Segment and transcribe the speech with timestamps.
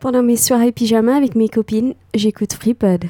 [0.00, 3.06] Pendant mes soirées pyjama avec mes copines, j'écoute FreePod.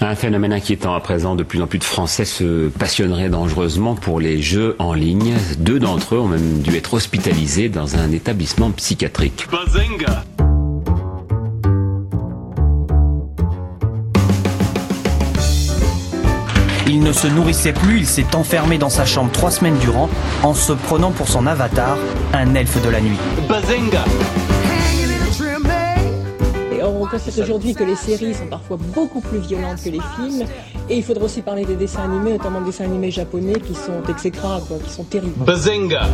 [0.00, 4.20] Un phénomène inquiétant à présent, de plus en plus de Français se passionneraient dangereusement pour
[4.20, 5.34] les jeux en ligne.
[5.58, 9.48] Deux d'entre eux ont même dû être hospitalisés dans un établissement psychiatrique.
[9.50, 10.22] Bazenga
[16.86, 20.08] Il ne se nourrissait plus, il s'est enfermé dans sa chambre trois semaines durant
[20.44, 21.98] en se prenant pour son avatar,
[22.32, 23.18] un elfe de la nuit.
[23.36, 24.47] On
[27.08, 30.46] constate aujourd'hui que les séries sont parfois beaucoup plus violentes que les films.
[30.88, 34.02] Et il faudra aussi parler des dessins animés, notamment des dessins animés japonais qui sont
[34.08, 35.44] exécrables, quoi, qui sont terribles.
[35.44, 36.06] Bazenga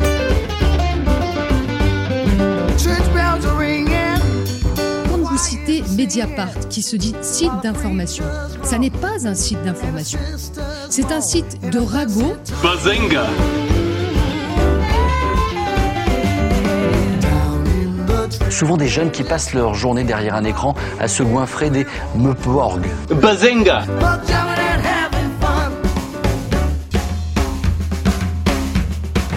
[5.10, 8.24] Quand vous citez Mediapart, qui se dit site d'information,
[8.62, 10.18] ça n'est pas un site d'information.
[10.90, 13.26] C'est un site de ragot Bazenga
[18.50, 22.86] Souvent des jeunes qui passent leur journée derrière un écran à se goinfrer des meuporgs.
[23.10, 23.84] Bazenga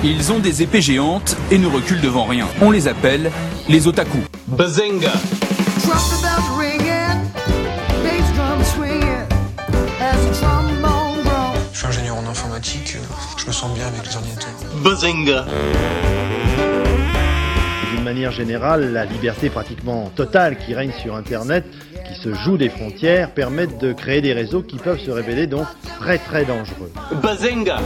[0.04, 2.48] Ils ont des épées géantes et ne reculent devant rien.
[2.62, 3.32] On les appelle
[3.68, 4.20] les otaku.
[4.48, 5.12] Bazenga
[11.74, 12.98] Je suis ingénieur en informatique,
[13.38, 14.50] je me sens bien avec les ordinateurs.
[14.84, 16.47] Bazenga D'une
[18.08, 21.66] manière générale, la liberté pratiquement totale qui règne sur Internet,
[22.08, 25.68] qui se joue des frontières, permettent de créer des réseaux qui peuvent se révéler donc
[26.00, 26.90] très très dangereux.
[27.22, 27.80] Bazenga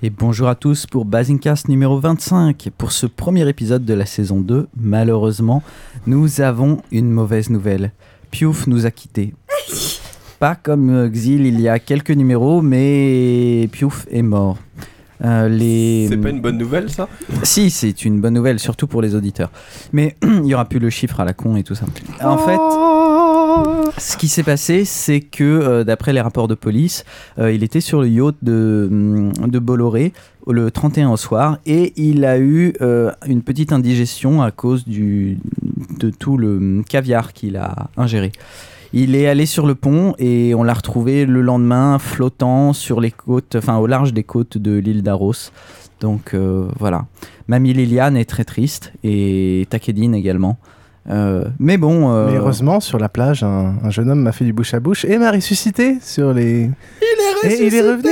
[0.00, 2.68] Et bonjour à tous pour Basingcast numéro 25.
[2.78, 5.64] Pour ce premier épisode de la saison 2, malheureusement,
[6.06, 7.90] nous avons une mauvaise nouvelle.
[8.30, 9.34] Piouf nous a quittés.
[10.38, 14.56] Pas comme euh, Xil il y a quelques numéros, mais Piouf est mort.
[15.24, 16.06] Euh, les...
[16.08, 17.08] C'est pas une bonne nouvelle ça?
[17.42, 19.50] Si, c'est une bonne nouvelle, surtout pour les auditeurs.
[19.92, 21.86] Mais il y aura plus le chiffre à la con et tout ça.
[22.22, 22.58] En fait,
[23.98, 27.04] ce qui s'est passé, c'est que euh, d'après les rapports de police,
[27.38, 30.12] euh, il était sur le yacht de, hum, de Bolloré
[30.46, 35.38] le 31 au soir et il a eu euh, une petite indigestion à cause du,
[35.98, 38.32] de tout le hum, caviar qu'il a ingéré.
[38.94, 43.10] Il est allé sur le pont et on l'a retrouvé le lendemain flottant sur les
[43.10, 45.50] côtes, enfin au large des côtes de l'île d'Aros.
[46.00, 46.34] Donc
[46.78, 47.04] voilà.
[47.48, 50.58] Mamie Liliane est très triste et Takedine également.
[51.10, 52.12] Euh, mais bon.
[52.14, 54.80] euh, Mais heureusement, sur la plage, un, un jeune homme m'a fait du bouche à
[54.80, 56.70] bouche et m'a ressuscité sur les.
[57.00, 58.10] Il est Et il est revenu.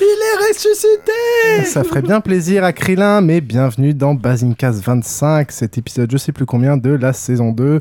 [0.00, 5.78] Il est ressuscité Ça ferait bien plaisir à Krillin, mais bienvenue dans Basincast 25, cet
[5.78, 7.80] épisode je sais plus combien de la saison 2,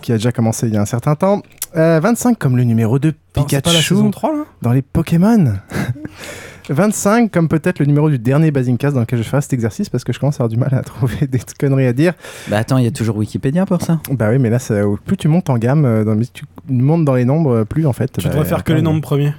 [0.00, 1.42] qui a déjà commencé il y a un certain temps.
[1.76, 4.82] Euh, 25 comme le numéro de c'est pas la Pikachu saison 3 là dans les
[4.82, 5.54] Pokémon.
[6.70, 10.04] 25 comme peut-être le numéro du dernier Basincast dans lequel je ferai cet exercice parce
[10.04, 12.14] que je commence à avoir du mal à trouver des conneries à dire.
[12.48, 14.00] Bah attends, il y a toujours Wikipédia pour ça.
[14.10, 17.14] Bah oui, mais là, ça- plus tu montes en gamme, euh, dans, tu montes dans
[17.14, 18.10] les nombres, plus en fait.
[18.12, 19.34] Tu bah, devrais faire que les nombres premiers.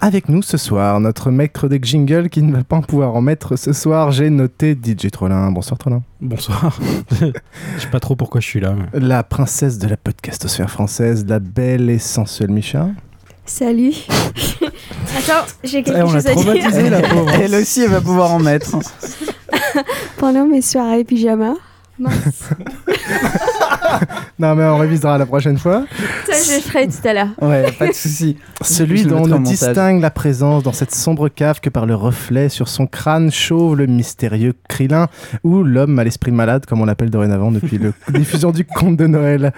[0.00, 3.56] Avec nous ce soir, notre maître des jingles qui ne va pas pouvoir en mettre
[3.56, 5.50] ce soir, j'ai noté DJ Trollin.
[5.50, 6.02] Bonsoir Trollin.
[6.20, 6.78] Bonsoir.
[7.10, 7.26] Je
[7.80, 8.74] sais pas trop pourquoi je suis là.
[8.92, 12.88] mais- La princesse de la podcastosphère française, la belle et sensuelle Micha.
[13.46, 13.94] Salut.
[15.16, 16.54] Attends, j'ai quelque Eh, on chose à dire.
[17.42, 18.76] Elle aussi, elle va pouvoir en mettre.
[20.18, 21.54] Pendant mes soirées pyjama.
[21.98, 22.50] Mince.
[24.38, 25.84] Non mais on révisera la prochaine fois.
[26.26, 27.28] Ça, je le ferai tout à l'heure.
[27.40, 28.36] Ouais, pas de souci.
[28.62, 32.66] Celui dont on distingue la présence dans cette sombre cave que par le reflet sur
[32.66, 35.06] son crâne chauve le mystérieux Krillin
[35.44, 39.06] ou l'homme à l'esprit malade comme on l'appelle dorénavant depuis la diffusion du conte de
[39.06, 39.52] Noël.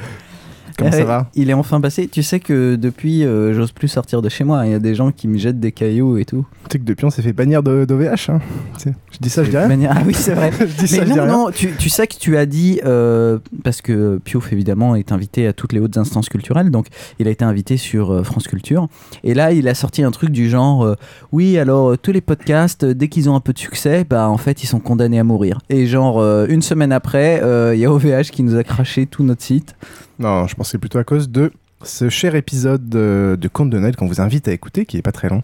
[0.79, 2.09] Comment Eh ça ouais, va Il est enfin passé.
[2.09, 4.67] Tu sais que depuis, euh, j'ose plus sortir de chez moi.
[4.67, 6.45] Il y a des gens qui me jettent des cailloux et tout.
[6.69, 8.31] Tu sais que depuis on s'est fait bannir d'OVH.
[8.31, 8.41] Hein.
[8.85, 9.89] Je dis ça, je dis rien.
[9.91, 10.51] Ah oui, c'est vrai.
[10.61, 11.33] je dis ça, Mais je dis non, rien.
[11.33, 15.47] non, tu, tu sais que tu as dit, euh, parce que Piouf évidemment est invité
[15.47, 16.89] à toutes les hautes instances culturelles, donc
[17.19, 18.89] il a été invité sur euh, France Culture.
[19.25, 20.95] Et là, il a sorti un truc du genre, euh,
[21.33, 24.29] oui, alors euh, tous les podcasts, euh, dès qu'ils ont un peu de succès, bah
[24.29, 25.61] en fait, ils sont condamnés à mourir.
[25.71, 29.07] Et genre, euh, une semaine après, euh, il y a OVH qui nous a craché
[29.07, 29.75] tout notre site.
[30.19, 31.53] Non, je pense que c'est plutôt à cause de
[31.83, 35.03] ce cher épisode de, de Conte de Noël qu'on vous invite à écouter, qui est
[35.03, 35.43] pas très long.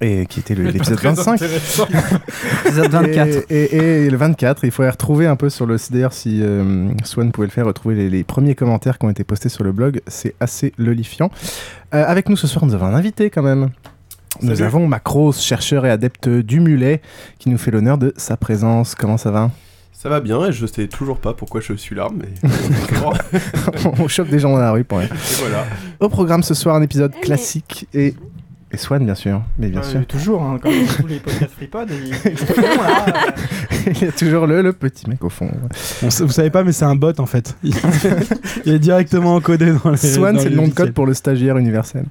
[0.00, 1.32] Et qui était le- l'épisode Très 25.
[1.34, 1.86] intéressant.
[2.66, 3.46] Épisode 24.
[3.50, 5.76] Et, et- et le 24, il faudrait retrouver un peu sur le.
[5.90, 9.24] D'ailleurs, si euh, Swan pouvait le faire, retrouver les, les premiers commentaires qui ont été
[9.24, 11.30] postés sur le blog, c'est assez lolifiant.
[11.94, 13.70] Euh, avec nous ce soir, nous avons un invité quand même.
[14.42, 14.64] Nous Salut.
[14.64, 17.00] avons Macros, chercheur et adepte du mulet,
[17.38, 18.96] qui nous fait l'honneur de sa présence.
[18.96, 19.50] Comment ça va?
[20.04, 22.28] Ça va bien et je sais toujours pas pourquoi je suis là, mais.
[23.98, 25.08] On chope des gens dans la rue pour rien.
[25.08, 25.64] Et voilà.
[25.98, 28.14] Au programme ce soir, un épisode classique et.
[28.70, 29.40] Et Swan, bien sûr.
[29.58, 30.04] Mais bien Ouais, sûr.
[30.06, 31.88] Toujours, hein, comme tous les podcasts FreePod.
[31.90, 32.08] il-
[34.02, 35.48] y a toujours le, le petit mec au fond.
[36.02, 37.56] On vous savez pas, mais c'est un bot en fait.
[37.62, 37.74] Il,
[38.74, 39.96] est directement encodé dans les.
[39.96, 42.04] Swan, c'est le nom de code pour le stagiaire universel.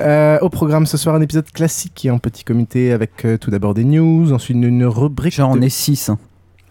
[0.00, 3.38] Euh, au programme ce soir, un épisode classique qui est en petit comité avec euh,
[3.38, 5.34] tout d'abord des news, ensuite une, une rubrique.
[5.36, 6.10] Genre, on de- est 6.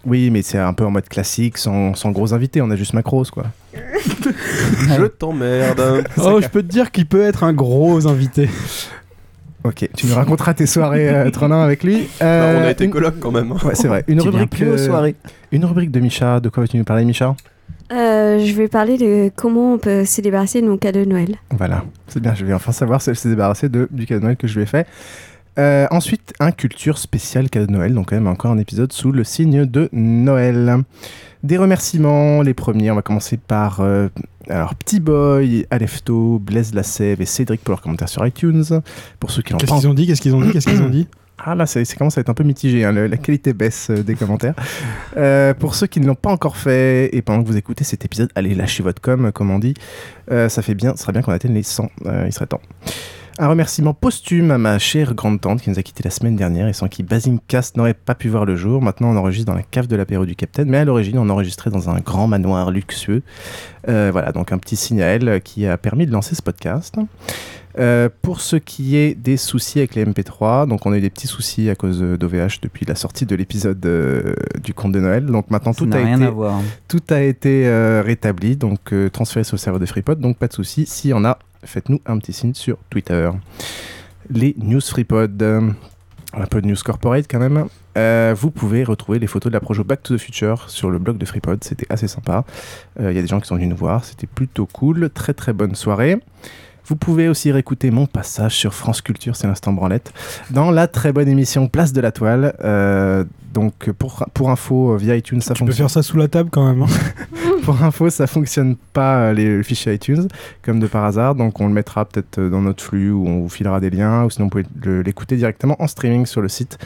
[0.05, 2.61] Oui, mais c'est un peu en mode classique, sans, sans gros invités.
[2.61, 3.45] On a juste Macros, quoi.
[3.73, 6.03] Je t'emmerde.
[6.17, 8.49] Oh, je peux te dire qu'il peut être un gros invité.
[9.63, 12.07] Ok, tu nous raconteras tes soirées euh, Tronin avec lui.
[12.23, 13.51] Euh, on a été une- coloc quand même.
[13.51, 14.03] Ouais, c'est vrai.
[14.07, 15.15] Une Tu viens rubrique, plus aux euh, soirées.
[15.51, 16.39] une rubrique de Micha.
[16.39, 17.35] De quoi vas-tu nous parler, Micha?
[17.93, 21.35] Euh, je vais parler de comment on peut se débarrasser de nos cadeaux de Noël.
[21.51, 22.33] Voilà, c'est bien.
[22.33, 24.55] Je vais enfin savoir si elle s'est débarrassée de, du cadeau de Noël que je
[24.55, 24.87] lui ai fait.
[25.59, 29.11] Euh, ensuite, un culture spécial cadeau de Noël, donc quand même encore un épisode sous
[29.11, 30.77] le signe de Noël.
[31.43, 34.07] Des remerciements, les premiers, on va commencer par euh,
[34.49, 38.63] alors Petit Boy, Alefto, Blaise Lassève et Cédric pour leurs commentaires sur iTunes.
[39.19, 40.07] Pour ceux qui l'ont Qu'est-ce qu'ils ont dit?
[40.07, 40.51] Qu'est-ce qu'ils ont dit?
[40.51, 41.07] Qu'est-ce qu'ils ont dit?
[41.43, 43.87] Ah là, ça, ça commence à être un peu mitigé, hein, le- la qualité baisse
[43.89, 44.53] euh, des commentaires.
[45.17, 48.05] Euh, pour ceux qui ne l'ont pas encore fait, et pendant que vous écoutez cet
[48.05, 49.73] épisode, allez lâcher votre com, comme on dit.
[50.31, 52.61] Euh, ça fait bien, ce serait bien qu'on atteigne les 100, euh, il serait temps.
[53.39, 56.73] Un remerciement posthume à ma chère grande-tante qui nous a quitté la semaine dernière et
[56.73, 58.81] sans qui Basingcast n'aurait pas pu voir le jour.
[58.81, 61.69] Maintenant, on enregistre dans la cave de l'apéro du Capitaine, mais à l'origine, on enregistrait
[61.69, 63.23] dans un grand manoir luxueux.
[63.87, 66.41] Euh, voilà, donc un petit signe à elle euh, qui a permis de lancer ce
[66.41, 66.95] podcast.
[67.79, 71.09] Euh, pour ce qui est des soucis avec les MP3, donc on a eu des
[71.09, 75.25] petits soucis à cause d'OVH depuis la sortie de l'épisode euh, du conte de Noël.
[75.25, 76.29] Donc maintenant tout a, été,
[76.89, 80.85] tout a été rétabli, donc transféré sur le serveur de FreePod, donc pas de soucis.
[80.85, 83.29] S'il y en a, faites-nous un petit signe sur Twitter.
[84.29, 85.69] Les news FreePod, euh,
[86.33, 87.65] un peu de news corporate quand même.
[87.97, 90.99] Euh, vous pouvez retrouver les photos de la projo Back to the Future sur le
[90.99, 92.45] blog de FreePod, c'était assez sympa.
[92.99, 95.09] Euh, Il y a des gens qui sont venus nous voir, c'était plutôt cool.
[95.09, 96.19] Très très bonne soirée.
[96.85, 100.13] Vous pouvez aussi réécouter mon passage sur France Culture, c'est l'instant branlette,
[100.49, 102.53] dans la très bonne émission Place de la Toile.
[103.53, 105.87] Donc pour, pour info, euh, via iTunes, ça Tu peux fonctionne.
[105.87, 106.83] faire ça sous la table quand même.
[106.83, 106.87] hein.
[107.63, 110.27] Pour info, ça fonctionne pas euh, les le fichier iTunes,
[110.63, 111.35] comme de par hasard.
[111.35, 114.23] Donc on le mettra peut-être euh, dans notre flux ou on vous filera des liens,
[114.25, 116.79] ou sinon vous pouvez l'écouter directement en streaming sur le site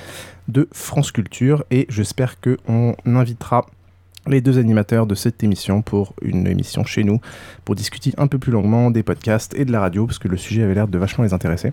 [0.50, 1.64] de France Culture.
[1.72, 3.66] Et j'espère qu'on invitera
[4.28, 7.22] les deux animateurs de cette émission pour une émission chez nous,
[7.64, 10.36] pour discuter un peu plus longuement des podcasts et de la radio, parce que le
[10.36, 11.72] sujet avait l'air de vachement les intéresser.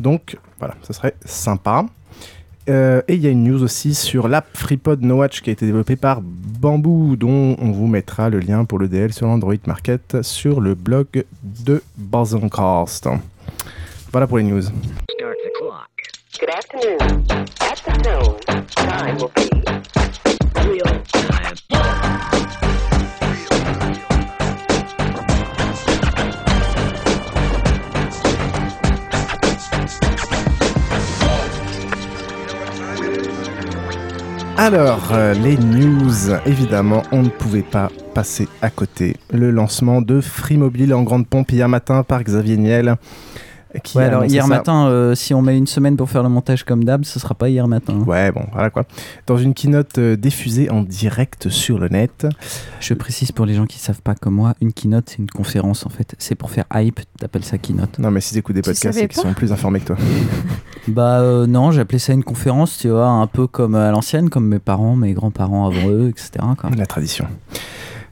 [0.00, 1.86] Donc voilà, ça serait sympa.
[2.68, 5.52] Euh, et il y a une news aussi sur l'app FreePod No Watch qui a
[5.52, 9.54] été développée par Bamboo, dont on vous mettra le lien pour le DL sur l'Android
[9.66, 13.08] Market sur le blog de Bazoncast.
[14.12, 14.62] Voilà pour les news.
[14.62, 15.90] Start the clock.
[16.40, 17.24] Good afternoon.
[17.60, 19.50] At the tone, time will be
[20.66, 21.03] real
[34.56, 39.16] Alors, euh, les news, évidemment, on ne pouvait pas passer à côté.
[39.32, 42.94] Le lancement de Free Mobile en grande pompe hier matin par Xavier Niel.
[43.82, 44.48] Qui Ouais, a alors hier ça.
[44.48, 47.34] matin, euh, si on met une semaine pour faire le montage comme d'hab, ce sera
[47.34, 47.98] pas hier matin.
[48.06, 48.84] Ouais, bon, voilà quoi.
[49.26, 52.26] Dans une keynote euh, diffusée en direct sur le net.
[52.80, 55.86] Je précise pour les gens qui savent pas comme moi, une keynote c'est une conférence
[55.86, 56.14] en fait.
[56.18, 57.98] C'est pour faire hype, t'appelles ça keynote.
[57.98, 59.96] Non, mais s'ils écoutent des Tu podcasts, c'est qu'ils sont plus informés que toi.
[60.86, 64.46] Bah euh, non, j'appelais ça une conférence, tu vois, un peu comme à l'ancienne, comme
[64.46, 66.30] mes parents, mes grands-parents avant eux, etc.
[66.58, 66.68] quoi.
[66.76, 67.26] La tradition.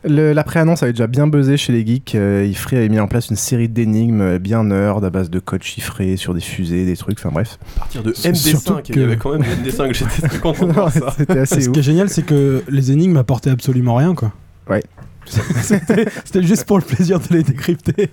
[0.04, 2.14] Le- La pré-annonce avait déjà bien buzzé chez les geeks.
[2.14, 6.16] Euh, avait mis en place une série d'énigmes bien nerd à base de codes chiffrés
[6.16, 7.58] sur des fusées, des trucs, enfin bref.
[7.76, 10.38] À partir de Surtout MD5, il que- y avait quand même des MD5, j'étais très
[10.38, 11.14] content de voir ça.
[11.16, 11.74] C'était assez Ce ouf.
[11.74, 14.32] qui est génial, c'est que les énigmes apportaient absolument rien, quoi.
[14.68, 14.82] Ouais.
[15.24, 18.10] C'était c'était juste pour le plaisir de les décrypter.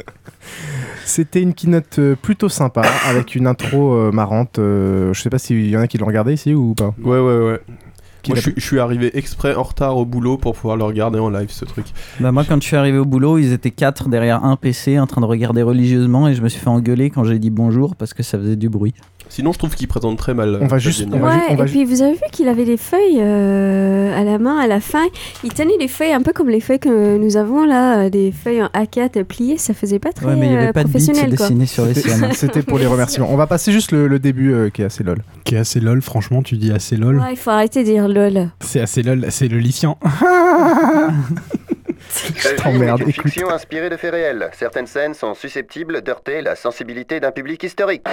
[1.05, 4.59] C'était une keynote euh, plutôt sympa avec une intro euh, marrante.
[4.59, 6.93] euh, je sais pas s'il y en a qui l'ont regardé ici ou pas.
[7.01, 7.59] Ouais, ouais, ouais.
[8.27, 10.83] Moi, l'a- je suis, je suis arrivé exprès en retard au boulot pour pouvoir le
[10.83, 11.85] regarder en live, ce truc.
[12.19, 15.07] Bah moi quand je suis arrivé au boulot, ils étaient quatre derrière un PC en
[15.07, 18.13] train de regarder religieusement et je me suis fait engueuler quand j'ai dit bonjour parce
[18.13, 18.93] que ça faisait du bruit.
[19.29, 20.57] Sinon, je trouve qu'il présente très mal.
[20.61, 21.39] On va euh, juste- on va Niel.
[21.41, 24.39] ju- Ouais, va et puis vous avez vu qu'il avait des feuilles euh, à la
[24.39, 25.05] main à la fin.
[25.43, 28.31] Il tenait des feuilles un peu comme les feuilles que nous avons là, euh, des
[28.31, 29.57] feuilles en A4 pliées.
[29.57, 31.45] Ça faisait pas très Ouais mais il y euh, avait pas de bits professionnel quoi.
[31.47, 32.29] dessinés sur les C'était scènes.
[32.33, 33.27] c'était pour les remerciements.
[33.31, 35.19] On va passer juste le, le début euh, qui est assez lol.
[35.43, 37.19] Qui est assez lol, franchement, tu dis assez lol.
[37.19, 38.49] Ouais, il faut arrêter de dire lol.
[38.61, 39.93] C'est assez lol, c'est le lithium.
[42.35, 44.49] Je t'emmerde, une fiction inspirée de faits réels.
[44.57, 48.05] Certaines scènes sont susceptibles d'heurter la sensibilité d'un public historique.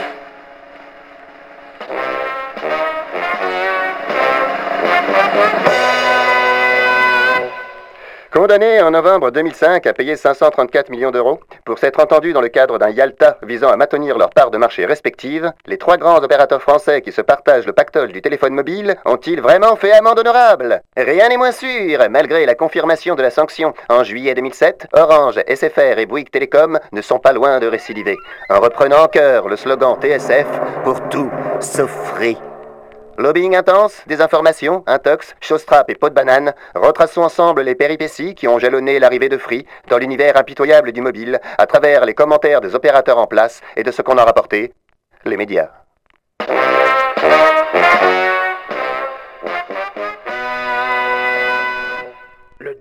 [8.37, 12.79] Condamné en novembre 2005 à payer 534 millions d'euros pour s'être entendus dans le cadre
[12.79, 17.01] d'un Yalta visant à maintenir leur part de marché respective, les trois grands opérateurs français
[17.01, 20.83] qui se partagent le pactole du téléphone mobile ont-ils vraiment fait amende honorable?
[20.99, 21.99] Rien n'est moins sûr.
[22.11, 27.01] Malgré la confirmation de la sanction en juillet 2007, Orange, SFR et Bouygues Télécom ne
[27.01, 28.19] sont pas loin de récidiver,
[28.51, 30.47] en reprenant en chœur le slogan TSF
[30.85, 32.13] pour tout sauf.
[33.19, 38.59] Lobbying intense, désinformation, intox, showstrap et pot de banane, retraçons ensemble les péripéties qui ont
[38.59, 43.19] jalonné l'arrivée de Free dans l'univers impitoyable du mobile à travers les commentaires des opérateurs
[43.19, 44.75] en place et de ce qu'on a rapporté,
[45.25, 45.71] les médias.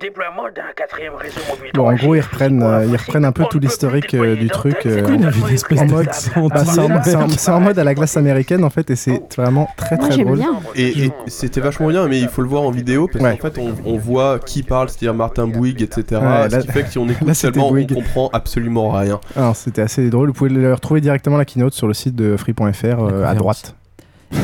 [0.09, 1.71] Déploiement d'un quatrième réseau mobile.
[1.73, 4.85] Bon, en gros, ils reprennent, euh, ils reprennent un peu tout l'historique euh, du truc.
[4.85, 6.05] euh, en mode,
[6.49, 6.63] bah,
[7.03, 10.17] c'est en- en mode à la glace américaine en fait, et c'est vraiment très très
[10.17, 10.41] drôle.
[10.75, 13.37] Et, et c'était vachement bien, mais il faut le voir en vidéo parce Ouais.
[13.37, 16.21] qu'en fait on, on voit qui parle, c'est-à-dire Martin Bouygues, etc.
[16.21, 19.19] Ouais, ce là- qui fait que si on écoute là, seulement, on comprend absolument rien.
[19.35, 20.27] Alors, c'était assez drôle.
[20.29, 23.75] Vous pouvez le retrouver directement la keynote sur le site de free.fr euh, à droite.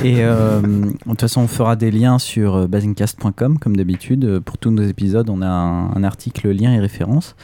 [0.03, 4.25] Et euh, de toute façon, on fera des liens sur euh, basingcast.com comme d'habitude.
[4.25, 7.35] Euh, Pour tous nos épisodes, on a un, un article lien et référence.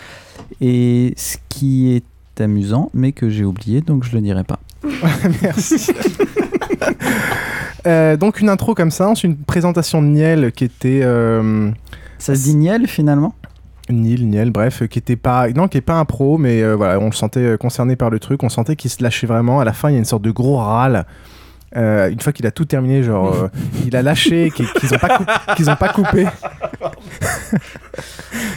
[0.62, 4.60] Et ce qui est amusant, mais que j'ai oublié, donc je le dirai pas.
[5.41, 5.91] Merci.
[7.86, 11.01] Euh, donc une intro comme ça, ensuite une présentation de Niel qui était.
[11.03, 11.72] euh,
[12.17, 13.34] Ça se dit Niel finalement?
[13.89, 17.00] Niel, Niel, bref, qui était pas, non, qui est pas un pro, mais euh, voilà,
[17.00, 19.62] on le sentait concerné par le truc, on sentait qu'il se lâchait vraiment.
[19.62, 21.06] À la fin, il y a une sorte de gros râle.
[21.75, 23.47] Euh, une fois qu'il a tout terminé, genre, euh,
[23.86, 26.25] il a lâché, qu'ils qu'ils ont pas, ont pas coupé.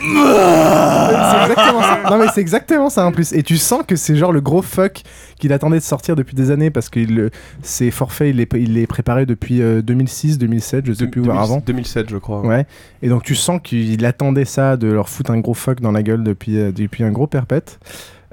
[0.00, 2.00] c'est exactement ça.
[2.11, 3.33] Non mais c'est exactement ça en plus.
[3.33, 5.02] Et tu sens que c'est genre le gros fuck
[5.38, 7.31] qu'il attendait de sortir depuis des années parce que
[7.62, 11.25] ses forfaits il les, il les préparait depuis euh, 2006, 2007, je sais plus où
[11.25, 11.62] 2000 avant.
[11.64, 12.43] 2007, je crois.
[12.43, 12.67] Ouais.
[13.02, 16.02] Et donc tu sens qu'il attendait ça de leur foutre un gros fuck dans la
[16.02, 17.79] gueule depuis, euh, depuis un gros perpète.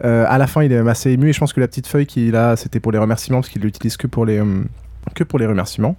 [0.04, 1.88] Euh, à la fin, il est même assez ému et je pense que la petite
[1.88, 5.96] feuille qu'il a, c'était pour les remerciements parce qu'il l'utilise que pour les euh, remerciements.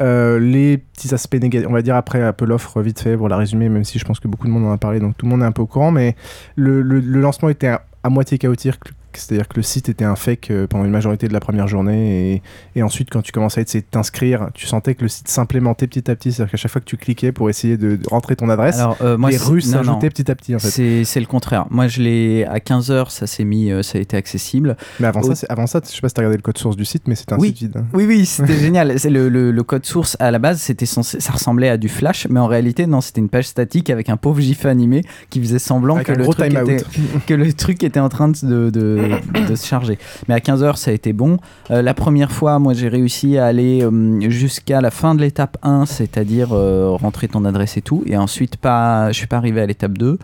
[0.00, 3.28] Euh, les petits aspects négatifs, on va dire après un peu l'offre vite fait pour
[3.28, 5.26] la résumer, même si je pense que beaucoup de monde en a parlé, donc tout
[5.26, 6.16] le monde est un peu au courant, mais
[6.56, 8.74] le lancement était à, à moitié chaotique,
[9.16, 12.34] c'est-à-dire que le site était un fake euh, pendant une majorité de la première journée,
[12.34, 12.42] et,
[12.76, 15.86] et ensuite quand tu commençais à essayer de t'inscrire, tu sentais que le site s'implémentait
[15.86, 18.48] petit à petit, c'est-à-dire qu'à chaque fois que tu cliquais pour essayer de, rentrer ton
[18.48, 21.04] adresse, Alors, euh, moi, les rues s'ajoutaient petit à petit en fait.
[21.04, 21.66] C'est le contraire.
[21.70, 24.76] Moi, je l'ai à 15h, ça s'est mis, euh, ça a été accessible.
[25.00, 26.76] Mais avant, Au- ça, avant ça, je sais pas si t'as regardé le code source
[26.76, 27.48] du site, mais c'était un Oui.
[27.48, 27.76] site vide.
[27.78, 27.84] hein.
[27.92, 28.94] Oui, oui, c'était génial.
[29.04, 32.40] Le, le- le code source à la base, c'était ça ressemblait à du Flash, mais
[32.40, 35.98] en réalité, non, c'était une page statique avec un pauvre gif animé qui faisait semblant
[36.02, 36.84] que le, était,
[37.26, 38.70] que le truc était en train de, de,
[39.08, 39.98] de- se charger.
[40.28, 41.38] Mais à 15h, ça a été bon.
[41.70, 45.56] Euh, la première fois, moi, j'ai réussi à aller euh, jusqu'à la fin de l'étape
[45.62, 48.02] 1, c'est-à-dire euh, rentrer ton adresse et tout.
[48.06, 50.18] Et ensuite, pas, je suis pas arrivé à l'étape 2.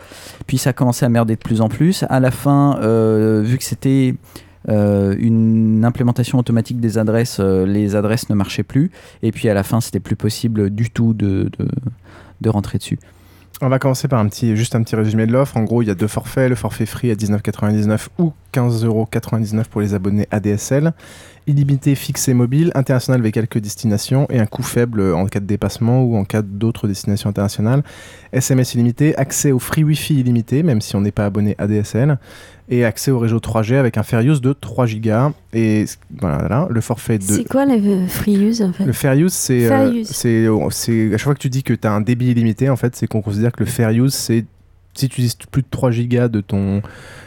[0.46, 2.04] Puis ça a commencé à merder de plus en plus.
[2.08, 2.76] À la fin,
[3.42, 4.14] vu que c'était
[4.68, 8.90] une implémentation automatique des adresses, les adresses ne marchaient plus.
[9.22, 11.68] Et puis à la fin, c'était plus possible du tout de, de,
[12.40, 12.99] de rentrer dessus.
[13.62, 15.56] On va commencer par un petit, juste un petit résumé de l'offre.
[15.58, 16.49] En gros, il y a deux forfaits.
[16.49, 20.92] Le forfait free à 19,99 ou 15,99€ pour les abonnés ADSL.
[21.47, 25.47] Illimité fixe et mobile, international avec quelques destinations et un coût faible en cas de
[25.47, 27.83] dépassement ou en cas d'autres destinations internationales.
[28.33, 32.19] SMS illimité, accès au free Wi-Fi illimité, même si on n'est pas abonné ADSL.
[32.73, 35.33] Et accès au réseau 3G avec un fair use de 3 Go.
[35.52, 35.87] Et
[36.21, 37.25] voilà, là, le forfait de...
[37.25, 38.85] C'est quoi le free use en fait?
[38.85, 40.04] Le fair use, c'est euh,
[40.71, 42.95] c'est- à chaque fois que tu dis que tu as un débit illimité, en fait,
[42.95, 44.45] c'est qu'on considère que le fair use, c'est
[44.94, 46.82] si tu utilises plus de 3 gigas de ton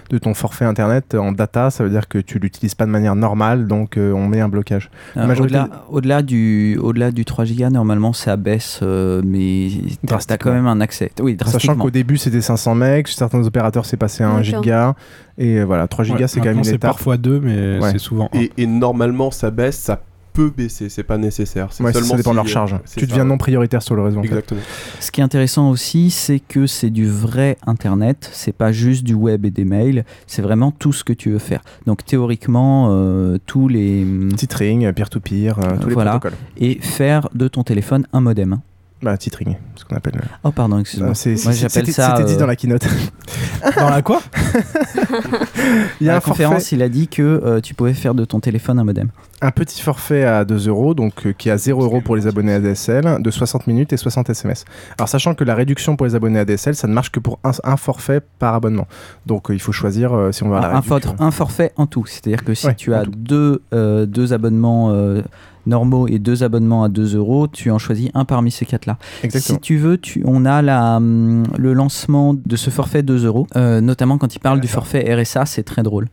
[0.09, 3.15] de ton forfait internet en data, ça veut dire que tu l'utilises pas de manière
[3.15, 4.91] normale, donc euh, on met un blocage.
[5.15, 9.69] La Euh, majorité- Au-delà du, au du 3 Go, normalement, ça baisse, euh, mais
[10.05, 11.09] t'as t'as quand même un accès.
[11.19, 14.61] Oui, Sachant qu'au début c'était 500 mecs, chez certains opérateurs c'est passé à 1 D'accord.
[14.63, 14.95] giga,
[15.39, 16.91] et voilà, 3 gigas Ouais, c'est quand même une c'est étape.
[16.91, 17.91] parfois deux, mais Ouais.
[17.91, 18.29] c'est souvent.
[18.33, 20.01] Et, et normalement, ça baisse, ça
[20.33, 21.67] peut baisser, c'est pas nécessaire.
[21.71, 22.75] C'est Ouais, ça seulement dépend de si, leur euh, charge.
[22.95, 23.29] Tu ça, deviens ouais.
[23.29, 24.19] non prioritaire sur le réseau.
[24.19, 24.27] en fait.
[24.29, 24.61] Exactement.
[24.99, 28.29] Ce qui est intéressant aussi, c'est que c'est du vrai Internet.
[28.33, 30.03] C'est pas juste du web et des mails.
[30.27, 31.61] C'est vraiment tout ce que tu veux faire.
[31.85, 36.37] Donc théoriquement, euh, tous les titring, peer-to-peer, euh, tous les voilà, protocoles.
[36.57, 38.59] et faire de ton téléphone un modem.
[39.01, 40.21] Bah, titring, ce qu'on appelle.
[40.45, 41.13] Oh pardon, excuse-moi.
[41.13, 42.15] C'est- Moi j'appelle ça.
[42.15, 42.85] C'était dit euh, dans la keynote.
[43.77, 44.21] Dans la quoi?
[46.01, 48.13] Il y a la un forfait- conférence, il a dit que euh, tu pouvais faire
[48.15, 49.09] de ton téléphone un modem.
[49.43, 52.27] Un petit forfait à 2 euros, donc euh, qui est à 0 euros pour les
[52.27, 54.65] abonnés ADSL, de 60 minutes et 60 SMS.
[54.97, 57.51] Alors sachant que la réduction pour les abonnés ADSL, ça ne marche que pour un,
[57.63, 58.87] un forfait par abonnement.
[59.25, 60.99] Donc euh, il faut choisir euh, si on va à la un, réduction.
[61.17, 62.05] for- un forfait en tout.
[62.05, 65.21] C'est-à-dire que si Ouais, tu as deux, euh, deux abonnements euh,
[65.65, 68.97] normaux et deux abonnements à 2 euros, tu en choisis un parmi ces quatre-là.
[69.23, 69.57] Exactement.
[69.57, 73.47] Si tu veux, tu, on a la, hum, le lancement de ce forfait 2 euros,
[73.55, 76.07] notamment quand il parle du forfait RSA, c'est très drôle.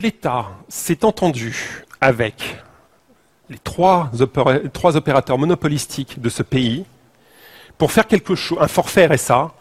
[0.00, 2.58] L'État s'est entendu avec
[3.48, 6.84] les trois, opéra- trois opérateurs monopolistiques de ce pays
[7.78, 9.52] pour faire quelque chose, un forfait RSA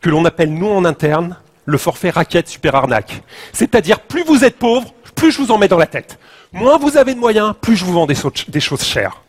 [0.00, 3.22] que l'on appelle nous en interne le forfait raquette super arnaque.
[3.52, 6.18] C'est-à-dire plus vous êtes pauvre, plus je vous en mets dans la tête.
[6.52, 8.16] Moins vous avez de moyens, plus je vous vends des,
[8.48, 9.20] des choses chères.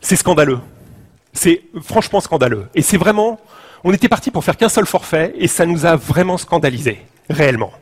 [0.00, 0.58] C'est scandaleux.
[1.32, 2.66] C'est franchement scandaleux.
[2.74, 3.38] Et c'est vraiment,
[3.84, 7.72] on était parti pour faire qu'un seul forfait et ça nous a vraiment scandalisé, réellement.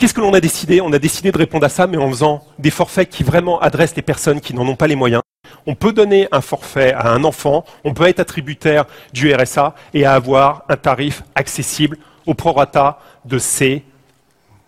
[0.00, 0.80] Qu'est-ce que l'on a décidé?
[0.80, 3.96] On a décidé de répondre à ça, mais en faisant des forfaits qui vraiment adressent
[3.96, 5.20] les personnes qui n'en ont pas les moyens.
[5.66, 10.06] On peut donner un forfait à un enfant, on peut être attributaire du RSA et
[10.06, 13.84] avoir un tarif accessible au prorata de ses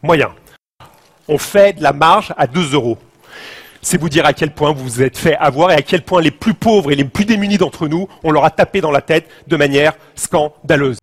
[0.02, 0.32] moyens.
[1.28, 2.98] On fait de la marge à 2 euros.
[3.80, 6.20] C'est vous dire à quel point vous vous êtes fait avoir et à quel point
[6.20, 9.00] les plus pauvres et les plus démunis d'entre nous, on leur a tapé dans la
[9.00, 10.98] tête de manière scandaleuse.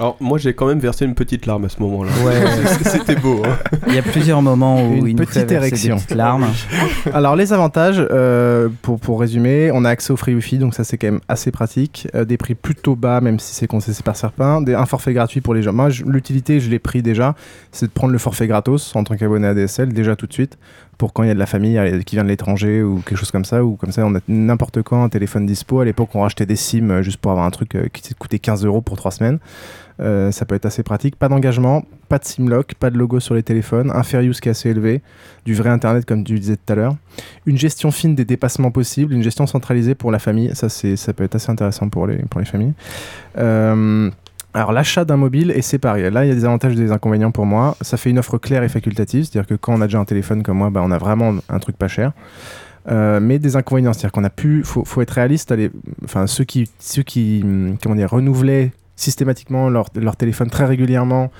[0.00, 2.10] Alors, moi, j'ai quand même versé une petite larme à ce moment-là.
[2.24, 2.40] Ouais.
[2.90, 3.42] C'était beau.
[3.44, 3.58] hein.
[3.86, 5.96] Il y a plusieurs moments où Une il nous fait petite érection.
[5.96, 6.46] des petites larmes.
[7.12, 10.84] Alors les avantages, euh, pour, pour résumer, on a accès au free wifi, donc ça
[10.84, 12.08] c'est quand même assez pratique.
[12.14, 14.62] Euh, des prix plutôt bas, même si c'est concessé par certains.
[14.62, 15.74] Des, un forfait gratuit pour les gens.
[15.74, 17.34] Moi, l'utilité, je l'ai pris déjà,
[17.70, 20.56] c'est de prendre le forfait gratos en tant qu'abonné à DSL déjà tout de suite.
[20.96, 23.30] Pour quand il y a de la famille qui vient de l'étranger ou quelque chose
[23.30, 25.80] comme ça, ou comme ça on a n'importe quand un téléphone dispo.
[25.80, 28.64] À l'époque, on rachetait des SIM euh, juste pour avoir un truc qui coûtait 15
[28.66, 29.38] euros pour 3 semaines.
[30.00, 31.16] Euh, ça peut être assez pratique.
[31.16, 34.48] Pas d'engagement, pas de SIM-lock, pas de logo sur les téléphones, un fair use qui
[34.48, 35.02] est assez élevé,
[35.44, 36.96] du vrai Internet comme tu disais tout à l'heure,
[37.44, 40.50] une gestion fine des dépassements possibles, une gestion centralisée pour la famille.
[40.54, 42.72] Ça, ça peut être assez intéressant pour les, pour les familles.
[43.38, 44.10] Euh,
[44.54, 46.10] alors l'achat d'un mobile est séparé.
[46.10, 47.76] Là, il y a des avantages et des inconvénients pour moi.
[47.82, 50.42] Ça fait une offre claire et facultative, c'est-à-dire que quand on a déjà un téléphone
[50.42, 52.12] comme moi, bah, on a vraiment un truc pas cher.
[52.90, 55.52] Euh, mais des inconvénients, c'est-à-dire qu'on a pu, faut, faut être réaliste.
[55.52, 55.70] aller-
[56.04, 61.30] enfin, ceux qui, ceux qui, hum, comment dire, renouvelaient systématiquement leur, leur téléphone très régulièrement,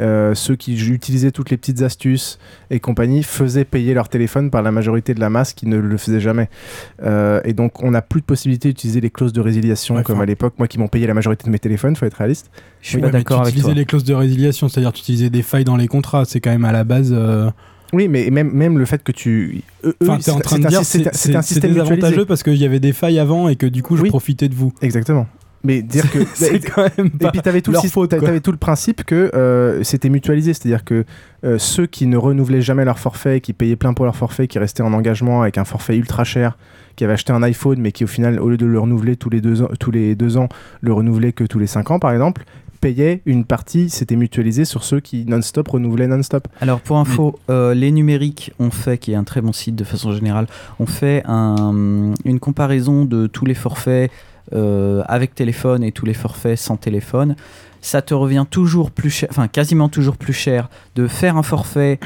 [0.00, 2.38] euh, ceux qui utilisaient toutes les petites astuces
[2.70, 5.96] et compagnie faisaient payer leur téléphone par la majorité de la masse qui ne le
[5.98, 6.48] faisait jamais.
[7.02, 10.20] Euh, et donc, on n'a plus de possibilité d'utiliser les clauses de résiliation Ouais, comme
[10.20, 10.54] à l'époque.
[10.58, 12.50] Moi, qui m'ont payé la majorité de mes téléphones, faut être réaliste.
[12.94, 15.88] Ouais, mais tu utilisais les clauses de résiliation, c'est-à-dire tu utilisais des failles dans les
[15.88, 16.24] contrats.
[16.24, 17.10] C'est quand même à la base.
[17.12, 17.50] euh,
[17.92, 19.62] Oui, mais même, même le fait que tu.
[20.02, 22.24] Enfin, t'es en c'est- train de un dire c'est- un système mutualisé.
[22.26, 24.72] parce qu'il y avait des failles avant et que du coup je profitais de vous.
[24.82, 25.26] Exactement.
[25.68, 28.18] Mais dire que C'est quand même et puis t'avais tout le faute, quoi.
[28.26, 31.04] t'avais tout le principe que euh, c'était mutualisé, c'est-à-dire que
[31.44, 34.58] euh, ceux qui ne renouvelaient jamais leur forfait, qui payaient plein pour leur forfait, qui
[34.58, 36.58] restaient en engagement avec un forfait ultra cher,
[36.96, 39.30] qui avaient acheté un iPhone mais qui au final au lieu de le renouveler tous
[39.30, 40.48] les deux ans, tous les deux ans,
[40.80, 42.42] le renouvelaient que tous les cinq ans par exemple,
[42.80, 46.46] payaient une partie, c'était mutualisé sur ceux qui non-stop renouvelaient non-stop.
[46.60, 49.82] Alors pour info, euh, les numériques ont fait, qui est un très bon site de
[49.84, 50.46] façon générale,
[50.78, 54.10] ont fait un- une comparaison de tous les forfaits
[54.52, 57.36] euh, avec téléphone et tous les forfaits sans téléphone.
[57.80, 62.00] Ça te revient toujours plus cher, enfin quasiment toujours plus cher de faire un forfait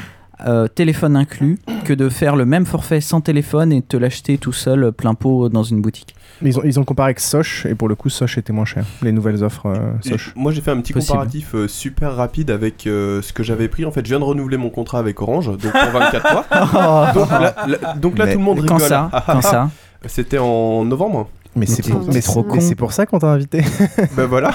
[0.45, 4.51] euh, téléphone inclus que de faire le même forfait sans téléphone et te l'acheter tout
[4.51, 6.15] seul plein pot dans une boutique.
[6.41, 8.83] Ils ont, ils ont comparé avec Soch et pour le coup Soch était moins cher.
[9.01, 10.33] Les nouvelles offres euh, Soch.
[10.35, 11.11] Moi j'ai fait un petit Possible.
[11.11, 13.85] comparatif euh, super rapide avec euh, ce que j'avais pris.
[13.85, 16.33] En fait, je viens de renouveler mon contrat avec Orange, donc pour 24
[16.73, 17.11] mois.
[17.13, 18.89] donc là, là- donc là, tout le monde quand rigole.
[18.89, 19.09] ça?
[19.11, 19.41] Quand ah.
[19.41, 19.69] ça?
[20.07, 21.29] C'était en novembre.
[21.55, 22.59] Mais c'est pour, mais trop con.
[22.59, 23.61] c'est pour ça qu'on t'a invité.
[24.17, 24.51] ben voilà.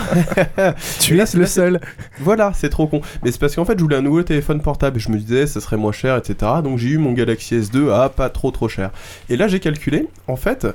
[1.01, 1.81] tu es le seul.
[2.21, 3.01] Voilà, c'est trop con.
[3.23, 5.47] Mais c'est parce qu'en fait, je voulais un nouveau téléphone portable et je me disais,
[5.47, 6.53] ça serait moins cher, etc.
[6.65, 8.91] Donc j'ai eu mon Galaxy S2 à pas trop trop cher.
[9.29, 10.67] Et là, j'ai calculé, en fait,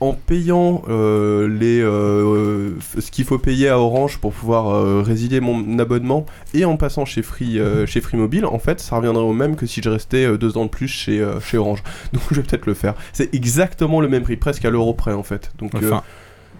[0.00, 5.40] en payant euh, les, euh, ce qu'il faut payer à Orange pour pouvoir euh, résilier
[5.40, 9.22] mon abonnement et en passant chez Free, euh, chez Free Mobile, en fait, ça reviendrait
[9.22, 11.82] au même que si je restais deux ans de plus chez, chez Orange.
[12.12, 12.94] Donc je vais peut-être le faire.
[13.12, 15.52] C'est exactement le même prix, presque à l'euro près, en fait.
[15.58, 16.02] Donc, euh, Enfin,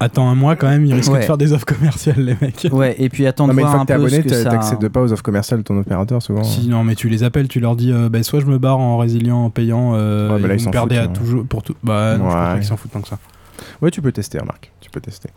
[0.01, 1.21] attends un mois quand même, ils risquent Ouais.
[1.21, 2.67] de faire des offres commerciales, les mecs.
[2.73, 4.51] Ouais, et puis attends Non, de mais une fois un que t'es abonné, ça...
[4.51, 6.45] t'accèdes pas aux offres commerciales de ton opérateur souvent.
[6.45, 8.79] Si, non, mais tu les appelles, tu leur dis, euh, bah, soit je me barre
[8.79, 11.09] en résiliant, en payant, euh, Ouais, bah là, et ils vous perdez à hein.
[11.09, 11.75] toujours, pour tout.
[11.83, 13.19] Bah, non, je crois qu'ils s'en foutent tant que ça.
[13.83, 14.73] Ouais, tu peux tester, remarque.
[14.81, 15.31] Tu peux tester.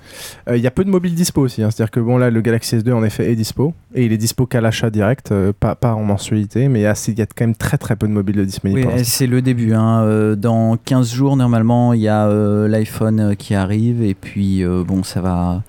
[0.50, 1.64] Euh, Il y a peu de mobiles dispo aussi.
[1.64, 1.70] hein.
[1.72, 3.74] C'est-à-dire que bon, là, le Galaxy S2 en effet est dispo.
[3.96, 6.68] Et il est dispo qu'à l'achat direct, euh, pas, pas en mensualité.
[6.68, 8.88] Mais il y a quand même très très peu de mobiles disponibles.
[8.94, 9.74] Oui, c'est le début.
[9.74, 10.02] hein.
[10.04, 14.02] Euh, Dans 15 jours, normalement, il y a euh, l'iPhone qui arrive.
[14.04, 15.64] Et puis, bon, ça va.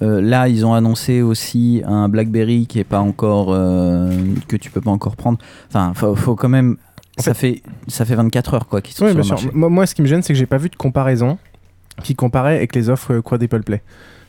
[0.00, 3.48] Euh, là, ils ont annoncé aussi un BlackBerry qui est pas encore.
[3.50, 4.10] euh,
[4.48, 5.38] que tu peux pas encore prendre.
[5.68, 6.76] Enfin, faut, faut quand même.
[7.18, 9.50] Ça fait, ça fait 24 heures quoi qu'ils sont Oui, sur le marché.
[9.52, 11.36] Moi, moi, ce qui me gêne, c'est que j'ai pas vu de comparaison
[12.02, 13.82] qui comparait avec les offres euh, Quadruple Play.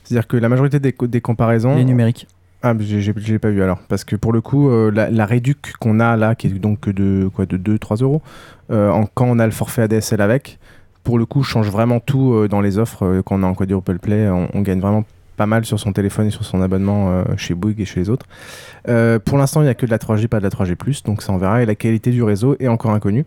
[0.04, 1.76] C'est-à-dire que la majorité des, co- des comparaisons.
[1.76, 2.28] Les numériques.
[2.62, 3.80] Ah, j'ai- j'ai pas vu alors.
[3.90, 6.88] Parce que pour le coup, euh, la, la réduc qu'on a là, qui est donc
[6.90, 8.22] de, quoi, de 2-3 euros,
[8.72, 10.60] euh, en- quand on a le forfait ADSL avec,
[11.04, 13.04] pour le coup, change vraiment tout euh, dans les offres.
[13.06, 15.04] euh, quand on a en quadruple play, on, on gagne vraiment
[15.36, 18.10] pas mal sur son téléphone et sur son abonnement euh, chez Bouygues et chez les
[18.10, 18.26] autres.
[18.88, 21.22] Euh, pour l'instant, il n'y a que de la 3G, pas de la 3G+, donc
[21.24, 21.64] ça on verra.
[21.64, 23.26] Et la qualité du réseau est encore inconnue.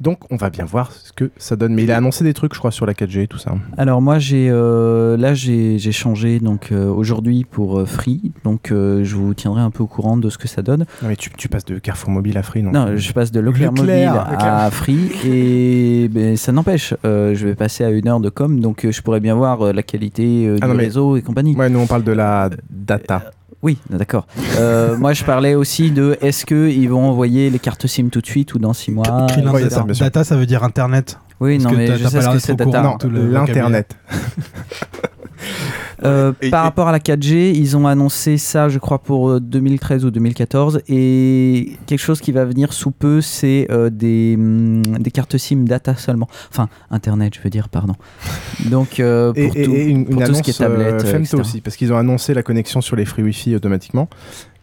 [0.00, 1.74] Donc on va bien voir ce que ça donne.
[1.74, 3.52] Mais il a annoncé des trucs, je crois, sur la 4G et tout ça.
[3.76, 8.68] Alors moi j'ai euh, là j'ai j'ai changé donc euh, aujourd'hui pour euh, Free donc
[8.70, 10.86] je vous tiendrai un peu au courant de ce que ça donne.
[11.02, 12.70] Non mais tu, tu passes de Carrefour Mobile à Free non?
[12.72, 14.54] Non, je passe de Leclerc, Leclerc, Mobile Leclerc.
[14.54, 18.86] à Free et ben, ça n'empêche, je vais passer à une heure de com donc
[18.90, 21.54] je pourrais bien voir la qualité Ah du non, mais- réseau et compagnie.
[21.56, 23.32] Ouais, nous on parle de la data.
[23.62, 24.26] Oui, d'accord.
[24.58, 28.26] Euh, moi je parlais aussi de est-ce qu'ils vont envoyer les cartes SIM tout de
[28.26, 29.42] suite ou dans 6 mois etc.
[29.68, 31.18] data, data, ça veut dire Internet.
[31.40, 32.96] Oui, Parce non, mais je sais pas ce que c'est data.
[33.04, 33.96] le L'Internet.
[36.04, 40.04] Euh, par rapport à la 4G, ils ont annoncé ça, je crois, pour euh, 2013
[40.04, 40.82] ou 2014.
[40.88, 45.64] Et quelque chose qui va venir sous peu, c'est euh, des, hum, des cartes SIM
[45.64, 46.28] data seulement.
[46.50, 47.94] Enfin, Internet, je veux dire, pardon.
[48.70, 51.04] Donc, euh, pour, et, tout, et une, pour une tout ce qui est euh, tablette,
[51.04, 54.08] euh, Femto aussi, parce qu'ils ont annoncé la connexion sur les free Wi-Fi automatiquement,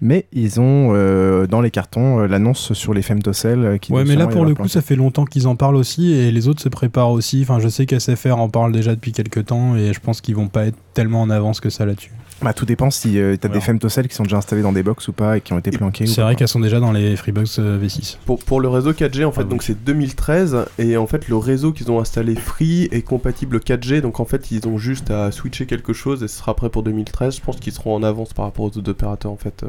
[0.01, 4.03] mais ils ont euh, dans les cartons euh, l'annonce sur les femtocell euh, qui Ouais,
[4.05, 6.61] mais là pour le coup, ça fait longtemps qu'ils en parlent aussi et les autres
[6.61, 7.41] se préparent aussi.
[7.41, 10.47] Enfin, je sais qu'SFR en parle déjà depuis quelques temps et je pense qu'ils vont
[10.47, 12.11] pas être tellement en avance que ça là-dessus.
[12.41, 15.07] Bah, tout dépend si tu as des femtocell qui sont déjà installés dans des box
[15.07, 16.03] ou pas et qui ont été planqués.
[16.03, 18.17] ou C'est vrai qu'elles sont déjà dans les Freebox euh, V6.
[18.25, 21.37] Pour, pour le réseau 4G, en fait, Ah, donc c'est 2013, et en fait, le
[21.37, 25.31] réseau qu'ils ont installé Free est compatible 4G, donc en fait, ils ont juste à
[25.31, 27.37] switcher quelque chose et ce sera prêt pour 2013.
[27.37, 29.67] Je pense qu'ils seront en avance par rapport aux autres opérateurs, en fait, euh,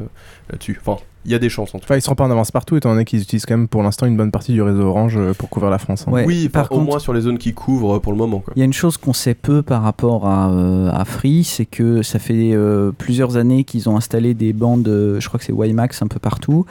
[0.51, 0.79] là-dessus.
[0.79, 1.85] Enfin, il y a des chances, en tout cas.
[1.93, 4.05] Enfin, ils seront pas en avance partout, étant donné qu'ils utilisent quand même pour l'instant
[4.05, 6.05] une bonne partie du réseau Orange euh, pour couvrir la France.
[6.07, 6.11] hein.
[6.11, 8.17] Ouais, oui, par par au contre- moins sur les zones qui couvrent euh, pour le
[8.17, 8.43] moment.
[8.55, 11.65] Il y a une chose qu'on sait peu par rapport à, euh, à Free, c'est
[11.65, 15.45] que ça fait euh, plusieurs années qu'ils ont installé des bandes, euh, je crois que
[15.45, 16.65] c'est WiMAX un peu partout,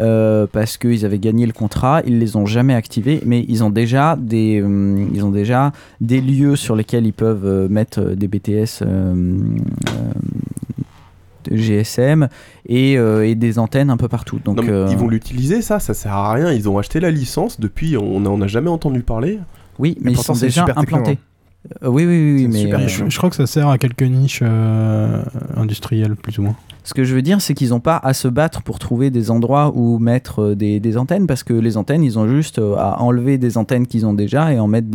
[0.00, 3.70] euh, parce qu'ils avaient gagné le contrat, ils les ont jamais activés, mais ils ont
[3.70, 8.26] déjà des, euh, ils ont déjà des lieux sur lesquels ils peuvent euh, mettre des
[8.28, 8.82] BTS.
[11.50, 12.28] GSM
[12.66, 14.38] et, euh, et des antennes un peu partout.
[14.44, 16.52] Donc, Non, mais euh, Ils vont l'utiliser, ça, ça sert à rien.
[16.52, 19.38] Ils ont acheté la licence, depuis, on n'en a jamais entendu parler.
[19.78, 21.12] Oui, mais, ils pourtant, sont déjà implantés.
[21.12, 21.16] hein.
[21.82, 23.78] Euh, oui, oui, oui, oui, mais Super, euh, je, je crois que ça sert à
[23.78, 25.22] quelques niches euh,
[25.56, 26.56] industrielles, plus ou moins.
[26.82, 29.30] Ce que je veux dire, c'est qu'ils n'ont pas à se battre pour trouver des
[29.30, 33.38] endroits où mettre des, des antennes, parce que les antennes, ils ont juste à enlever
[33.38, 34.88] des antennes qu'ils ont déjà et en mettre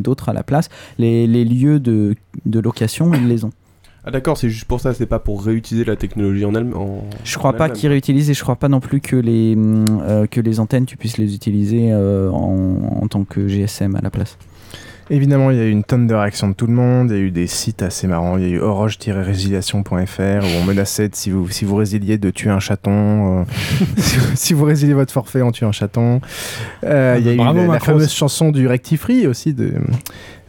[0.00, 0.68] d'autres à la place.
[0.98, 2.14] Les, les lieux de,
[2.46, 3.50] de location, ils les ont.
[4.04, 7.04] Ah d'accord, c'est juste pour ça, c'est pas pour réutiliser la technologie en elle en,
[7.22, 7.76] Je crois en pas elle-même.
[7.78, 10.96] qu'ils réutilisent et je crois pas non plus que les, euh, que les antennes, tu
[10.96, 14.38] puisses les utiliser euh, en, en tant que GSM à la place.
[15.12, 17.10] Évidemment, il y a eu une tonne de réactions de tout le monde.
[17.10, 18.38] Il y a eu des sites assez marrants.
[18.38, 22.30] Il y a eu orange-résiliation.fr où on menaçait de, si vous, si vous résiliez de
[22.30, 23.40] tuer un chaton.
[23.40, 23.44] euh,
[23.98, 26.22] si, vous, si vous résiliez votre forfait, on tue un chaton.
[26.84, 29.74] Euh, il y a eu la, fameuse chanson du Rectifree aussi de,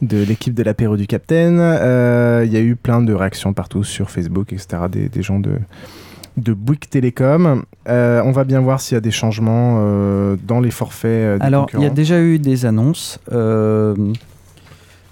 [0.01, 1.57] de l'équipe de l'apéro du Capitaine.
[1.59, 4.83] Euh, il y a eu plein de réactions partout sur Facebook, etc.
[4.89, 5.59] Des, des gens de
[6.37, 7.63] de Bouygues Télécom.
[7.87, 11.37] Euh, on va bien voir s'il y a des changements euh, dans les forfaits euh,
[11.37, 13.19] des Alors, il y a déjà eu des annonces.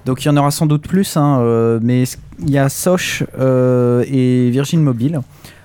[0.06, 2.04] Donc, il y en aura sans doute plus, hein, euh, mais
[2.40, 5.22] il y a Soch euh, et Virgin Mobile.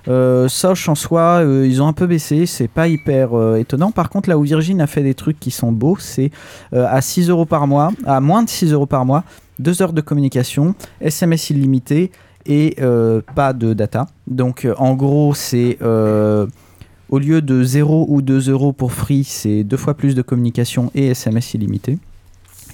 [0.08, 3.90] Euh, Soch en soi, ils ont un peu baissé, c'est pas hyper étonnant.
[3.90, 6.30] Par contre, là où Virgin a fait des trucs qui sont beaux, c'est
[6.72, 9.24] à 6 euros par mois, à moins de 6 euros par mois,
[9.58, 12.12] 2 heures de communication, SMS illimité
[12.44, 12.76] et
[13.34, 14.06] pas de data.
[14.26, 15.78] Donc, en gros, c'est.
[15.82, 20.92] au lieu de 0 ou 2 euros pour free, c'est deux fois plus de communication
[20.94, 21.98] et SMS illimité.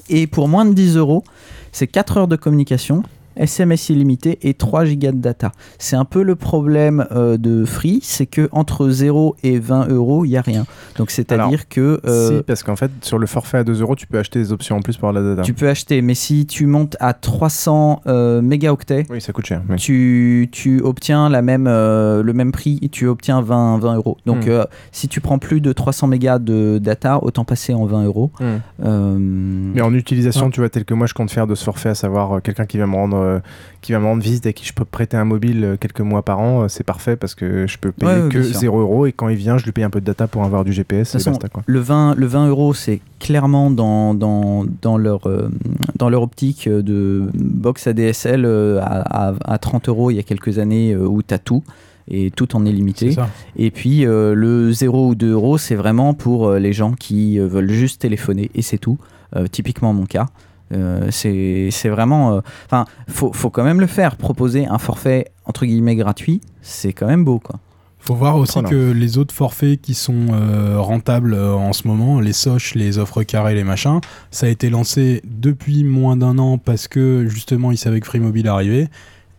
[0.09, 1.25] Et pour moins de 10 euros,
[1.73, 3.03] c'est 4 heures de communication,
[3.37, 5.53] SMS illimité et 3 gigas de data.
[5.79, 10.25] C'est un peu le problème euh, de Free, c'est que entre 0 et 20 euros,
[10.25, 10.64] il n'y a rien.
[10.97, 14.07] Donc c'est-à-dire que euh, Si, parce qu'en fait, sur le forfait à 2 euros, tu
[14.07, 15.42] peux acheter des options en plus pour la data.
[15.42, 19.62] tu peux acheter, mais si tu montes à 300 euh, mégaoctets, Oui, ça coûte cher.
[19.68, 19.77] oui.
[19.77, 24.16] tu, tu obtiens la même, euh, le même prix et tu obtiens 20, 20 euros.
[24.27, 24.64] Donc Hmm.
[24.90, 28.31] si tu prends plus de 300 mégas de data, autant passer en 20 euros.
[28.40, 29.73] Hmm.
[29.75, 31.95] Mais en utilisation, tu vois, tel que moi je compte faire de ce forfait, à
[31.95, 33.38] savoir quelqu'un qui va me rendre, euh,
[33.80, 36.00] qui va me rendre visite et à qui je peux prêter un mobile euh, quelques
[36.02, 38.48] mois par an, euh, c'est parfait parce que je peux payer Ouais, ouais, que bien
[38.50, 38.61] sûr.
[38.61, 40.64] 0 euros et quand il vient, je lui paye un peu de data pour avoir
[40.64, 41.62] du GPS De et toute façon, basta quoi.
[41.66, 45.48] le 20, le 20 euros, c'est clairement dans, dans, dans, leur, euh,
[45.96, 48.44] dans leur optique de box ADSL
[48.80, 51.62] à, à, à 30 euros il y a quelques années où tu as tout
[52.08, 53.14] et tout en est limité.
[53.56, 57.38] Et puis euh, le 0 ou 2 euros, c'est vraiment pour euh, les gens qui
[57.38, 58.98] euh, veulent juste téléphoner et c'est tout.
[59.37, 60.26] Euh, typiquement mon cas.
[60.72, 62.35] Euh, c'est c'est vraiment.
[62.37, 64.16] euh, Enfin, faut, faut quand même le faire.
[64.16, 67.58] Proposer un forfait entre guillemets gratuit, c'est quand même beau, quoi.
[67.98, 68.68] Faut voir aussi Voilà.
[68.68, 72.98] que les autres forfaits qui sont euh, rentables euh, en ce moment, les soches, les
[72.98, 74.00] offres carrées, les machins,
[74.32, 78.18] ça a été lancé depuis moins d'un an parce que justement ils savaient que Free
[78.18, 78.88] Mobile arrivait.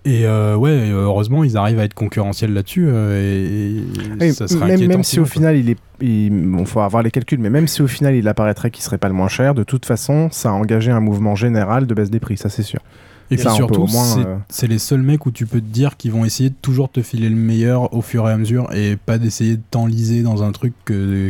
[0.05, 2.87] Et euh, ouais, heureusement, ils arrivent à être concurrentiels là-dessus.
[2.89, 5.31] euh, et, et Oui, ça serait même, même si au quoi.
[5.31, 8.27] final il est, il, bon, faut avoir les calculs, mais même si au final il
[8.27, 11.35] apparaîtrait qu'il serait pas le moins cher, de toute façon, ça a engagé un mouvement
[11.35, 12.79] général de baisse des prix, ça c'est sûr.
[13.31, 16.25] Et puis surtout, euh, c'est les seuls mecs où tu peux te dire qu'ils vont
[16.25, 19.55] essayer de toujours te filer le meilleur au fur et à mesure et pas d'essayer
[19.55, 21.29] de t'enliser dans un truc que.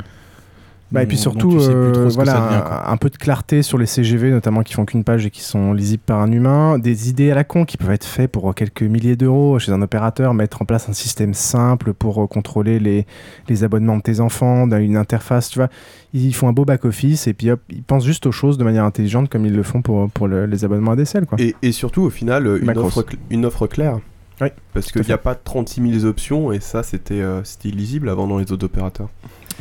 [0.93, 3.85] Bah, et puis dont- surtout, euh, voilà, devient, un, un peu de clarté sur les
[3.87, 6.77] CGV, notamment qui font qu'une page et qui sont lisibles par un humain.
[6.77, 9.81] Des idées à la con qui peuvent être faites pour quelques milliers d'euros chez un
[9.81, 10.33] opérateur.
[10.33, 13.05] Mettre en place un système simple pour euh, contrôler les,
[13.49, 15.69] les abonnements de tes enfants, une interface, tu vois.
[16.13, 18.83] Ils font un beau back-office et puis hop, ils pensent juste aux choses de manière
[18.85, 21.39] intelligente comme ils le font pour, pour le- les abonnements ADSL, quoi.
[21.41, 23.97] Et, et surtout, au final, euh, une offre, cl- une offre claire.
[24.41, 27.69] Oui, Parce à qu'il n'y a pas 36 000 options et ça, c'était euh, c'était
[27.69, 29.09] illisible avant dans les autres opérateurs.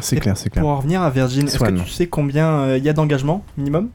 [0.01, 0.63] C'est clair, c'est clair.
[0.63, 3.45] Pour en revenir à Virgin, est-ce que tu sais combien euh, il y a d'engagement
[3.57, 3.89] minimum?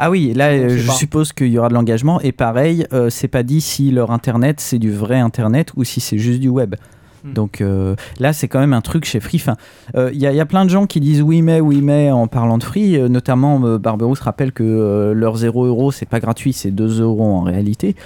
[0.00, 0.92] Ah oui, là, euh, je pas.
[0.92, 2.20] suppose qu'il y aura de l'engagement.
[2.20, 6.00] Et pareil, euh, c'est pas dit si leur internet c'est du vrai internet ou si
[6.00, 6.76] c'est juste du web.
[7.24, 7.32] Hmm.
[7.32, 9.38] Donc euh, là, c'est quand même un truc chez Free.
[9.40, 9.56] Enfin,
[9.96, 11.80] euh, Il y, a- il y a plein de gens qui disent oui mais, oui
[11.82, 12.96] mais en parlant de Free.
[12.96, 17.00] Euh, notamment, euh, Barberousse rappelle que euh, leur 0 euros, c'est pas gratuit, c'est 2
[17.02, 17.96] euros en réalité.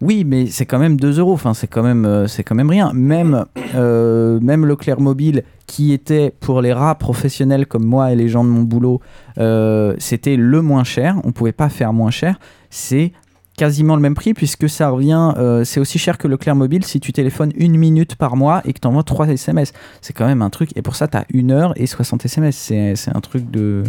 [0.00, 1.32] Oui, mais c'est quand même 2 euros.
[1.32, 2.92] Enfin, c'est quand même, euh, c'est quand même rien.
[2.94, 4.64] Même, euh, même
[4.98, 9.00] Mobile, qui était pour les rats professionnels comme moi et les gens de mon boulot,
[9.38, 11.16] euh, c'était le moins cher.
[11.24, 12.38] On pouvait pas faire moins cher.
[12.70, 13.12] C'est
[13.56, 17.00] quasiment le même prix puisque ça revient, euh, c'est aussi cher que Leclerc Mobile si
[17.00, 19.72] tu téléphones une minute par mois et que tu envoies 3 SMS.
[20.00, 20.70] C'est quand même un truc.
[20.76, 22.56] Et pour ça, tu as 1 heure et 60 SMS.
[22.56, 23.82] C'est c'est un truc de.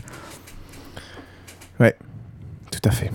[1.79, 1.95] Ouais,
[2.71, 3.11] tout à fait.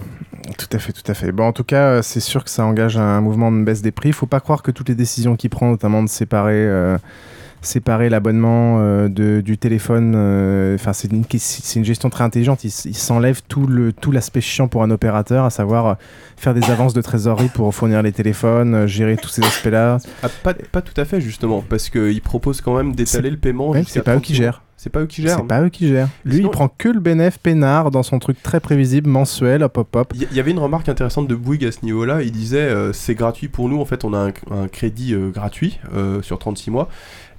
[0.58, 1.32] Tout à fait, tout à fait.
[1.32, 3.92] Bon, en tout cas, euh, c'est sûr que ça engage un mouvement de baisse des
[3.92, 4.10] prix.
[4.10, 6.98] Il faut pas croire que toutes les décisions qu'il prend, notamment de séparer, euh,
[7.62, 12.62] séparer l'abonnement euh, de- du téléphone, euh, enfin, c'est une, c'est une gestion très intelligente.
[12.64, 15.94] Il, il s'enlève tout le tout l'aspect chiant pour un opérateur, à savoir euh,
[16.36, 19.96] faire des avances de trésorerie pour fournir les téléphones, gérer tous ces aspects-là.
[20.22, 23.70] Ah, pas, pas tout à fait, justement, parce qu'ils proposent quand même d'étaler le paiement.
[23.70, 24.62] Ouais, c'est pas eux 30 qui gèrent.
[24.84, 25.38] C'est pas eux qui gèrent.
[25.38, 26.08] C'est pas eux qui gèrent.
[26.26, 29.78] Lui, sinon- il prend que le bénéf peinard dans son truc très prévisible, mensuel, hop,
[29.78, 30.12] hop, hop.
[30.14, 32.20] Il y, y avait une remarque intéressante de Bouygues à ce niveau-là.
[32.22, 33.80] Il disait euh, c'est gratuit pour nous.
[33.80, 36.90] En fait, on a un, un crédit euh, gratuit euh, sur 36 mois.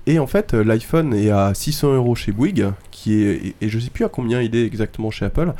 [0.08, 3.79] Et en fait, l'iPhone est à 600 euros chez Bouygues, qui est, et, et je
[3.79, 5.53] sais plus à combien il est exactement chez Apple.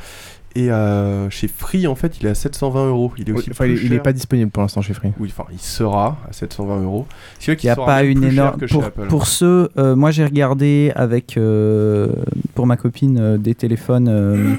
[0.56, 3.12] Et euh, chez Free, en fait, il est à 720 euros.
[3.18, 4.02] Il est Oui, aussi enfin, plus il, il est cher.
[4.02, 5.12] pas disponible pour l'instant chez Free.
[5.20, 7.06] Oui, enfin, il sera à 720 euros.
[7.46, 8.58] Il qu'il n'y a sera pas une énorme.
[8.70, 12.08] Pour, pour ceux, euh, moi j'ai regardé avec euh,
[12.54, 14.58] pour ma copine euh, des téléphones.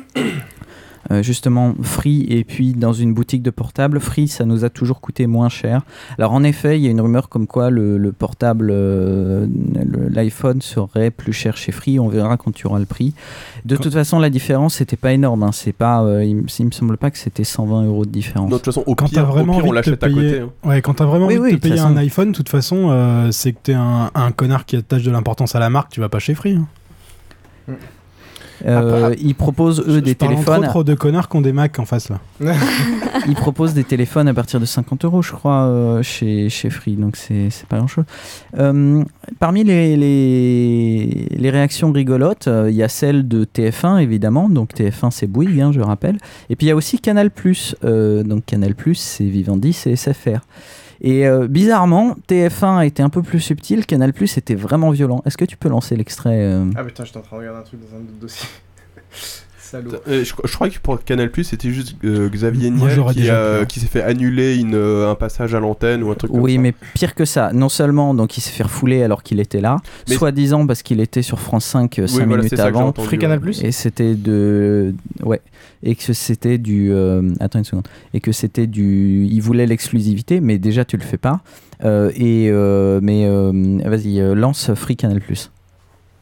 [1.12, 5.00] Euh, justement Free et puis dans une boutique de portable Free ça nous a toujours
[5.02, 5.82] coûté moins cher
[6.18, 9.48] alors en effet il y a une rumeur comme quoi le, le portable euh,
[10.10, 13.14] l'iPhone serait plus cher chez Free on verra quand tu auras le prix
[13.66, 15.52] de toute façon la différence c'était pas énorme hein.
[15.54, 18.50] c'est pas euh, il, me- il me semble pas que c'était 120 euros de différence
[18.50, 20.40] de toute façon, au Quand pire, t'as vraiment au pire, on l'achète à côté.
[20.42, 20.50] hein.
[20.64, 21.88] ouais, quand t'as vraiment Oui, envie oui, de te payer façon.
[21.90, 25.12] un iPhone, de toute façon, euh, c'est que t'es un, un connard qui attache de
[25.12, 26.56] l'importance à la marque, tu vas pas chez Free.
[27.70, 27.74] hein.
[28.66, 31.54] Euh, ils proposent eux des Je parle téléphones entre autres de connards qui ont des
[31.54, 32.20] Mac en face là.
[33.28, 36.96] ils proposent des téléphones à partir de 50 euros, je crois, euh, chez, chez Free,
[36.96, 38.06] donc c'est pas grand chose.
[39.40, 44.74] parmi les, les, les réactions rigolotes, euh, il y a celle de TF1 évidemment, donc
[44.74, 46.18] TF1 c'est Bouygues, hein, je rappelle,
[46.50, 47.32] et puis il y a aussi Canal,
[47.84, 50.40] euh, donc Canal c'est Vivendi, c'est SFR.
[51.02, 55.22] Et euh, bizarrement, TF1 a été un peu plus subtil, Canal était vraiment violent.
[55.26, 57.64] Est-ce que tu peux lancer l'extrait euh Ah putain, j'étais en train de regarder un
[57.64, 58.48] truc dans un autre dossier.
[59.68, 59.92] Salaud.
[60.08, 63.80] Euh, je, je croyais que pour Canal c'était juste euh, Xavier Niel qui, euh, s'est
[63.82, 66.62] fait annuler une, euh, un passage à l'antenne ou un truc comme Oui, ça.
[66.62, 67.52] mais pire que ça.
[67.54, 69.78] Non seulement donc il s'est fait refouler alors qu'il était là,
[70.08, 72.88] soi-disant parce qu'il était sur France 5 5 Oui, voilà, minutes avant.
[72.88, 73.40] entendu, Free Canal+.
[73.44, 73.52] ouais.
[73.64, 75.42] Et c'était de ouais
[75.84, 80.42] et que c'était du euh, attends une seconde et que c'était du il voulait l'exclusivité
[80.42, 81.42] mais déjà tu le fais pas
[81.84, 83.52] Euh, et euh, mais euh,
[83.86, 85.22] vas-y euh, lance Free Canal+.
[85.22, 85.57] Alors,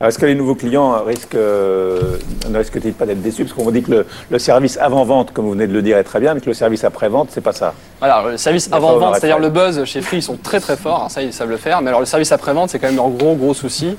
[0.04, 2.18] Est-ce que les nouveaux clients risquent, euh,
[2.50, 3.46] ne risquent-ils pas d'être déçus?
[3.46, 6.04] Parce qu'on dit que le, le service avant-vente, comme vous venez de le dire, est
[6.04, 7.74] très bien, mais que le service après-vente, c'est pas ça.
[8.02, 11.10] Alors, le service avant-vente, c'est-à-dire le buzz chez Free, ils sont très très forts, hein,
[11.10, 13.36] ça ils savent le faire, mais alors le service après-vente, c'est quand même leur gros
[13.36, 13.96] gros souci.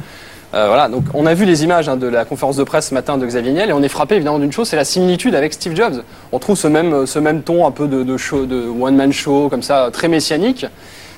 [0.52, 2.94] Euh, voilà, donc on a vu les images hein, de la conférence de presse ce
[2.94, 5.54] matin de Xavier Niel et on est frappé évidemment d'une chose, c'est la similitude avec
[5.54, 6.02] Steve Jobs.
[6.30, 9.48] On trouve ce même, ce même ton un peu de, de show, de one-man show,
[9.48, 10.66] comme ça, très messianique.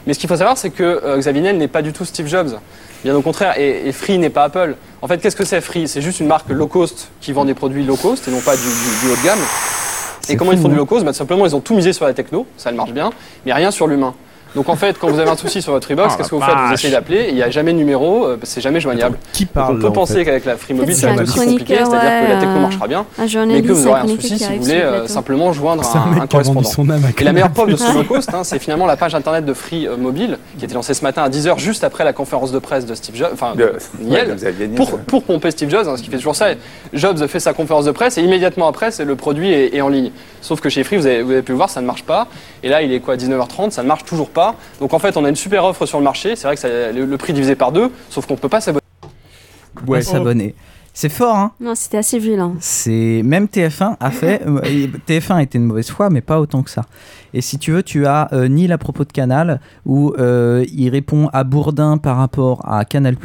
[0.06, 2.28] Mais ce qu'il faut savoir, c'est que euh, Xavier Niel n'est pas du tout Steve
[2.28, 2.52] Jobs.
[3.04, 4.74] Bien au contraire, et, et Free n'est pas Apple.
[5.02, 5.86] En fait, qu'est-ce que c'est Free?
[5.86, 8.56] C'est juste une marque low cost qui vend des produits low cost et non pas
[8.56, 9.38] du, du- du haut de gamme.
[10.28, 11.04] Et comment ils font du low cost?
[11.04, 13.10] Bah, Tout simplement, ils ont tout misé sur la techno, ça marche bien,
[13.46, 14.14] mais rien sur l'humain.
[14.54, 16.40] Donc en fait, quand vous avez un souci sur votre e-box, Ah, qu'est-ce que vous
[16.40, 16.54] faites?
[16.68, 19.18] Vous essayez d'appeler, il n'y a jamais de numéro, euh, c'est jamais joignable.
[19.32, 20.24] qui Donc, parle, On peut là, en penser fait?
[20.24, 22.56] qu'avec la free mobile, C'est ça va un être aussi compliqué, c'est-à-dire que la techno
[22.56, 25.06] un- marchera bien, un mais que vous aurez un un souci si vous voulez euh,
[25.06, 26.62] simplement joindre un un, un vendu correspondant.
[26.68, 28.96] son âme à Et la meilleure preuve de ce low cost, hein, c'est finalement la
[28.96, 31.84] page internet de Free euh, Mobile, qui a été lancée ce matin à 10h, juste
[31.84, 33.52] après la conférence de presse de Steve Jobs, enfin
[34.00, 34.36] Niel,
[35.06, 36.46] pour, pomper Steve Jobs, hein, ce qui fait toujours ça.
[36.92, 39.88] Jobs fait sa conférence de presse et immédiatement après, c'est le produit est, est en
[39.88, 40.10] ligne.
[40.40, 42.28] Sauf que chez Free, vous avez, vous avez pu le voir, ça ne marche pas.
[42.62, 44.54] Et là, il est quoi, 19h30, ça ne marche toujours pas.
[44.80, 46.36] Donc en fait, on a une super offre sur le marché.
[46.36, 48.60] C'est vrai que ça- le, le prix divisé par deux, sauf qu'on ne peut pas
[48.60, 48.82] s'abonner.
[49.86, 50.02] Ouais.
[50.02, 50.54] S'abonner.
[51.00, 52.56] C'est fort, hein Non, c'était assez violent.
[52.58, 54.42] C'est même TF1 a fait.
[54.48, 56.86] euh, TF1 a été une mauvaise foi, mais pas autant que ça.
[57.32, 60.88] Et si tu veux, tu as euh, Neil à propos de Canal où euh, il
[60.88, 63.16] répond à Bourdin par rapport à Canal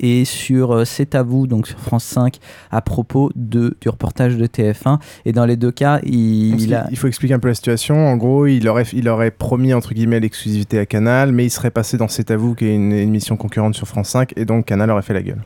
[0.00, 2.38] et sur euh, C'est à vous donc sur France 5
[2.70, 4.98] à propos de du reportage de TF1.
[5.26, 8.08] Et dans les deux cas, il, a il faut expliquer un peu la situation.
[8.08, 11.70] En gros, il aurait, il aurait promis entre guillemets l'exclusivité à Canal, mais il serait
[11.70, 14.64] passé dans C'est à vous, qui est une émission concurrente sur France 5, et donc
[14.64, 15.42] Canal aurait fait la gueule.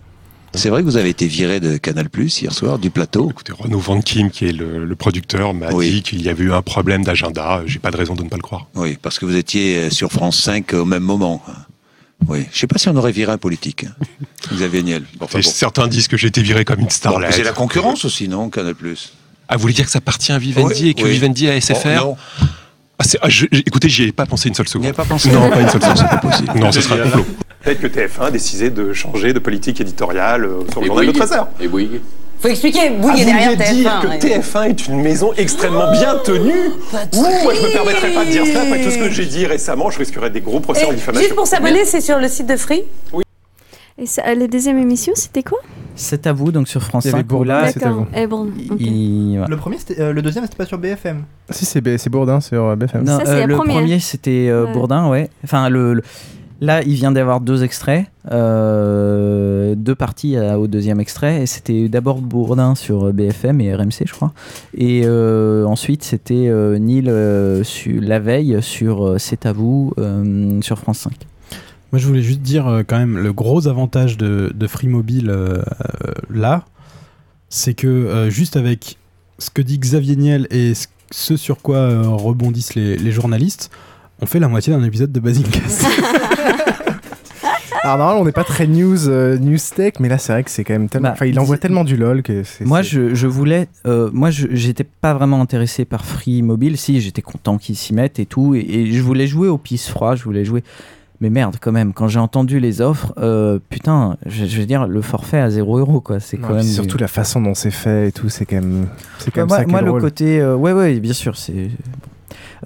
[0.55, 3.31] C'est vrai que vous avez été viré de Canal Plus hier soir, du plateau.
[3.31, 5.91] Écoutez, Renaud Van Kim, qui est le, le producteur, m'a Oui.
[5.91, 7.63] dit qu'il y avait eu un problème d'agenda.
[7.67, 8.67] J'ai pas de raison de ne pas le croire.
[8.75, 11.43] Oui, parce que vous étiez euh, sur France 5 au même moment.
[12.29, 13.85] Oui, je sais pas si on aurait viré un politique.
[13.85, 13.95] hein.
[14.55, 15.05] Xavier Niel.
[15.19, 15.49] Bon, enfin, bon.
[15.51, 17.33] Certains disent que j'ai été viré comme une Bon, starlet.
[17.33, 19.15] c'est la concurrence aussi, non, Canal Plus?
[19.49, 21.11] Ah, vous voulez dire que ça appartient à Vivendi Oui, et que oui.
[21.13, 22.47] Vivendi a SFR Oh, non.
[23.03, 24.83] Ah, ah, je- écoutez, j'y ai pas pensé une seule seconde.
[24.83, 25.99] N'y avez pas pensé Non, pas une seule seconde.
[25.99, 26.53] C'est pas possible.
[26.59, 27.25] Non, ce sera un complot.
[27.63, 31.13] Peut-être que TF1 a décidé de changer de politique édittoriale euh, sur le journal de
[31.13, 31.49] 13 heures.
[31.61, 32.01] Et Bouygues
[32.41, 33.75] Faut expliquer, Ah, Bouygues est vous derrière vouliez TF1.
[33.75, 34.19] dire que ouais.
[34.19, 36.51] TF1 est une maison extrêmement bien tenue
[37.15, 39.47] Ouh, moi je me permettrais pas de dire ça après tout ce que j'ai dit
[39.47, 41.23] récemment, je risquerais des gros procès en Et diffamation.
[41.23, 42.83] juste pour s'abonner, c'est sur le site de Free?
[43.99, 45.59] Et ça, la deuxième émission, c'était quoi?
[45.95, 48.07] C'est à vous donc sur France Il y avait 5 où Bourdin, c'est à vous.
[48.29, 48.81] Bon, ok.
[48.81, 49.47] il- voilà.
[49.49, 51.25] Le premier, c'était- euh, le deuxième, c'était pas sur BFM.
[51.51, 53.05] Si, c'est B- c'est Bourdin sur euh, BFM.
[53.05, 53.77] Non, Ça, c'est euh, le première.
[53.77, 54.73] premier c'était euh, Ouais.
[54.73, 55.29] Bourdin, ouais.
[55.45, 56.03] Enfin, le, le-
[56.63, 61.43] là, il vient d'avoir deux extraits, euh, deux parties euh, au deuxième extrait.
[61.43, 64.33] Et c'était d'abord Bourdin sur BFM et RMC, je crois.
[64.77, 69.93] Et euh, ensuite, c'était euh, Neil euh, su- la veille sur euh, C'est à vous
[69.99, 71.13] euh, sur France 5.
[71.93, 75.29] Moi, je voulais juste dire euh, quand même le gros avantage de, de Free Mobile
[75.31, 76.65] euh, euh, là,
[77.51, 78.97] c'est que euh, juste avec
[79.39, 80.73] ce que dit Xavier Niel et
[81.11, 83.71] ce, sur quoi euh, rebondissent les, les journalistes,
[84.23, 85.85] on fait la moitié d'un épisode de Basingcast.
[87.85, 90.51] Alors normalement, on n'est pas très news, euh, news tech, mais là, c'est vrai que
[90.51, 91.09] c'est quand même tellement.
[91.09, 92.65] Bah, Enfin, il envoie tellement du lol que c'est.
[92.65, 93.67] Moi, je, je voulais.
[93.87, 96.77] euh, moi, j'étais pas vraiment intéressé par Free Mobile.
[96.77, 98.55] Si, j'étais content qu'ils s'y mettent et tout.
[98.55, 100.15] Et, et je voulais jouer au pisse froid.
[100.15, 100.63] Je voulais jouer.
[101.23, 104.89] Mais merde, quand même, quand j'ai entendu les offres, euh, putain, je, je veux dire,
[104.89, 106.19] le forfait à 0 euros, quoi.
[106.19, 106.65] C'est quand même.
[106.65, 108.89] surtout la façon dont c'est fait et tout, c'est quand même.
[109.21, 110.41] C'est quand Ouais, même moi, ça le côté.
[110.41, 111.71] euh, ouais, ouais, bien sûr, c'est.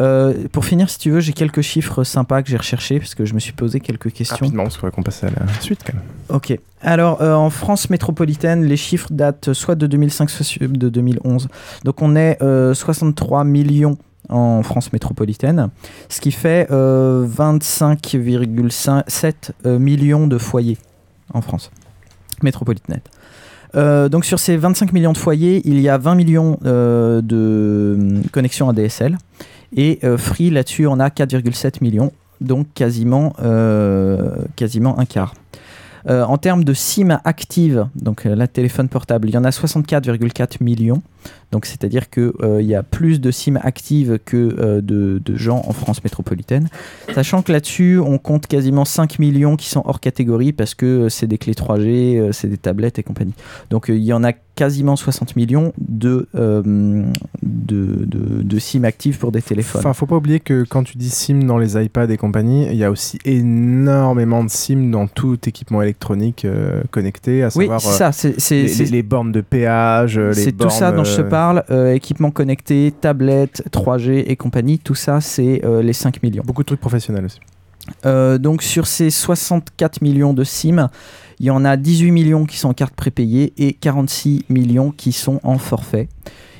[0.01, 3.25] Euh, pour finir, si tu veux, j'ai quelques chiffres sympas que j'ai recherchés parce que
[3.27, 4.37] je me suis posé quelques questions.
[4.47, 6.03] Rapidement, parce qu'on passe à la suite quand même.
[6.31, 6.59] Ok.
[6.83, 11.49] Alors, euh, en France métropolitaine, les chiffres datent soit de 2005, soit de 2011.
[11.85, 13.97] Donc, on est euh, 63 millions
[14.29, 15.71] en France métropolitaine,
[16.09, 19.35] ce qui fait euh, 25,7
[19.65, 20.79] euh, millions de foyers
[21.33, 21.71] en France
[22.43, 23.01] métropolitaine.
[23.75, 28.23] Euh, donc sur ces 25 millions de foyers, il y a 20 millions euh, de
[28.33, 29.19] connexions ADSL
[29.75, 35.35] et euh, Free là-dessus on a 4,7 millions, donc quasiment, euh, quasiment un quart.
[36.09, 39.51] Euh, en termes de SIM active, donc euh, la téléphone portable, il y en a
[39.51, 41.03] 64,4 millions.
[41.57, 45.63] Donc c'est-à-dire qu'il il y a plus de SIM actives que euh, de, de gens
[45.67, 46.69] en France métropolitaine.
[47.15, 51.09] Sachant que là-dessus, on compte quasiment 5 millions qui sont hors catégorie parce que euh,
[51.09, 53.33] c'est des clés 3G, euh, c'est des tablettes et compagnie.
[53.71, 56.63] Donc euh, il y en a quasiment 60 millions de, euh,
[57.43, 59.81] de, de, de SIM actives pour des téléphones.
[59.81, 62.77] Enfin, faut pas oublier que quand tu dis SIM dans les iPads et compagnie, il
[62.77, 67.81] y a aussi énormément de SIM dans tout équipement électronique euh, connecté, à Oui, savoir
[67.83, 70.87] c'est ça, c'est- c'est- les, c'est- les- bornes de péage, euh, les C'est tout ça
[70.91, 75.21] bornes, dont je te euh, parle, euh, équipement connecté, tablettes, 3G et compagnie, tout ça
[75.21, 76.43] c'est euh, les 5 millions.
[76.45, 77.39] Beaucoup de trucs professionnels aussi.
[78.05, 80.89] Euh, donc sur ces 64 millions de SIM,
[81.39, 85.13] il y en a 18 millions qui sont en carte prépayée et 46 millions qui
[85.13, 86.09] sont en forfait.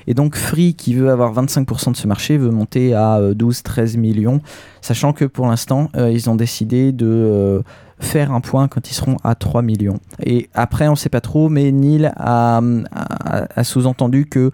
[0.07, 3.97] Et donc Free, qui veut avoir 25% de ce marché, veut monter à euh, 12-13
[3.99, 4.41] millions,
[4.81, 7.63] sachant que pour l'instant, euh, ils ont décidé de euh,
[7.99, 9.99] faire un point quand ils seront à 3 millions.
[10.25, 14.51] Et après, on ne sait pas trop, mais Neil a, a- a sous-entendu que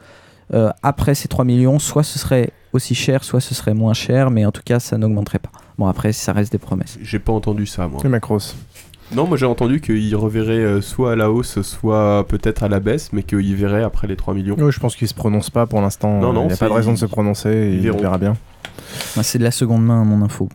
[0.55, 4.31] euh, après ces 3 millions, soit ce serait aussi cher, soit ce serait moins cher,
[4.31, 5.51] mais en tout cas, ça n'augmenterait pas.
[5.79, 6.99] Bon, après, ça reste des promesses.
[7.03, 8.01] J'ai pas entendu ça, moi.
[8.05, 8.55] Le Macros.
[9.15, 12.81] Non, moi j'ai entendu qu'il reverrait euh, soit à la hausse, soit peut-être à la
[12.81, 14.55] baisse, mais qu'il verrait après les 3 millions.
[14.57, 16.19] Ouais, je pense qu'il se prononce pas pour l'instant.
[16.19, 17.79] Non, non, il n'y a pas de raison de se prononcer.
[17.79, 18.35] Il verra bien.
[19.23, 20.49] C'est de la seconde main, mon info.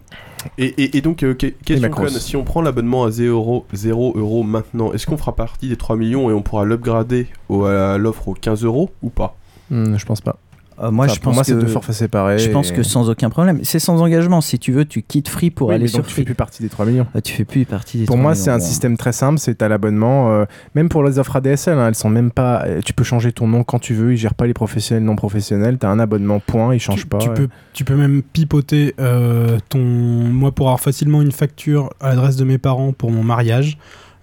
[0.57, 1.89] Et, et- et donc, euh, que- question
[2.19, 5.75] si on prend l'abonnement à 0 euros, 0 euros maintenant, est-ce qu'on fera partie des
[5.77, 9.35] 3 millions et on pourra l'upgrader à l'offre aux 15 euros ou pas?
[9.69, 10.37] Hmm, je pense pas.
[10.79, 12.37] Euh, moi, Enfin, je pour pense moi, que c'est deux forfaits séparés.
[12.39, 13.59] Je pense et- que sans aucun problème.
[13.63, 14.41] C'est sans engagement.
[14.41, 16.21] Si tu veux, tu quittes Free pour Oui, aller mais sur donc tu Free.
[16.21, 17.07] fais plus partie des 3 millions.
[17.15, 19.39] Euh, tu fais plus partie des Pour 3 moi, c'est un système très simple.
[19.39, 20.31] C'est à l'abonnement.
[20.31, 22.63] euh, même pour les offres ADSL, hein, elles sont même pas.
[22.65, 24.13] euh, Tu peux changer ton nom quand tu veux.
[24.13, 25.77] Ils gèrent pas les professionnels, non professionnels.
[25.79, 26.75] T'as un abonnement point.
[26.75, 27.17] Ils changent pas.
[27.17, 27.33] Tu ouais.
[27.35, 29.79] peux, tu peux même pipoter euh, ton.
[29.79, 33.77] Moi, pour avoir facilement une facture à l'adresse de mes parents pour mon mariage,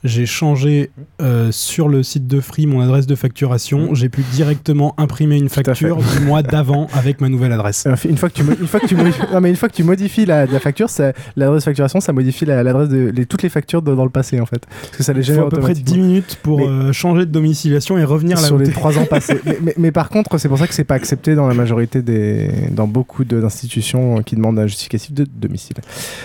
[0.05, 0.91] j'ai changé
[1.23, 3.95] euh, sur le site de Free mon adresse de facturation.
[3.95, 7.85] J'ai pu directement imprimer une facture du mois d'avant avec ma nouvelle adresse.
[7.87, 9.69] Euh, Une fois que tu, mo- une fois que tu, modifies, non, mais une fois
[9.71, 13.11] que tu modifies la, la facture, ça- l'adresse de facturation, ça modifie la- l'adresse de
[13.17, 14.63] les- toutes les factures de- dans le passé en fait.
[14.83, 16.07] Parce que ça les Il faut génère à peu près 10 automatiquement.
[16.07, 18.73] minutes pour Mais- euh, changer de domiciliation et revenir là sur où les t'es.
[18.73, 19.41] trois ans passés.
[19.47, 22.03] mais, mais- mais par contre, c'est pour ça que c'est pas accepté dans la majorité
[22.03, 25.77] des, dans beaucoup de- d'institutions qui demandent un justificatif de domicile.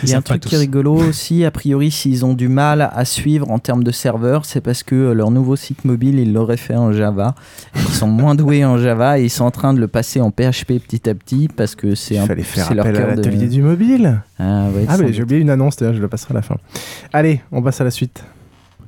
[0.04, 2.90] Il y a un truc qui est rigolo aussi, a priori, s'ils ont du mal
[2.94, 6.34] à suivre en termes de serveurs, c'est parce que euh, leur nouveau site mobile, ils
[6.34, 7.36] l'auraient fait en Java.
[7.76, 10.32] Ils sont moins doués en Java et ils sont en train de le passer en
[10.32, 13.16] PHP petit à petit parce que c'est un fallait faire c'est leur appel à cœur
[13.16, 14.22] de- l'atelier du mobile.
[14.40, 16.56] Ah, ouais, Ah, mais j'ai oublié une annonce, je le passerai à la fin.
[17.14, 18.24] Allez, on passe à la suite.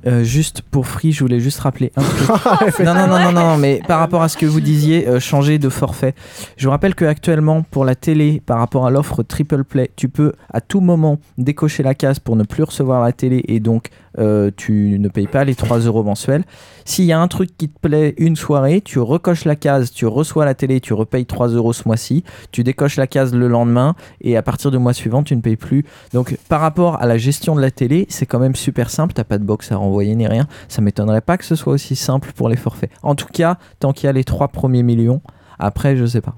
[0.08, 2.80] Euh, juste pour Free, je voulais juste rappeler un truc.
[2.80, 5.60] non, non, non, non, non, mais par rapport à ce que vous disiez, euh, changer
[5.60, 6.16] de forfait.
[6.58, 10.10] Je vous rappelle que actuellement, pour la télé, par rapport à l'offre Triple Play, tu
[10.10, 13.90] peux à tout moment décocher la case pour ne plus recevoir la télé et donc
[14.18, 16.44] euh, tu ne payes pas les 3 euros mensuels.
[16.84, 20.06] S'il y a un truc qui te plaît une soirée, tu recoches la case, tu
[20.06, 23.96] reçois la télé, tu repayes 3 euros ce mois-ci, tu décoches la case le lendemain
[24.20, 25.86] et à partir du mois suivant, tu ne payes plus.
[26.14, 29.24] Donc par rapport à la gestion de la télé, c'est quand même super simple, t'as
[29.24, 30.48] pas de box à renvoyer ni rien.
[30.68, 32.92] Ça m'étonnerait pas que ce soit aussi simple pour les forfaits.
[33.04, 35.22] En tout cas, tant qu'il y a les 3 premiers millions,
[35.60, 36.36] après, je sais pas.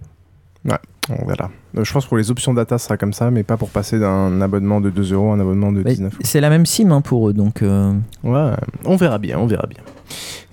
[0.66, 0.78] Ouais,
[1.10, 1.50] on verra.
[1.78, 3.70] Euh, Je pense que pour les options data, ce sera comme ça, mais pas pour
[3.70, 6.66] passer d'un abonnement de 2 euros à un abonnement de Mais 19 C'est la même
[6.66, 7.62] sim hein, pour eux, donc.
[7.62, 7.94] euh,
[8.24, 8.52] Ouais,
[8.86, 9.82] on verra bien, on verra bien.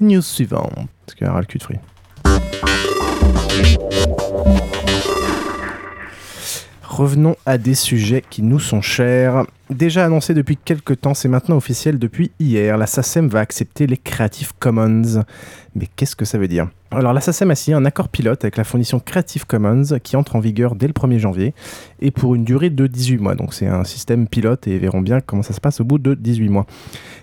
[0.01, 0.73] News suivante.
[1.07, 1.79] Parce qu'il y aura le cul de free.
[7.01, 9.47] Revenons à des sujets qui nous sont chers.
[9.71, 12.77] Déjà annoncé depuis quelques temps, c'est maintenant officiel depuis hier.
[12.77, 15.25] La SACEM va accepter les Creative Commons.
[15.75, 16.69] Mais qu'est-ce que ça veut dire?
[16.91, 20.37] Alors la SACEM a signé un accord pilote avec la fournition Creative Commons qui entre
[20.37, 21.55] en vigueur dès le 1er janvier
[22.03, 23.35] et pour une durée de 18 mois.
[23.35, 26.13] Donc c'est un système pilote et verrons bien comment ça se passe au bout de
[26.13, 26.67] 18 mois.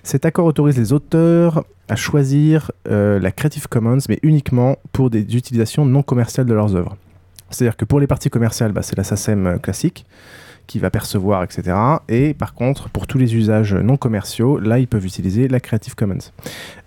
[0.01, 5.36] Cet accord autorise les auteurs à choisir euh, la Creative Commons, mais uniquement pour des
[5.36, 6.97] utilisations non commerciales de leurs œuvres.
[7.50, 10.06] C'est-à-dire que pour les parties commerciales, bah, c'est la SACEM euh, classique
[10.68, 11.76] qui va percevoir, etc.
[12.09, 15.95] Et par contre, pour tous les usages non commerciaux, là, ils peuvent utiliser la Creative
[15.95, 16.18] Commons.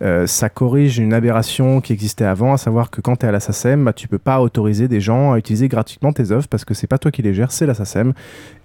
[0.02, 3.32] Euh, ça corrige une aberration qui existait avant, à savoir que quand tu es à
[3.32, 6.64] la SACEM, bah, tu peux pas autoriser des gens à utiliser gratuitement tes œuvres parce
[6.64, 8.12] que c'est pas toi qui les gères, c'est la SACEM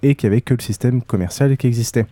[0.04, 2.06] et qu'il n'y avait que le système commercial qui existait.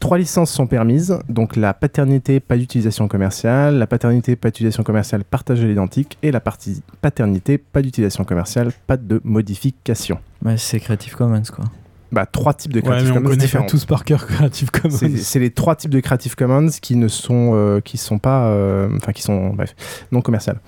[0.00, 5.24] Trois licences sont permises, donc la paternité, pas d'utilisation commerciale, la paternité, pas d'utilisation commerciale,
[5.24, 10.18] partage à l'identique, et la partie paternité, pas d'utilisation commerciale, pas de modification.
[10.56, 11.66] C'est Creative Commons quoi.
[12.12, 13.66] Bah, trois types de Creative Commons différents.
[13.66, 14.98] tous par cœur Creative Commons.
[15.16, 18.88] C'est les trois types de Creative Commons qui ne sont, euh, qui sont pas, euh,
[18.96, 19.74] enfin qui sont, bref,
[20.10, 20.58] non commerciales.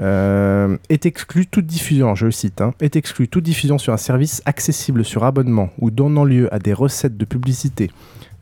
[0.00, 3.96] Euh, est exclu toute diffusion, je le cite, hein, est exclu toute diffusion sur un
[3.96, 7.90] service accessible sur abonnement ou donnant lieu à des recettes de publicité,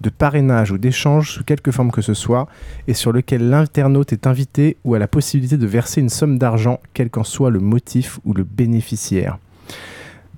[0.00, 2.48] de parrainage ou d'échange sous quelque forme que ce soit,
[2.86, 6.80] et sur lequel l'internaute est invité ou a la possibilité de verser une somme d'argent,
[6.94, 9.38] quel qu'en soit le motif ou le bénéficiaire.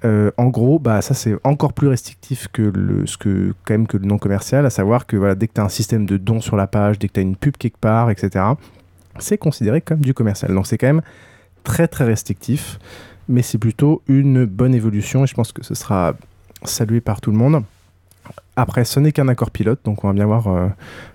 [0.05, 4.19] Euh, en gros, bah, ça c'est encore plus restrictif que le, ce que, le non
[4.19, 6.67] commercial, à savoir que voilà, dès que tu as un système de dons sur la
[6.67, 8.45] page, dès que tu as une pub quelque part, etc.,
[9.19, 10.53] c'est considéré comme du commercial.
[10.53, 11.03] Donc c'est quand même
[11.63, 12.79] très très restrictif,
[13.29, 16.15] mais c'est plutôt une bonne évolution et je pense que ce sera
[16.65, 17.63] salué par tout le monde.
[18.57, 20.69] Après, ce n'est qu'un accord pilote, donc on va bien voir euh,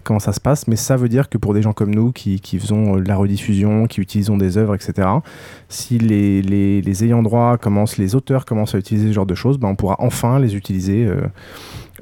[0.03, 2.41] comment ça se passe, mais ça veut dire que pour des gens comme nous qui,
[2.41, 5.07] qui faisons euh, la rediffusion, qui utilisons des œuvres, etc.,
[5.70, 9.36] si les, les, les ayants droit commencent, les auteurs commencent à utiliser ce genre de
[9.36, 11.22] choses, ben on pourra enfin les utiliser, euh,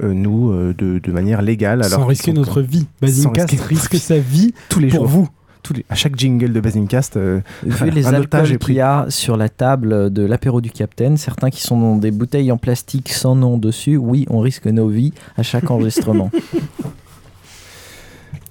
[0.01, 1.83] euh, nous, de, de manière légale.
[1.83, 2.87] Alors Sans risquer notre vie.
[3.01, 5.07] Basingcast risque sa vie tous les pour jours.
[5.07, 5.29] vous.
[5.67, 9.35] Tous les, à chaque jingle de Basingcast, euh, Vu les alcools qu'il y a sur
[9.35, 13.35] la table de l'apéro du Capitaine, certains qui sont dans des bouteilles en plastique sans
[13.35, 16.31] nom dessus, oui, on risque nos vies à chaque enregistrement.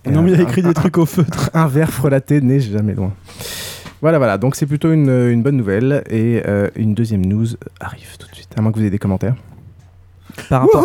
[0.07, 1.51] Non, mais il a un- écrit des trucs au feutre.
[1.55, 3.12] Un verre frelaté n'est jamais loin.
[4.03, 4.37] Voilà, voilà.
[4.39, 6.05] Donc c'est plutôt une, une bonne nouvelle.
[6.11, 7.47] Et euh, une deuxième news
[7.81, 8.51] arrive tout de suite.
[8.57, 9.35] À moins que vous ayez des commentaires.
[10.49, 10.84] Par rapport.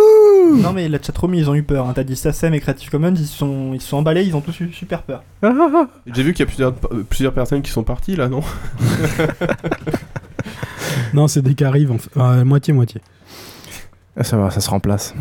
[0.57, 1.87] Non mais la chatroom ils ont eu peur.
[1.87, 1.93] hein.
[1.93, 4.59] T'as dit SACEM et Creative Commons, ils se sont, ils sont emballés, ils ont tous
[4.61, 5.23] eu super peur.
[6.07, 6.73] J'ai vu qu'il y a plusieurs,
[7.09, 8.41] plusieurs personnes qui sont parties là, non
[11.13, 13.01] Non, c'est dès qu'arrive, moitié-moitié.
[14.17, 15.13] Ah, Ça va, ça se remplace.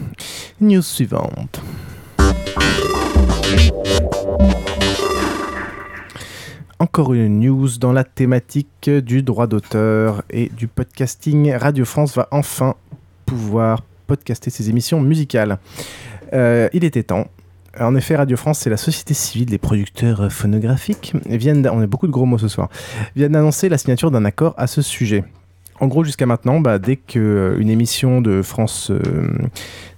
[0.60, 1.60] News suivante.
[6.78, 11.52] Encore une news dans la thématique du droit d'auteur et du podcasting.
[11.54, 12.74] Radio France va enfin
[13.26, 15.58] pouvoir podcaster ses émissions musicales.
[16.32, 17.28] Euh, il était temps.
[17.78, 21.14] En effet, Radio France, c'est la société civile des producteurs phonographiques.
[21.26, 22.68] Viennent, on a beaucoup de gros mots ce soir.
[23.14, 25.22] Viennent d'annoncer la signature d'un accord à ce sujet.
[25.78, 29.30] En gros, jusqu'à maintenant, bah, dès qu'une émission de France, euh,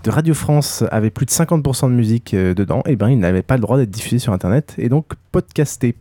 [0.05, 3.43] de Radio France avait plus de 50% de musique euh, dedans, et ben, il n'avait
[3.43, 5.97] pas le droit d'être diffusé sur Internet et donc podcasté.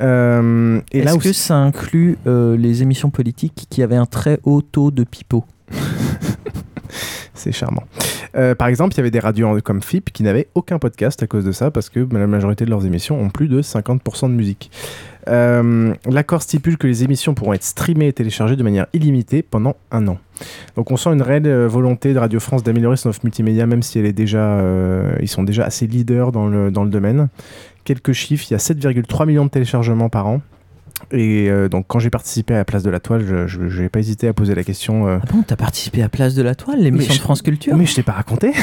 [0.00, 4.62] Euh, Est-ce où que ça inclut euh, les émissions politiques qui avaient un très haut
[4.62, 5.44] taux de pipeau
[7.34, 7.84] C'est charmant.
[8.36, 11.26] Euh, par exemple, il y avait des radios comme FIP qui n'avaient aucun podcast à
[11.26, 14.34] cause de ça, parce que la majorité de leurs émissions ont plus de 50% de
[14.34, 14.70] musique.
[15.28, 19.76] Euh, L'accord stipule que les émissions pourront être streamées et téléchargées de manière illimitée pendant
[19.90, 20.18] un an.
[20.76, 23.82] Donc on sent une réelle euh, volonté de Radio France d'améliorer son offre multimédia, même
[23.82, 24.62] si elle est déjà,
[25.20, 27.28] ils sont déjà assez leaders dans le, dans le domaine.
[27.84, 30.40] Quelques chiffres, il y a 7,3 millions de téléchargements par an.
[31.12, 34.00] Et euh, donc quand j'ai participé à la place de la toile, je n'ai pas
[34.00, 35.06] hésité à poser la question.
[35.08, 37.86] euh, Ah bon, t'as participé à Place de la Toile, l'émission de France Culture Mais
[37.86, 38.52] je t'ai pas raconté.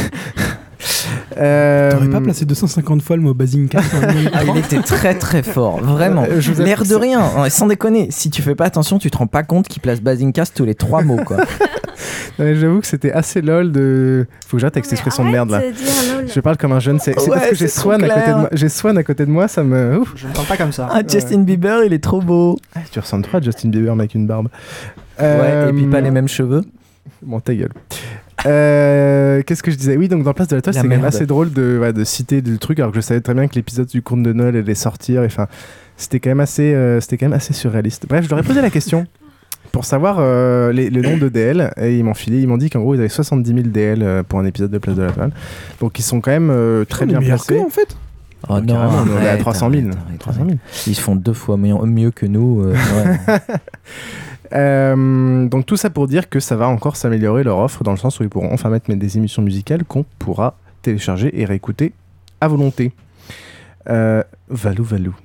[1.37, 3.79] Euh, T'aurais pas placé 250 fois le mot Bazinga
[4.33, 6.23] Ah, il était très très fort, vraiment.
[6.29, 8.07] Euh, L'air de rien, hein, sans déconner.
[8.11, 10.75] Si tu fais pas attention, tu te rends pas compte qu'il place Bazincast tous les
[10.75, 11.37] trois mots, quoi.
[12.39, 14.25] J'avoue que c'était assez lol de.
[14.47, 15.61] Faut que j'arrête avec cette expression de merde là.
[16.33, 16.99] Je parle comme un jeune.
[16.99, 18.49] C'est Ouais, parce que j'ai Swan, à côté de moi.
[18.51, 19.99] J'ai Swan à côté de moi, ça me.
[19.99, 20.13] Ouf.
[20.15, 20.89] Je ne parle pas comme ça.
[20.91, 22.57] Ah, Justin Bieber, il est trop beau.
[22.75, 24.49] Ah, tu ressembles trop à Justin Bieber avec une barbe.
[25.19, 26.61] Ouais, et puis pas les mêmes cheveux.
[27.21, 27.71] Bon, ta gueule.
[28.45, 29.97] Euh, Qu'est-ce que je disais?
[29.97, 32.03] Oui, donc dans Place de la Toile, c'est quand même assez drôle de, ouais, de
[32.03, 34.55] citer le truc, alors que je savais très bien que l'épisode du conte de Noël
[34.55, 35.23] allait sortir.
[35.23, 35.47] et Enfin,
[35.97, 38.05] c'était quand même assez, euh, c'était quand même assez surréaliste.
[38.07, 39.07] Bref, je leur ai posé la question
[39.75, 42.69] pour savoir euh, les- le nombre de DL et ils m'ont filé, ils m'ont dit
[42.69, 45.31] qu'en gros ils avaient 70 000 DL pour un épisode de Place de la Toile.
[45.81, 47.59] Donc ils sont quand même euh, très est bien placés.
[47.59, 47.97] en fait.
[48.47, 49.81] Oh non, carrément, on est à arrête, 300 000.
[49.87, 50.57] arrête, arrête, 300 000.
[50.87, 52.61] Ils se font deux fois mieux, mieux que nous.
[52.61, 53.37] euh, ouais.
[54.53, 57.97] Euh, donc tout ça pour dire que ça va encore s'améliorer leur offre dans le
[57.97, 61.93] sens où ils pourront enfin mettre des émissions musicales qu'on pourra télécharger et réécouter
[62.39, 62.93] à volonté.
[63.89, 65.15] Euh, Valou Valou.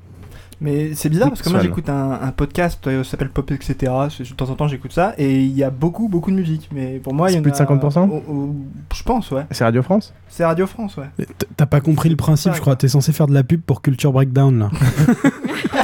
[0.62, 3.74] Mais c'est bizarre parce que moi j'écoute un, un podcast, euh, ça s'appelle Pop etc.
[3.80, 6.68] De temps en temps j'écoute ça et il y a beaucoup beaucoup de musique.
[6.72, 8.54] Mais pour moi il y en plus de a- 50% au- au-
[8.94, 9.46] Je pense ouais.
[9.50, 11.26] C'est Radio France C'est Radio France ouais.
[11.56, 12.76] T'as pas compris le principe, je crois.
[12.76, 14.70] T'es censé faire de la pub pour Culture Breakdown, là.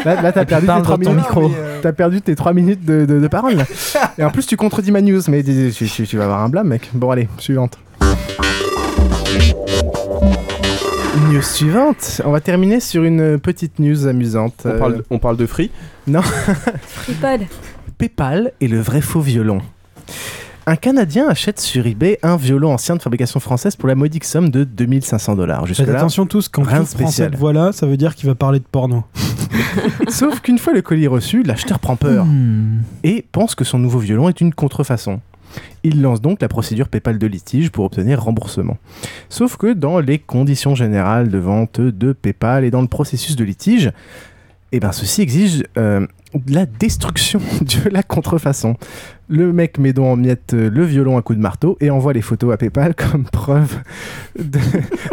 [0.04, 1.24] Là, là, t'as perdu, tes parle 3 dans ton minutes.
[1.26, 1.50] micro.
[1.84, 3.54] Euh, perdu tes 3 minutes de, de- de parole.
[3.56, 3.64] là.
[4.18, 5.20] Et en plus, tu contredis ma news.
[5.28, 6.90] Mais dis- tu, tu- tu vas avoir un blâme, mec.
[6.94, 7.78] Bon, allez, suivante.
[11.16, 12.20] News suivante.
[12.24, 14.62] On va terminer sur une petite news amusante.
[14.64, 15.70] on, Euh, parle, on parle de free
[16.06, 16.20] Non.
[17.04, 17.40] Tripod.
[17.98, 19.58] PayPal est le vrai faux violon.
[20.66, 24.50] Un Canadien achète sur eBay un violon ancien de fabrication française pour la modique somme
[24.50, 25.66] de 2500 dollars.
[25.68, 27.30] Faites attention tous, quand rien de prends spécial.
[27.30, 29.04] cette voix-là, ça veut dire qu'il va parler de porno.
[30.08, 32.82] Sauf qu'une fois le colis reçu, l'acheteur prend peur Hmm.
[33.04, 35.20] et pense que son nouveau violon est une contrefaçon.
[35.82, 38.76] Il lance donc la procédure PayPal de litige pour obtenir remboursement.
[39.28, 43.44] Sauf que dans les conditions générales de vente de PayPal et dans le processus de
[43.44, 43.92] litige,
[44.72, 46.06] eh ben ceci exige euh,
[46.48, 48.76] la destruction de la contrefaçon.
[49.28, 52.12] Le mec met donc en miettes euh, le violon à coup de marteau et envoie
[52.12, 53.78] les photos à PayPal comme preuve
[54.38, 54.60] de,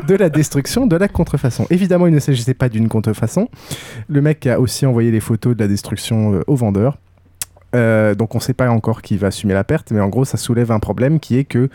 [0.07, 1.65] de la destruction de la contrefaçon.
[1.69, 3.49] Évidemment, il ne s'agissait pas d'une contrefaçon.
[4.07, 6.97] Le mec a aussi envoyé les photos de la destruction euh, au vendeur.
[7.75, 10.25] Euh, donc on ne sait pas encore qui va assumer la perte, mais en gros
[10.25, 11.69] ça soulève un problème qui est que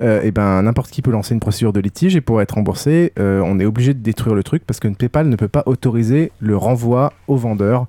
[0.00, 3.12] euh, eh ben, n'importe qui peut lancer une procédure de litige et pour être remboursé,
[3.18, 6.32] euh, on est obligé de détruire le truc parce que PayPal ne peut pas autoriser
[6.40, 7.86] le renvoi au vendeur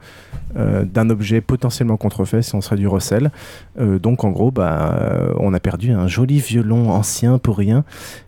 [0.55, 3.31] d'un objet potentiellement contrefait si on serait du recel.
[3.79, 7.83] Donc en gros, bah, on a perdu un joli violon ancien pour rien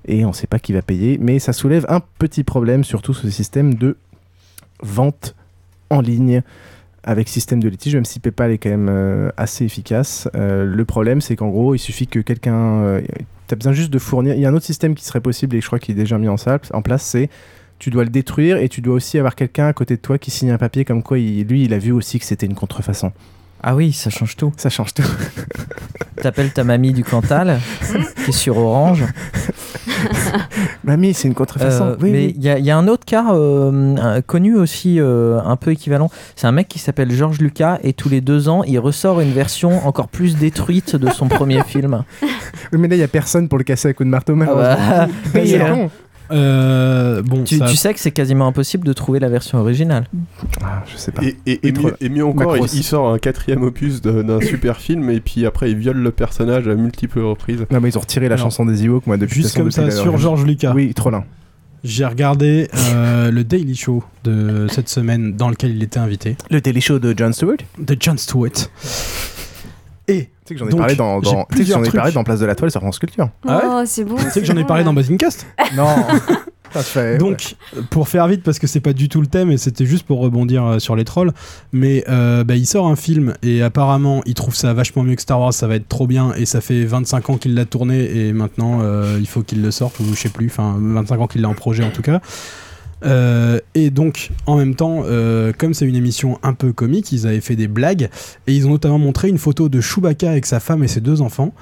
[0.08, 3.14] et on ne sait pas qui va payer, mais ça soulève un petit problème, surtout
[3.14, 3.96] ce système de
[4.82, 5.36] vente
[5.92, 6.42] en ligne
[7.06, 10.28] avec système de litige, même si PayPal est quand même euh, assez efficace.
[10.36, 13.00] Euh, le problème, c'est qu'en gros, il suffit que quelqu'un.
[13.48, 14.36] tu as besoin juste de fournir.
[14.36, 16.18] Il y a un autre système qui serait possible et je crois qu'il est déjà
[16.18, 17.30] mis en, salle, en place c'est
[17.80, 20.32] tu dois le détruire et tu dois aussi avoir quelqu'un à côté de toi qui
[20.32, 23.12] signe un papier comme quoi lui, il a vu aussi que c'était une contrefaçon.
[23.68, 24.54] Ah oui, ça change tout.
[24.58, 25.02] Ça change tout.
[26.22, 27.60] T'appelles ta mamie du Cantal,
[28.24, 29.04] qui est sur Orange.
[30.84, 31.86] Mamie, c'est une contrefaçon.
[31.86, 32.34] Euh, oui, mais oui.
[32.38, 35.72] il y, a- il y a un autre cas euh, connu aussi, euh, un peu
[35.72, 36.10] équivalent.
[36.36, 39.32] C'est un mec qui s'appelle George Lucas et tous les deux ans, il ressort une
[39.32, 42.04] version encore plus détruite de son premier film.
[42.22, 42.30] Oui,
[42.80, 44.78] mais là, il y a personne pour le casser à coup de marteau, malheureusement.
[44.90, 45.90] bah, oui, c'est
[46.32, 50.06] euh, bon, Tu, ça- tu sais que c'est quasiment impossible de trouver la version originale.
[50.64, 51.22] Ah, je sais pas.
[51.24, 55.10] Et, et- mieux, et mieux encore, il, il sort un quatrième opus d'un super film
[55.10, 57.66] et puis après il viole le personnage à multiples reprises.
[57.72, 59.92] Non, mais ils ont retiré la chanson des Ewoks, moi, depuis Juste façon, comme depuis
[59.92, 60.74] ça, sur George Lucas.
[60.76, 61.26] Oui, trop lent.
[61.84, 66.36] J'ai regardé euh, le Daily Show de cette semaine dans lequel il était invité.
[66.50, 67.58] Le Daily Show de Jon Stewart?
[67.78, 68.50] De Jon Stewart.
[70.46, 71.86] Tu sais que j'en ai Donc, parlé dans, j'ai dans, tu sais que plusieurs j'en
[71.86, 72.16] ai parlé trucs.
[72.16, 73.30] dans Place de la Toile sur France Culture.
[73.48, 74.16] Ah ouais Oh, c'est bon.
[74.16, 75.88] tu sais que j'en ai parlé dans Basingcast Non.
[76.74, 77.18] Ça se fait.
[77.18, 77.56] Donc,
[77.90, 80.20] pour faire vite, parce que c'est pas du tout le thème et c'était juste pour
[80.20, 81.32] rebondir euh, sur les trolls,
[81.72, 85.22] mais euh, bah, il sort un film et apparemment il trouve ça vachement mieux que
[85.22, 88.04] Star Wars, ça va être trop bien et ça fait 25 ans qu'il l'a tourné
[88.28, 91.28] et maintenant euh, il faut qu'il le sorte ou je sais plus, enfin 25 ans
[91.28, 92.20] qu'il l'a en projet en tout cas.
[93.04, 97.28] Euh, et donc, en même temps, euh, comme c'est une émission un peu comique, ils
[97.28, 98.10] avaient fait des blagues
[98.48, 101.22] et ils ont notamment montré une photo de Chewbacca avec sa femme et ses deux
[101.22, 101.54] enfants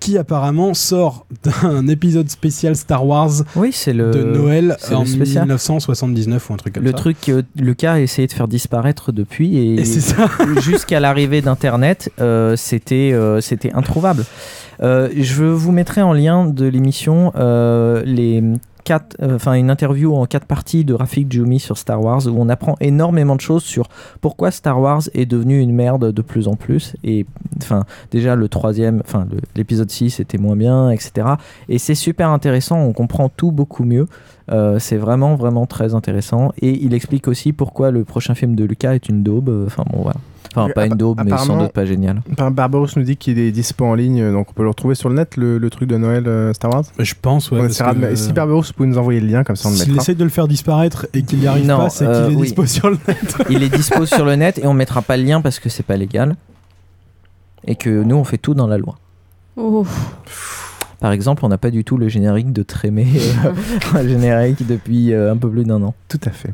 [0.00, 1.26] qui apparemment sort
[1.62, 5.44] d'un épisode spécial Star Wars Oui, c'est le de Noël en le spécial.
[5.44, 6.96] 1979 ou un truc comme Le ça.
[6.96, 9.84] truc que Lucas a essayé de faire disparaître depuis et,
[10.60, 14.24] jusqu'à l'arrivée d'Internet, euh, c'était euh, c'était introuvable.
[14.82, 18.42] Euh, je vous mettrai en lien de l'émission euh, les
[18.84, 22.34] quatre, euh, enfin une interview en quatre parties de Rafik Djoumi sur Star Wars où
[22.36, 23.88] on apprend énormément de choses sur
[24.20, 27.26] pourquoi Star Wars est devenu une merde de plus en plus et
[27.62, 29.26] enfin déjà le troisième, enfin
[29.56, 31.28] l'épisode 6 était moins bien, etc.
[31.68, 34.06] Et c'est super intéressant, on comprend tout beaucoup mieux.
[34.50, 38.64] Euh, c'est vraiment vraiment très intéressant et il explique aussi pourquoi le prochain film de
[38.64, 39.64] Lucas est une daube.
[39.66, 40.18] Enfin bon voilà.
[40.54, 42.22] Enfin pas une daube mais sans doute pas génial.
[42.50, 45.14] Barbaros nous dit qu'il est dispo en ligne, donc on peut le retrouver sur le
[45.14, 46.84] net, le, le truc de Noël euh, Star Wars.
[46.98, 47.60] Je pense, ouais.
[47.60, 49.76] On parce de- Si Barbaros, vous pouvez nous envoyer le lien, comme ça on le
[49.76, 50.02] S'il mettra.
[50.02, 52.34] essaye de le faire disparaître et qu'il n'y arrive Non, pas, c'est qu'il euh, est
[52.34, 52.42] oui.
[52.48, 53.36] dispo sur le net.
[53.50, 55.84] Il est dispo sur le net et on mettra pas le lien parce que c'est
[55.86, 56.34] pas légal
[57.66, 58.96] et que nous on fait tout dans la loi.
[59.56, 59.86] Oh.
[61.00, 63.06] Par exemple, on n'a pas du tout le générique de Trémé,
[63.44, 63.52] euh,
[63.94, 65.94] un générique depuis euh, un peu plus d'un an.
[66.08, 66.52] Tout à fait.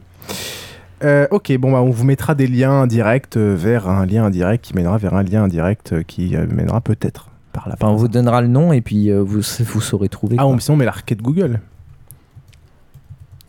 [1.04, 4.64] Euh, ok, bon, bah, on vous mettra des liens indirects euh, vers un lien indirect
[4.64, 7.74] qui mènera vers un lien indirect euh, qui mènera peut-être par là.
[7.78, 10.36] Enfin, on vous donnera le nom et puis euh, vous, vous saurez trouver.
[10.38, 10.52] Ah, quoi.
[10.52, 11.60] on, sinon on met la requête Google.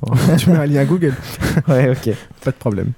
[0.38, 1.14] tu mets un lien Google.
[1.68, 2.14] ouais, ok.
[2.43, 2.91] Pas de problème.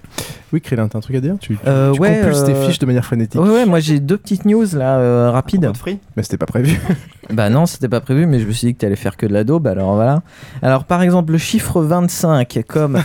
[0.52, 1.36] Oui, Krillin, t'as un truc à dire?
[1.40, 3.40] Tu, tu, Euh, tu ouais, compulses tes fiches de manière frénétique.
[3.40, 5.72] Ouais, ouais, moi j'ai deux petites news là, euh, rapides.
[6.16, 6.80] Mais c'était pas prévu.
[7.32, 9.28] Bah non, c'était pas prévu, mais je me suis dit que tu allais faire que
[9.28, 10.24] de la daube, alors voilà.
[10.64, 13.00] Alors par exemple, le chiffre 25, comme...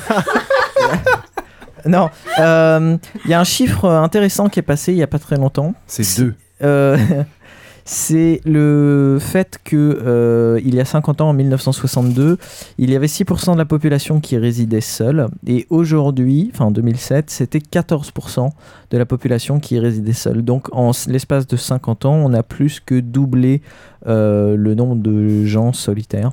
[1.86, 2.08] non,
[2.38, 5.36] euh, il y a un chiffre intéressant qui est passé il y a pas très
[5.36, 5.74] longtemps.
[5.86, 6.34] C'est deux.
[6.62, 6.96] Euh,
[7.84, 12.38] c'est le fait que euh, il y a 50 ans, en 1962,
[12.78, 17.28] il y avait 6% de la population qui résidait seule, et aujourd'hui, enfin en 2007,
[17.28, 18.48] c'était 14%
[18.90, 20.42] de la population qui résidait seule.
[20.42, 23.60] Donc en l'espace de 50 ans, on a plus que doublé
[24.06, 26.32] euh, le nombre de gens solitaires.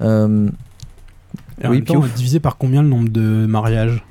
[0.00, 0.48] Euh,
[1.60, 2.14] Et en oui, même temps, Piouf.
[2.14, 4.04] divisé par combien le nombre de mariages?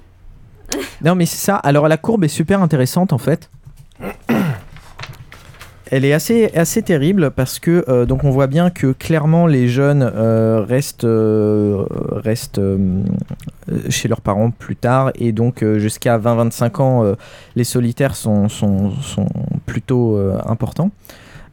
[1.03, 1.55] Non, mais c'est ça.
[1.55, 3.49] Alors, la courbe est super intéressante en fait.
[5.91, 10.01] Elle est assez, assez terrible parce que donc on voit bien que clairement les jeunes
[10.01, 13.03] euh, restent, euh, restent euh,
[13.89, 17.13] chez leurs parents plus tard et donc euh, jusqu'à 20-25 ans euh,
[17.55, 19.28] les solitaires sont, sont, sont
[19.65, 20.89] plutôt euh, importants.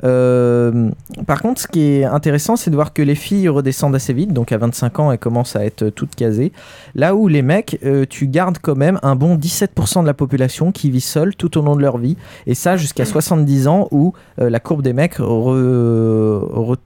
[0.05, 0.91] Euh,
[1.27, 4.33] par contre, ce qui est intéressant, c'est de voir que les filles redescendent assez vite.
[4.33, 6.53] Donc à 25 ans, elles commencent à être toutes casées.
[6.95, 10.73] Là où les mecs, euh, tu gardes quand même un bon 17% de la population
[10.73, 12.17] qui vit seule tout au long de leur vie.
[12.47, 16.77] Et ça jusqu'à 70 ans où euh, la courbe des mecs re- re-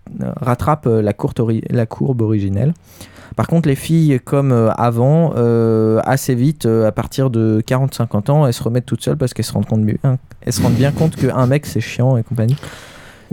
[0.40, 2.74] rattrape la, courte ori- la courbe originelle.
[3.36, 8.46] Par contre, les filles, comme avant, euh, assez vite, euh, à partir de 40-50 ans,
[8.46, 9.96] elles se remettent toutes seules parce qu'elles se rendent, compte bien,
[10.42, 12.56] elles se rendent bien compte qu'un mec, c'est chiant et compagnie.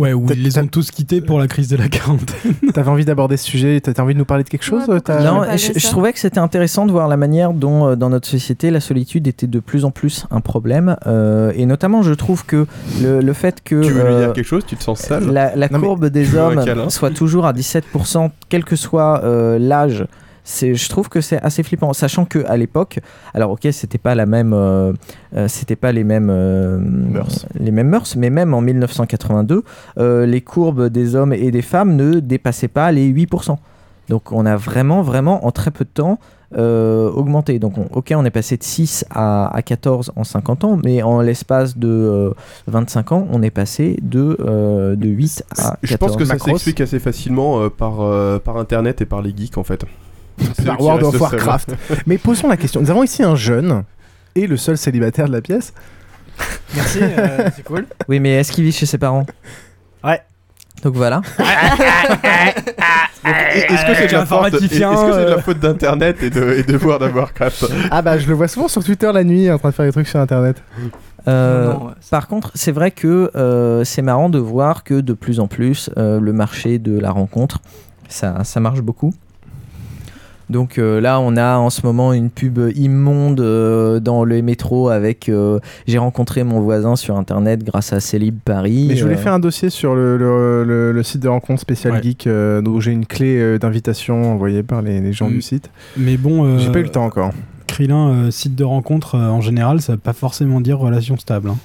[0.02, 2.54] Ouais, où ils les ont tous quittés pour la crise de la quarantaine.
[2.74, 5.78] T'avais envie d'aborder ce sujet T'as envie de nous parler de quelque chose Non, je,
[5.80, 8.80] je trouvais que c'était intéressant de voir la manière dont, euh, dans notre société, la
[8.80, 10.95] solitude était de plus en plus un problème.
[11.06, 12.66] euh, et notamment, je trouve que
[13.02, 13.82] le, le fait que.
[13.84, 14.64] Tu veux lui euh, dire quelque chose?
[14.66, 15.26] Tu te sens sale?
[15.32, 19.60] la, la Non, mais courbe des hommes soit toujours à 17%, quel que soit euh,
[19.60, 20.06] l'âge.
[20.46, 23.00] Je trouve que c'est assez flippant, sachant que à l'époque,
[23.34, 24.92] alors ok, c'était pas la même, euh,
[25.36, 26.80] euh, c'était pas les mêmes euh,
[27.60, 29.64] les mêmes mœurs, mais même en 1982,
[29.98, 33.58] euh, les courbes des hommes et des femmes ne dépassaient pas les 8%.
[34.10, 36.20] Donc on a vraiment, vraiment en très peu de temps
[36.58, 37.60] augmenté.
[37.60, 41.02] Donc, on- ok, on est passé de 6 à, à 14 en 50 ans, mais
[41.02, 42.32] en l'espace de euh,
[42.68, 45.78] 25 ans, on est passé de, euh, de 8 à 14.
[45.84, 48.00] Je pense que ça s'explique assez facilement par,
[48.42, 49.86] par internet et par les geeks en fait.
[50.66, 51.22] Par World of seuls.
[51.22, 51.76] Warcraft.
[52.08, 52.82] Mais posons la question.
[52.82, 53.84] Nous avons ici un jeune
[54.36, 55.74] et le seul célibataire de la pièce.
[56.76, 57.86] Merci, euh, c'est cool.
[58.08, 59.26] Oui, mais est-ce qu'il vit chez ses parents?
[60.04, 60.22] Ouais.
[60.84, 61.22] Donc voilà.
[63.24, 66.54] Est-ce que c'est de, la faute- est-ce que c'est de la faute d'internet et de,
[66.54, 69.52] et de World of Warcraft Ah bah je le vois souvent sur Twitter la nuit
[69.52, 70.58] en train de faire des trucs sur internet.
[71.28, 74.96] Euh, Non, non, ouais, par contre, c'est vrai que euh, c'est marrant de voir que
[75.02, 77.60] de plus en plus, euh, le marché de la rencontre,
[78.10, 79.14] ça, ça marche beaucoup.
[80.52, 84.89] Donc euh, là, on a en ce moment une pub immonde euh, dans le métro
[84.89, 88.86] avec euh, j'ai rencontré mon voisin sur internet grâce à Célib Paris.
[88.89, 91.62] Mais je voulais Euh, faire un dossier sur le, le- le- le site de rencontre
[91.62, 92.02] spécial Ouais.
[92.04, 95.34] geek euh, où j'ai une clé euh, d'invitation envoyée par les, les gens Mm.
[95.34, 95.70] du site.
[95.97, 96.43] Mais bon.
[96.45, 97.32] euh, J'ai pas eu le temps encore.
[97.68, 101.49] Krillin, euh, site de rencontre euh, en général, ça veut pas forcément dire relation stable.
[101.52, 101.56] hein.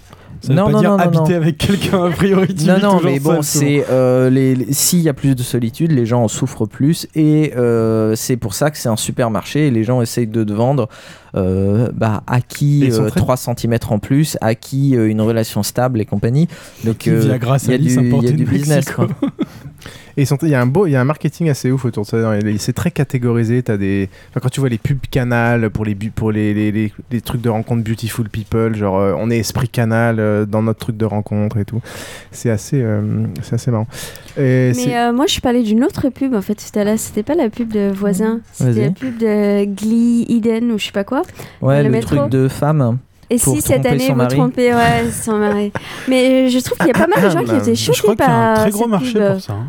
[0.46, 1.36] Ça veut Non, pas non, dire non, non, habiter non.
[1.36, 2.54] avec quelqu'un a priori.
[2.54, 5.90] tu Non, non, mais bon, c'est euh, les, les- s'il y a plus de solitude,
[5.92, 9.70] les gens en souffrent plus et euh, c'est pour ça que c'est un supermarché et
[9.70, 10.88] les gens essayent de te vendre
[11.94, 15.08] bah, à Et qui ils sont euh, très- 3 cm en plus, à qui euh,
[15.08, 16.48] une relation stable et compagnie.
[16.84, 18.86] Donc euh, il y a du, il y a du business.
[18.90, 19.08] Quoi.
[20.18, 22.08] Et il y a un beau, il y a un marketing assez ouf autour de
[22.08, 22.38] ça.
[22.56, 23.62] C'est très catégorisé.
[23.62, 26.92] T'as des, enfin, quand tu vois les pubs Canal pour les pour les, les, les-
[27.10, 30.78] les trucs de rencontre Beautiful People, genre euh, on est esprit Canal euh, dans notre
[30.78, 31.82] truc de rencontre et tout.
[32.30, 33.86] C'est assez, euh, c'est assez marrant.
[34.38, 36.98] Et Mais euh, moi, je parlais d'une autre pub en fait tout à l'heure.
[36.98, 40.92] C'était pas la pub de voisin, c'était la pub de Glee Eden ou je sais
[40.92, 41.22] pas quoi.
[41.60, 42.16] Ouais, le, métro.
[42.16, 42.98] truc de femme.
[43.28, 44.36] Et pour si cette tromper année son vous mari.
[44.36, 45.72] trompez, ouais, son mari.
[46.06, 48.16] Mais je trouve qu'il y a pas mal de gens qui étaient Je choqués crois
[48.16, 49.32] qu'il y a un par très gros cette marché pub.
[49.32, 49.52] pour ça.
[49.54, 49.66] hein.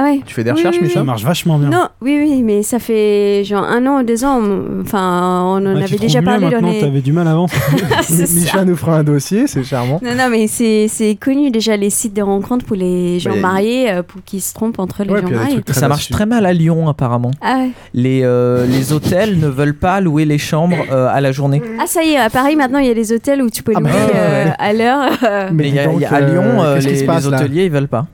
[0.00, 0.20] Ah ouais.
[0.24, 1.70] Tu fais des Oui, recherches, oui, Ça marche vachement bien.
[1.70, 4.40] Non, oui, oui, mais ça fait genre un an ou deux ans.
[4.40, 6.80] on- Enfin, on en Ah, tu avait déjà parlé dans maintenant, les.
[6.80, 7.48] T'avais du mal avant.
[7.48, 7.56] Ça.
[8.34, 10.00] Micha nous fera un dossier, c'est charmant.
[10.02, 13.90] Non, non, mais c'est c'est connu déjà les sites de rencontres pour les gens mariés,
[13.90, 15.60] euh, pour qu'ils se trompent entre les Ouais, gens mariés.
[15.72, 17.32] Ça marche très mal à Lyon apparemment.
[17.42, 17.70] Ah ouais.
[17.92, 21.60] Les, euh, les hôtels ne veulent pas louer les chambres euh, à la journée.
[21.80, 23.72] Ah ça y est, à Paris maintenant il y a des hôtels où tu peux
[23.74, 24.52] Ah louer bah ouais, euh, ouais.
[24.58, 25.50] à l'heure.
[25.52, 26.42] Mais il y a- il y a- à Lyon,
[26.80, 28.06] les, passe, les hôteliers ils veulent pas.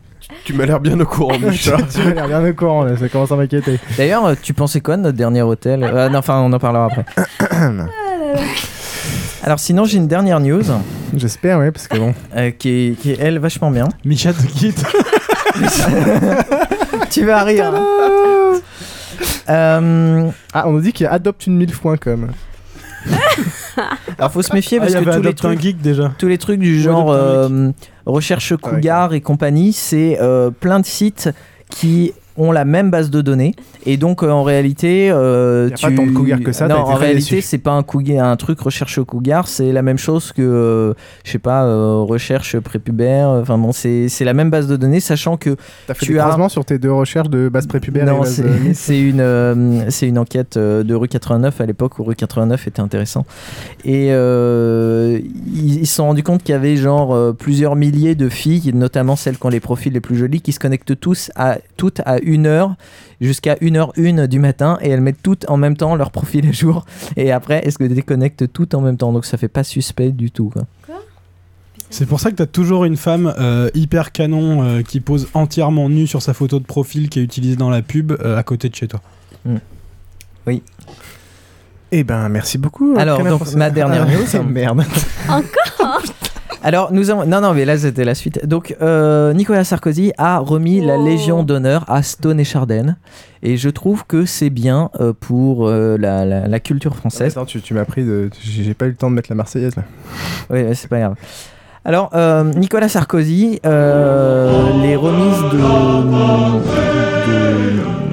[0.44, 1.76] Tu m'as l'air bien au courant, Micha.
[1.92, 3.78] tu m'as l'air bien au courant, là, ça commence à m'inquiéter.
[3.96, 6.86] D'ailleurs, euh, tu pensais quoi de notre dernier hôtel Euh, non, Enfin, on en parlera
[6.86, 7.04] après.
[9.42, 10.62] Alors sinon, j'ai une dernière news
[11.14, 12.14] J'espère, ouais, parce que bon.
[12.36, 13.88] euh, qui, est, qui est, elle, vachement bien.
[14.04, 14.82] Micha te quitte.
[17.10, 17.72] tu vas rire.
[19.50, 22.28] Euh, Ah, on nous dit qu'il y a adopteune1000.com.
[24.18, 26.12] alors, faut se méfier Ah, parce que tous les, Adopte un trucs, geek déjà.
[26.18, 27.72] tous les trucs du genre Adopte euh,
[28.06, 31.30] recherche cougar et compagnie, c'est euh, plein de sites
[31.70, 33.54] qui ont la même base de données.
[33.86, 35.86] Et donc euh, en réalité euh, Y a tu...
[35.86, 38.60] pas tant de cougars que ça, non en réalité c'est pas un cougar un truc
[38.60, 39.48] recherche cougar.
[39.48, 43.28] C'est la même chose que euh, je sais pas euh, recherche prépubère.
[43.28, 45.56] Enfin bon c'est c'est la même base de données sachant que
[45.86, 48.56] T'as fait tu as sur tes deux recherches de base prépubère non, base c'est euh,
[48.74, 53.24] c'est une, c'est une enquête de rue 89 à l'époque où rue 89 était intéressant.
[53.84, 59.16] Et ils se sont rendus compte qu'il y avait genre plusieurs milliers de filles, notamment
[59.16, 62.18] celles qui ont les profils les plus jolis, qui se connectent tous à, toutes à
[62.26, 62.74] 1 heure
[63.20, 66.84] jusqu'à 1h01 du matin et elles mettent toutes en même temps leur profil à jour.
[67.16, 69.12] Et après, elles se déconnectent toutes en même temps?
[69.12, 70.50] Donc ça fait pas suspect du tout.
[70.50, 70.64] Quoi.
[71.90, 75.88] C'est pour ça que t'as toujours une femme euh, hyper canon euh, qui pose entièrement
[75.88, 78.68] nue sur sa photo de profil qui est utilisée dans la pub euh, à côté
[78.68, 79.00] de chez toi.
[80.46, 80.62] Oui.
[81.92, 82.96] Eh ben, merci beaucoup.
[82.98, 84.26] Alors, donc, ma dernière news.
[84.34, 84.84] Ah, Merde.
[85.28, 86.02] Encore?
[86.64, 87.26] Alors, nous avons.
[87.26, 88.46] Non, non, mais là, c'était la suite.
[88.46, 91.04] Donc, euh, Nicolas Sarkozy a remis la Oh.
[91.04, 92.96] Légion d'honneur à Stone et Chardin.
[93.42, 97.32] Et je trouve que c'est bien euh, pour euh, la, la- la culture française.
[97.32, 98.30] Attends, tu, tu m'as pris de.
[98.42, 99.82] J'ai pas eu le temps de mettre la Marseillaise là.
[100.48, 101.14] Oui, c'est pas grave.
[101.84, 105.58] Alors, euh, Nicolas Sarkozy, euh, les remises de,
[107.28, 108.03] de,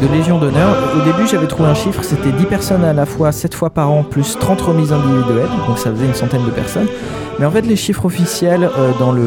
[0.00, 0.76] de Légion d'honneur.
[0.96, 3.90] Au début, j'avais trouvé un chiffre, c'était 10 personnes à la fois, 7 fois par
[3.90, 6.86] an, plus 30 remises individuelles, donc ça faisait une centaine de personnes.
[7.38, 9.22] Mais en fait, les chiffres officiels euh, dans le.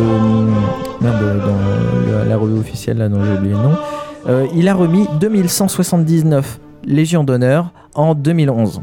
[1.01, 3.75] Merde, dans le- la revue officielle, là, dont j'ai oublié le nom,
[4.29, 8.81] euh, il a remis 2179 Légion d'honneur en 2011.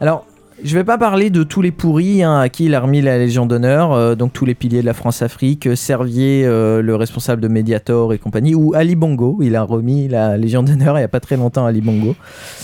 [0.00, 0.24] Alors,
[0.62, 3.18] je vais pas parler de tous les pourris hein, à qui il a remis la
[3.18, 7.40] Légion d'honneur, euh, donc tous les piliers de la France-Afrique, euh, Servier, euh, le responsable
[7.40, 11.04] de Mediator et compagnie, ou Ali Bongo, il a remis la Légion d'honneur il y
[11.04, 12.14] a pas très longtemps Ali Bongo.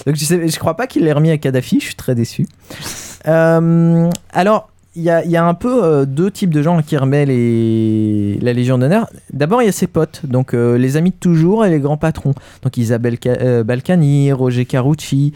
[0.06, 2.46] Je, sais, je crois pas qu'il l'ait remis à Kadhafi, je suis très déçu.
[3.24, 8.78] Alors, il y a, un peu euh, deux types de gens qui les, la Légion
[8.78, 9.10] d'honneur.
[9.30, 11.98] D'abord, il y a ses potes, donc euh, les amis de toujours et les grands
[11.98, 12.32] patrons.
[12.62, 15.34] Donc Isabelle Ca- euh, Roger Carucci,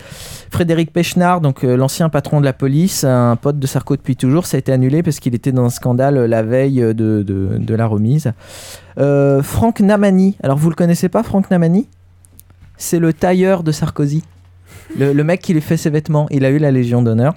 [0.51, 4.47] Frédéric Pechnard, donc l'ancien patron de la police, un pote de Sarko depuis toujours.
[4.47, 8.33] Ça a été annulé parce qu'il était dans un scandale la veille de, la remise.
[8.97, 10.37] Franck Namani.
[10.43, 11.87] Alors, vous le connaissez pas, Franck Namani?
[12.79, 14.23] C'est le tailleur de Sarkozy.
[14.99, 16.27] Le mec qui lui fait ses vêtements.
[16.31, 17.35] Il a eu la Légion d'honneur.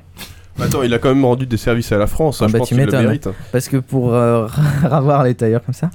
[0.61, 2.41] Attends, il a quand même rendu des services à la France.
[2.41, 3.27] hein, je bah, pense tu qu'il le mérite.
[3.51, 4.47] Parce que pour euh,
[4.83, 5.89] ravoir les tailleurs comme ça.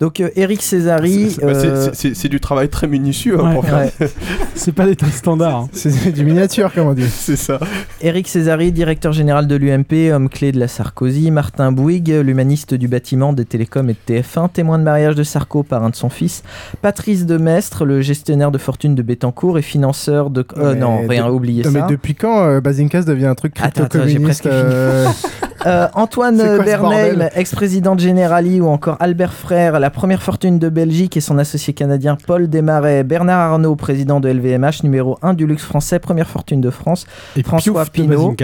[0.00, 1.30] Donc, euh, Eric Césari.
[1.30, 4.08] C'est- bah, euh, c'est- du travail très minutieux hein, Ouais, faire.
[4.54, 5.56] C'est pas des tailles standards.
[5.62, 5.68] hein.
[5.72, 7.06] C'est du miniature, comme on dit.
[7.08, 7.58] C'est ça.
[8.00, 11.30] Éric Césari, directeur général de l'UMP, homme clé de la Sarkozy.
[11.30, 15.62] Martin Bouygues, l'humaniste du bâtiment, des télécoms et de TF1, témoin de mariage de Sarko,
[15.64, 16.42] parrain de son fils.
[16.82, 20.44] Patrice Demestre, le gestionnaire de fortune de Bettencourt et financeur de.
[20.56, 21.70] Euh, non, rien, de- Non, ça.
[21.70, 25.08] Mais depuis quand euh, Bazinkas devient un truc Attends, j'ai presque euh,
[25.66, 31.16] Euh, Antoine Bernheim, ex-président de Generali, ou encore Albert Frère, la première fortune de Belgique
[31.16, 35.64] et son associé canadien Paul Desmarais, Bernard Arnault, président de LVMH, numéro 1 du luxe
[35.64, 37.06] français, première fortune de France,
[37.36, 38.34] Et François Pinault.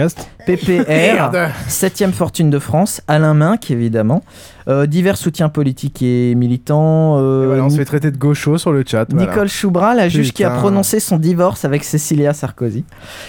[0.45, 1.49] PPR, Merde.
[1.69, 4.23] 7ème fortune de France, Alain Minck évidemment,
[4.67, 7.17] Euh, divers soutiens politiques et militants.
[7.19, 9.07] euh, et voilà, on se fait traiter de gaucho sur le chat.
[9.09, 9.25] voilà.
[9.31, 12.83] Nicole Choubra, la juge qui a prononcé son divorce avec Cecilia Sarkozy.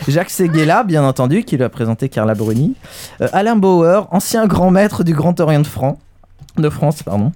[0.08, 2.74] Jacques Seguela, bien entendu, qui lui a présenté Carla Bruni.
[3.22, 3.56] Euh, Alain
[4.10, 5.98] Ancien grand maître du Grand Orient de, France.
[6.56, 7.02] de France.
[7.02, 7.32] Pardon.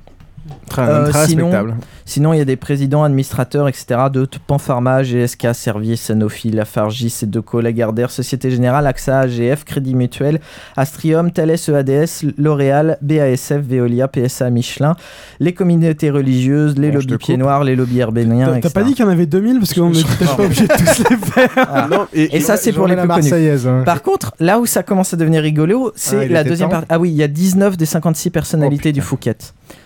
[0.68, 1.76] Très, Euh, très sinon, respectable.
[2.04, 3.86] sinon, il y a des présidents, administrateurs, etc.
[4.12, 10.40] de Panpharma, GSK, Servier, Sanofi, Lafarge, Sedeco, Lagardère, Société Générale, AXA, AGF, Crédit Mutuel,
[10.76, 14.96] Astrium, Thales, EADS, L'Oréal, BASF, Veolia, PSA, Michelin,
[15.40, 19.04] les communautés religieuses, les Bon, lobbies pieds noirs, les lobbies herbéniens, T'as- pas dit qu'il
[19.04, 21.50] y en avait 2000 parce qu'on est peut-être pas obligé de tous les faire.
[21.56, 21.88] Ah.
[21.90, 23.06] Non, et, Et ça, c'est pour les plus.
[23.06, 23.66] Marseillaise.
[23.66, 23.82] hein.
[23.84, 26.86] Par contre, là où ça commence à devenir rigolo, Ah, c'est il la deuxième partie.
[26.90, 29.36] Ah oui, il y a 19 des 56 personnalités Oh, du Fouquet.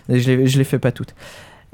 [0.09, 1.14] Et Je les, fais pas toutes.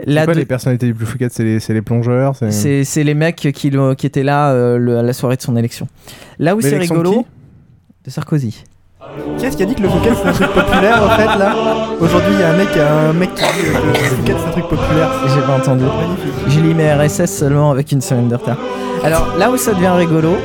[0.04, 1.32] La quoi deux- les personnalités les plus fouquettes?
[1.32, 5.12] C'est les, c'est les plongeurs c'est- les mecs qui, étaient là euh, le- à la
[5.14, 5.88] soirée de son élection.
[6.38, 7.24] Là où c'est de rigolo,
[8.04, 8.62] de Sarkozy.
[9.38, 11.54] Qui est-ce qui a dit que le Fouquet c'est un truc populaire en fait là?
[12.00, 14.50] Aujourd'hui il y a un mec, un mec qui dit que le Fouquet c'est un
[14.52, 15.10] truc populaire.
[15.34, 15.84] J'ai pas entendu.
[16.48, 18.58] J'ai lu mes RSS seulement avec une semaine de retard.
[19.04, 20.36] Alors là où ça devient rigolo,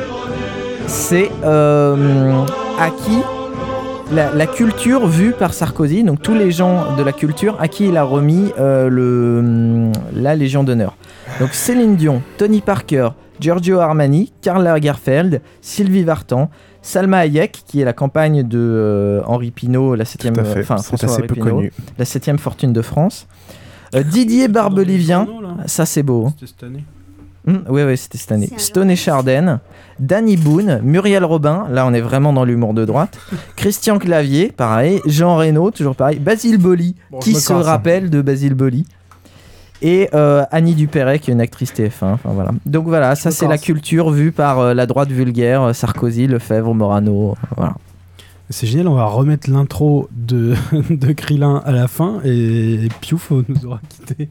[0.87, 2.43] c'est euh,
[2.79, 3.17] à qui
[4.13, 7.87] la, la culture vue par Sarkozy, donc tous les gens de la culture, à qui
[7.87, 10.95] il a remis euh, le, la Légion d'honneur.
[11.39, 13.09] Donc Céline Dion, Tony Parker,
[13.39, 16.49] Giorgio Armani, Karl Lagerfeld, Sylvie Vartan,
[16.81, 21.09] Salma Hayek, qui est la campagne de euh, Henri Pinault, la septième, enfin c'est François
[21.09, 21.71] assez Henri peu Pinault, connu.
[21.97, 23.27] la septième fortune de France.
[23.95, 25.27] Euh, Didier Barbelivien,
[25.65, 26.27] ça c'est beau.
[26.27, 26.33] hein.
[26.39, 26.83] C'était cette année.
[27.47, 28.49] Hum, oui, oui, c'était cette année.
[28.57, 29.59] Stone et Charden,
[30.01, 33.17] Danny Boone, Muriel Robin, là on est vraiment dans l'humour de droite,
[33.55, 37.65] Christian Clavier, pareil, Jean Reno, toujours pareil, Basile Boli, Bon, qui se casse.
[37.65, 38.85] rappelle de Basile Boli
[39.83, 42.13] et euh, Annie Dupéret, qui est une actrice TF1.
[42.13, 42.51] Enfin, voilà.
[42.65, 46.73] Donc voilà, ça c'est la culture vue par euh, la droite vulgaire, euh, Sarkozy, Lefebvre,
[46.75, 47.35] Morano.
[47.55, 47.73] voilà.
[48.49, 50.55] C'est génial, on va remettre l'intro de,
[50.89, 54.29] de Krillin à la fin et, et Piouf nous aura quitté.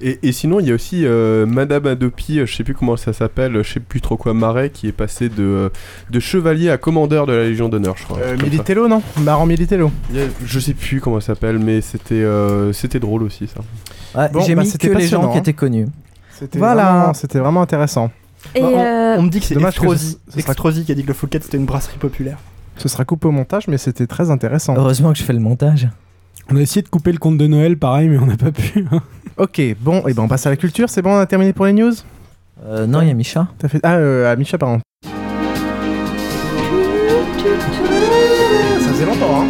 [0.00, 2.96] Et, et sinon, il y a aussi euh, Madame Adopi, euh, je sais plus comment
[2.96, 5.68] ça s'appelle, je sais plus trop quoi, Marais, qui est passé de, euh,
[6.10, 8.18] de chevalier à commandeur de la Légion d'honneur, je crois.
[8.18, 8.42] Euh, ça.
[8.44, 9.02] Militello, non?
[9.22, 9.90] Marrant Militello.
[10.14, 13.60] A- Je sais plus comment ça s'appelle, mais c'était euh, c'était drôle aussi ça.
[14.20, 15.40] Ouais, Bon, J'ai bah, mis que c'était les gens qui hein.
[15.40, 15.88] étaient connus.
[16.38, 16.84] C'était Voilà.
[16.92, 18.10] vraiment, c'était vraiment intéressant.
[18.54, 21.02] Et Bah, on, euh, on me dit que c'est Extrosi, ce- Extrosi qui a dit
[21.02, 22.38] que le Fouquet c'était une brasserie populaire.
[22.76, 24.74] Ce sera coupé au montage, mais c'était très intéressant.
[24.76, 25.88] Heureusement que je fais le montage.
[26.50, 28.86] On a essayé de couper le compte de Noël, pareil, mais on n'a pas pu.
[28.92, 29.02] hein.
[29.38, 30.90] Ok, bon, et ben on passe à la culture.
[30.90, 31.92] C'est bon, on a terminé pour les news?
[32.66, 33.46] Euh, non, il y a Micha.
[33.56, 33.78] T'as fait...
[33.84, 34.80] Ah, euh, à Micha, pardon.
[35.04, 35.10] Ça
[38.90, 39.46] faisait longtemps, hein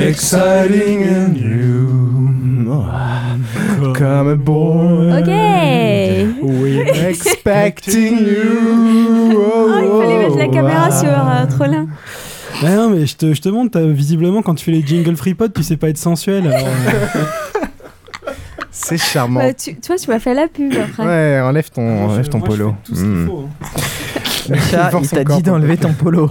[0.00, 1.92] Exciting and new.
[3.94, 5.20] Come aboard.
[5.20, 5.28] Ok.
[6.42, 9.34] We're expecting you.
[9.34, 11.86] Oh, il fallait mettre la caméra sur euh, Trollin.
[12.62, 15.16] Ah non, mais je te, je te montre, t'as- visiblement, quand tu fais les jingles
[15.16, 16.46] FreePod, tu sais pas être sensuel.
[16.46, 17.24] Alors, euh,
[18.70, 19.40] C'est charmant.
[19.40, 21.04] Bah, tu, toi, tu m'as fait la pub après.
[21.06, 22.68] Ouais, enlève ton, enlève ton moi, je polo.
[22.70, 23.26] fais tout ce qu'il Hmm.
[23.26, 23.68] faut, hein.
[24.50, 26.30] Micha, Force il t'a dit pour d'enlever le ton polo.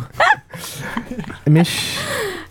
[1.49, 1.63] Mais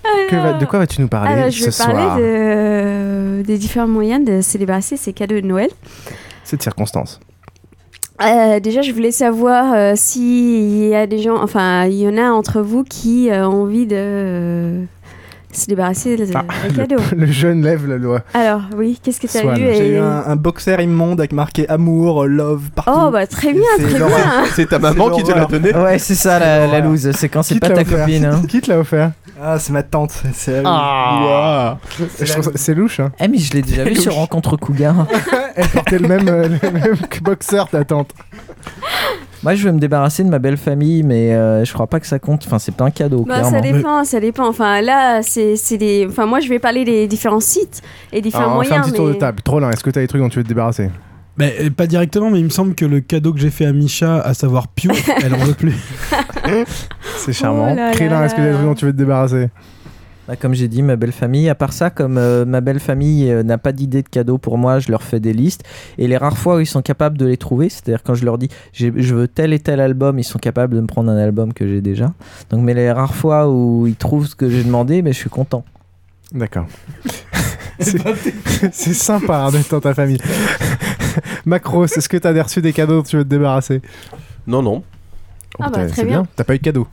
[0.30, 2.18] que va- de quoi vas-tu nous parler Alors, je ce vais parler soir?
[2.18, 5.70] de, des différents moyens de célébrer ces cadeaux de Noël.
[6.44, 7.20] Cette circonstance.
[8.22, 12.18] Euh, déjà, je voulais savoir euh, s'il y a des gens, enfin, il y en
[12.18, 14.82] a entre vous qui euh, ont envie de,
[15.52, 16.44] Se débarrasser des, Ah,
[16.74, 17.00] cadeaux.
[17.16, 18.20] Le jeune lève la loi.
[18.34, 21.68] Alors, oui, qu'est-ce que tu as et- J'ai eu un, un boxer immonde avec marqué
[21.68, 22.92] amour, love, partout.
[22.94, 24.08] Oh, bah très bien, très bien.
[24.54, 27.42] C'est ta maman qui te l'a donné Ouais, c'est ça la, la loose, c'est quand
[27.42, 28.24] c'est pas ta offert copine.
[28.26, 28.42] hein.
[28.48, 29.10] Qui te l'a offert
[29.42, 30.12] Ah, c'est ma tante.
[30.34, 30.62] C'est elle.
[30.66, 31.78] Ah.
[32.54, 33.10] C'est louche, hein.
[33.20, 35.06] Eh, mais je l'ai déjà vu sur Rencontre Cougar.
[35.56, 38.12] Elle portait le même, euh, le même boxer, ta tante.
[39.42, 42.06] Moi, je veux me débarrasser de ma belle famille, mais euh, je crois pas que
[42.06, 42.42] ça compte.
[42.46, 43.50] Enfin, c'est pas un cadeau, Bah, clairement.
[43.50, 44.46] ça dépend, ça dépend.
[44.48, 46.06] Enfin, là, c'est c'est des.
[46.08, 47.80] Enfin, moi, je vais parler des différents sites
[48.12, 48.92] et différents Alors, on va faire un moyens.
[48.92, 49.40] petit tour de table.
[49.42, 50.90] Trop là, est-ce que t'as des trucs dont tu veux te débarrasser?
[51.38, 53.72] Mais, euh, pas directement, mais il me semble que le cadeau que j'ai fait à
[53.72, 54.88] Misha, à savoir Pew,
[55.24, 55.74] elle en veut plus.
[57.16, 57.74] C'est charmant.
[57.74, 59.48] Oh est-ce que t'as des trucs dont tu veux te débarrasser?
[60.30, 61.48] Bah, comme j'ai dit, ma belle famille.
[61.48, 64.58] À part ça, comme euh, ma belle famille euh, n'a pas d'idée de cadeau pour
[64.58, 65.64] moi, je leur fais des listes.
[65.98, 68.38] Et les rares fois où ils sont capables de les trouver, c'est-à-dire quand je leur
[68.38, 71.52] dis je veux tel et tel album, ils sont capables de me prendre un album
[71.52, 72.12] que j'ai déjà.
[72.50, 75.30] Donc, mais les rares fois où ils trouvent ce que j'ai demandé, mais je suis
[75.30, 75.64] content.
[76.32, 76.68] D'accord.
[77.80, 80.20] C'est sympa hein, d'être dans ta famille.
[81.44, 82.98] Macros, est-ce que t'as reçu des cadeaux?
[82.98, 83.82] Dont tu veux te débarrasser?
[84.46, 84.84] Non, non.
[85.58, 86.24] Ah bah, très c'est bien.
[86.36, 86.86] T'as pas eu de cadeau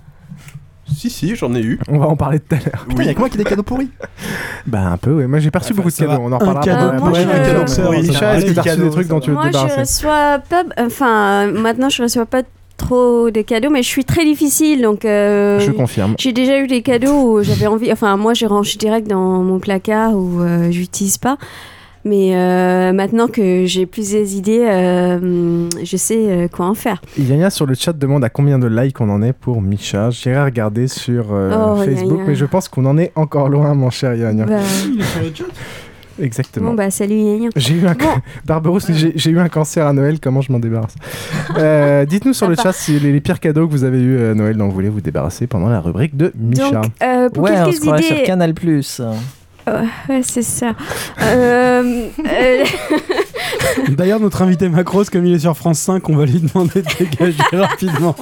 [0.95, 1.79] Si, si, j'en ai eu.
[1.89, 2.85] On va en parler tout à l'heure.
[2.87, 3.89] Putain, y a que moi qui ai des cadeaux pourris.
[4.65, 5.27] Bah un peu, oui.
[5.27, 6.21] Moi j'ai perçu Enfin, beaucoup de cadeaux.
[6.21, 8.37] On en Un reparlera cadeau pendant la cadeau pour Oui, ça Richard, va.
[8.37, 10.63] est-ce que t'as reçu des trucs dont tu veux te Moi, je débarrasser reçois pas.
[10.79, 12.41] Enfin, maintenant, je reçois pas
[12.75, 14.81] trop de cadeaux, mais je suis très difficile.
[14.81, 16.15] Donc, euh, Je confirme.
[16.19, 17.91] J'ai déjà eu des cadeaux où j'avais envie.
[17.91, 21.37] Enfin, moi, je range direct dans mon placard où euh, j'utilise pas.
[22.07, 27.01] Mais euh, maintenant que j'ai plusieurs idées, euh, je sais euh, quoi en faire.
[27.17, 30.09] Iliana sur le chat demande à combien de likes on en est pour Misha.
[30.11, 32.23] J'irai regarder sur euh, Oh, Facebook, Yaya.
[32.29, 34.45] mais je pense qu'on en est encore loin, mon cher Yann.
[34.47, 34.59] Bah,
[36.19, 36.69] Exactement.
[36.71, 37.49] bon, bah, salut Yann.
[37.55, 38.05] J'ai eu un Bon.
[38.45, 40.95] Barberousse, j'ai eu un cancer à Noël, comment je m'en débarrasse?
[41.57, 44.33] Euh, Dites-nous sur le chat si les, les pires cadeaux que vous avez eu à
[44.33, 46.71] Noël dont vous voulez vous débarrasser pendant la rubrique de Misha.
[46.71, 48.15] Donc, euh, pour ouais, on se quelques croirait idées.
[48.15, 48.99] sur Canal Plus.
[49.67, 50.73] Euh, ouais, c'est ça.
[51.21, 52.63] Euh, euh,
[53.89, 56.87] D'ailleurs, notre invité Macros, comme il est sur France 5, on va lui demander de
[57.05, 58.15] dégager rapidement.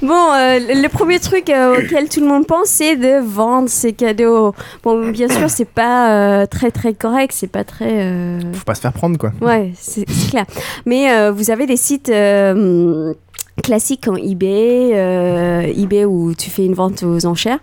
[0.00, 3.92] Bon, euh, le premier truc euh, auquel tout le monde pense, c'est de vendre ses
[3.92, 4.52] cadeaux.
[4.82, 6.10] Bon, bien sûr, c'est pas
[6.42, 8.02] euh, très très correct, c'est pas très.
[8.02, 9.30] euh, Faut pas se faire prendre quoi.
[9.40, 10.44] Ouais, c'est clair.
[10.86, 13.14] Mais euh, vous avez des sites euh,
[13.62, 17.58] classiques comme eBay, euh, eBay où tu fais une vente aux enchères.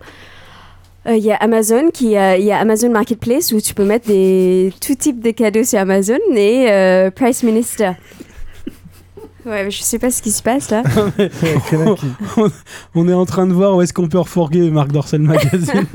[1.06, 3.84] Euh, Il y a Amazon qui a, il y a Amazon Marketplace où tu peux
[3.84, 7.92] mettre des tout type de cadeaux sur Amazon et euh, Price Minister.
[9.46, 10.82] Ouais, mais je sais pas ce qui se passe là.
[12.36, 12.50] on,
[12.94, 15.86] on est en train de voir où est-ce qu'on peut refourguer Marc Dorcel Magazine.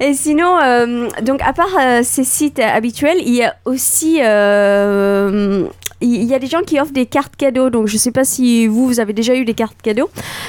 [0.00, 4.18] Et sinon, euh, donc à part euh, ces sites euh, habituels, il y a aussi
[4.22, 5.66] euh,
[6.00, 7.68] il y a des gens qui offrent des cartes cadeaux.
[7.68, 10.08] Donc je sais pas si vous vous avez déjà eu des cartes cadeaux,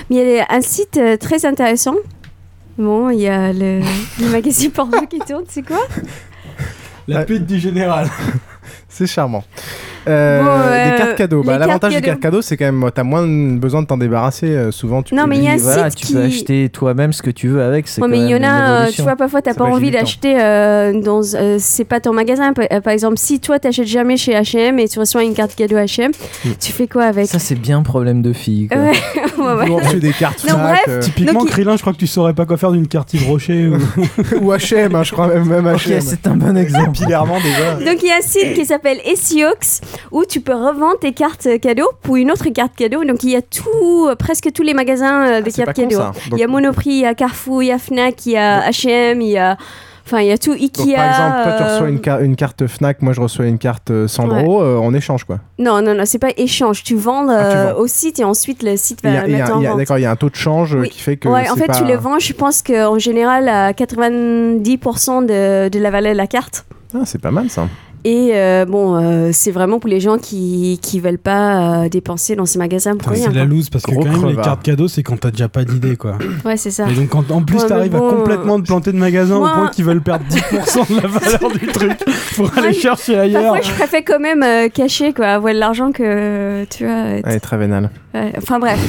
[0.09, 1.95] mais il y a un site euh, très intéressant.
[2.77, 3.81] Bon, il y a le,
[4.19, 5.85] le magazine porno qui tourne, c'est quoi?
[7.07, 8.09] La pute du général.
[8.87, 9.43] C'est charmant.
[10.07, 11.43] Euh, Bon, euh, des cartes cadeaux.
[11.43, 14.47] Bah, L'avantage des cartes cadeaux, c'est quand même, t'as moins besoin de t'en débarrasser.
[14.47, 16.25] euh, souvent, tu Non, peux- mais il y a un voilà, site tu peux qui-
[16.25, 17.85] acheter toi-même ce que tu veux avec.
[17.99, 20.35] Ouais, mais il y en a, euh, tu vois, parfois, t'as pas va envie d'acheter
[20.41, 21.21] euh, dans.
[21.35, 22.53] euh, c'est pas ton magasin.
[22.53, 26.11] Par exemple, si toi, t'achètes jamais chez HM et tu reçois une carte cadeau HM,
[26.59, 28.67] tu fais quoi avec Ça, c'est bien problème de fille.
[28.67, 28.77] quoi.
[28.81, 30.81] Ouais, ouais, des cartes Non, bref.
[30.87, 33.27] euh, Typiquement, il- Krillin, je crois que tu saurais pas quoi faire d'une carte Yves
[33.27, 33.67] Rocher.
[33.67, 33.75] Ou...
[34.41, 36.01] ou H&M, hein, je crois même, H&M.
[36.01, 36.97] c'est un bon exemple.
[36.97, 37.73] Déjà.
[37.75, 39.81] Donc il y a un site qui s'appelle Essiox
[40.11, 43.03] où tu peux revendre tes cartes cadeaux pour une autre carte cadeau.
[43.03, 45.87] Donc il y a tout, euh, presque tous les magasins euh, de Ah, cartes con,
[45.87, 46.01] cadeaux.
[46.31, 48.69] Il y a Monoprix, il y a Carrefour, il y a Fnac, il y a
[48.69, 49.57] H&M, il y a,
[50.05, 50.77] enfin il y a tout Ikea.
[50.77, 53.45] Donc, par exemple, toi, tu reçois euh, une, car- une carte Fnac, moi, je reçois
[53.45, 55.39] une carte euh, Sandro, euh, on échange, quoi.
[55.59, 56.63] Non non non, c'est pas écge.
[56.83, 57.79] Tu vends, Ah, tu vends.
[57.81, 59.77] au site et ensuite le site va le mettre en vente.
[59.77, 60.89] D'accord, il y a un taux de change Oui.
[60.89, 61.27] qui fait que.
[61.29, 65.79] Ouais, en fait, pas- tu le vends, je pense qu'en général, à 90% de, de
[65.79, 66.65] la valeur de la carte.
[66.93, 67.67] Ah, c'est pas mal, ça.
[68.03, 72.35] Et euh, bon, euh, c'est vraiment pour les gens qui qui veulent pas euh, dépenser
[72.35, 73.31] dans ces magasins pour Putain, rien.
[73.31, 74.45] c'est la loose parce que Gros quand même les crevard.
[74.45, 76.17] cartes cadeaux c'est quand t'as déjà pas d'idée quoi.
[76.45, 76.89] Ouais, c'est ça.
[76.89, 79.37] Et donc quand en plus Ouais, mais t'arrives bon, à complètement te planter de magasin
[79.37, 81.91] moi- au point qu'ils veulent perdre 10% de la valeur du truc
[82.35, 83.53] pour aller chercher ailleurs.
[83.53, 87.03] Parfois, je préfère quand même euh, cacher, quoi, avoir de l'argent que, tu vois.
[87.17, 87.89] être- Ouais, très vénal.
[88.13, 88.79] Enfin bref.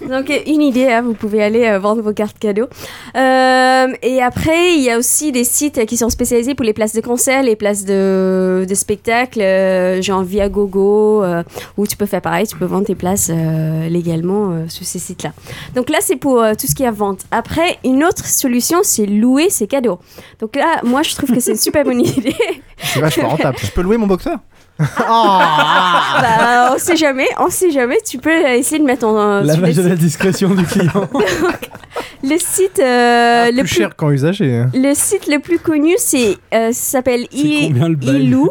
[0.08, 2.68] Donc une idée, hein, vous pouvez aller euh, vendre vos cartes cadeaux.
[3.16, 6.94] Euh, et après, il y a aussi des sites qui sont spécialisés pour les places
[6.94, 11.42] de concert, les places de, de spectacle, euh, genre Viagogo, euh,
[11.76, 14.98] où tu peux faire pareil, tu peux vendre tes places euh, légalement euh, sur ces
[14.98, 15.32] sites-là.
[15.74, 17.20] Donc là, c'est pour euh, tout ce qui est à vente.
[17.30, 19.98] Après, une autre solution, c'est louer ses cadeaux.
[20.40, 22.34] Donc là, moi, je trouve que c'est une super bonne idée.
[22.78, 23.58] C'est vachement rentable.
[23.62, 24.38] Je peux louer mon boxeur?
[25.08, 27.98] Bah, on sait jamais, on sait jamais.
[28.06, 29.38] Tu peux essayer de mettre en.
[29.44, 30.04] sur Lavage le de la site.
[30.04, 31.08] discrétion du client.
[32.22, 34.56] Le site euh, le Plus plus cher qu'en usagé.
[34.56, 34.70] hein.
[34.74, 37.72] Le site le plus connu, c'est euh, s'appelle I-
[38.02, 38.50] Ilou.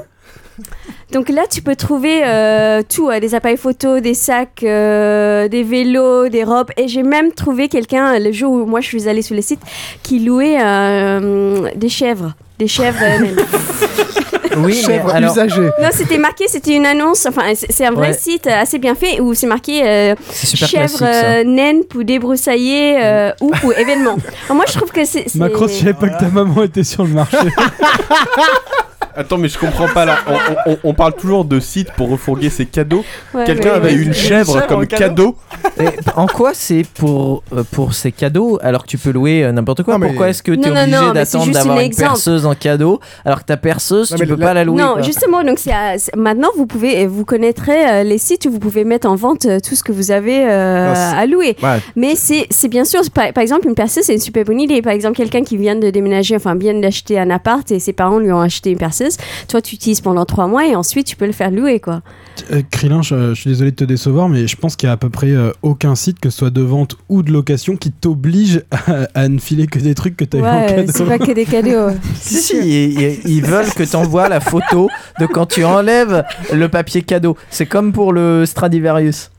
[1.11, 5.63] Donc là, tu peux trouver euh, tout, euh, des appareils photo, des sacs, euh, des
[5.63, 6.71] vélos, des robes.
[6.77, 9.41] Et j'ai même trouvé quelqu'un, euh, le jour où moi je suis allée sur le
[9.41, 9.61] site,
[10.01, 12.33] qui louait euh, des chèvres.
[12.59, 12.97] Des chèvres.
[14.57, 17.27] Oui, mais Chèvre alors- non, c'était marqué, c'était une annonce.
[17.27, 18.13] Enfin, c'est un vrai Ouais.
[18.17, 23.51] site assez bien fait où c'est marqué euh, chèvre euh, naine pour débroussailler euh, ou
[23.61, 24.15] pour événement.
[24.45, 25.33] Alors, moi, je trouve que c'est.
[25.35, 27.37] Macron, je savais pas que ta maman était sur le marché.
[29.17, 30.17] Attends, mais je comprends pas là.
[30.67, 33.03] On, on- on parle toujours de site pour refourguer ses cadeaux.
[33.33, 35.35] Ouais, Quelqu'un avait une chèvre chèvre comme cadeau.
[36.15, 39.83] En quoi c'est pour, euh, pour ces cadeaux alors que tu peux louer euh, n'importe
[39.83, 39.93] quoi?
[39.95, 42.45] Non, mais- Pourquoi est-ce que tu es Non, obligé non, d'attendre d'avoir un une perceuse
[42.45, 45.01] en cadeau alors que ta perceuse Non, tu peux la- pas la louer Non, quoi.
[45.01, 48.59] justement, donc c'est à- c'est- maintenant vous pouvez vous connaîtrez euh, les sites où vous
[48.59, 51.55] pouvez mettre en vente euh, tout ce que vous avez euh, à louer.
[51.63, 51.79] Ouais.
[51.95, 54.81] Mais c'est c'est bien sûr par, par exemple une perceuse c'est une super bonne idée.
[54.81, 58.19] Par exemple quelqu'un qui vient de déménager, enfin vient d'acheter un appart et ses parents
[58.19, 59.06] lui ont acheté une perceuse.
[59.47, 62.01] Toi tu utilises pendant trois mois et ensuite tu peux le faire louer quoi.
[62.51, 64.93] Euh, Krillin, je, je suis désolé de te décevoir, mais je pense qu'il y a
[64.93, 67.91] à peu près euh, aucun site, que ce soit de vente ou de location, qui
[67.91, 71.19] t'oblige à, à ne filer que des trucs que tu as eu en c'est pas
[71.19, 71.95] que des cadeaux.
[72.19, 74.89] Si, si, ils veulent que tu envoies la photo
[75.19, 77.37] de quand tu enlèves le papier cadeau.
[77.49, 79.31] C'est comme pour le Stradivarius.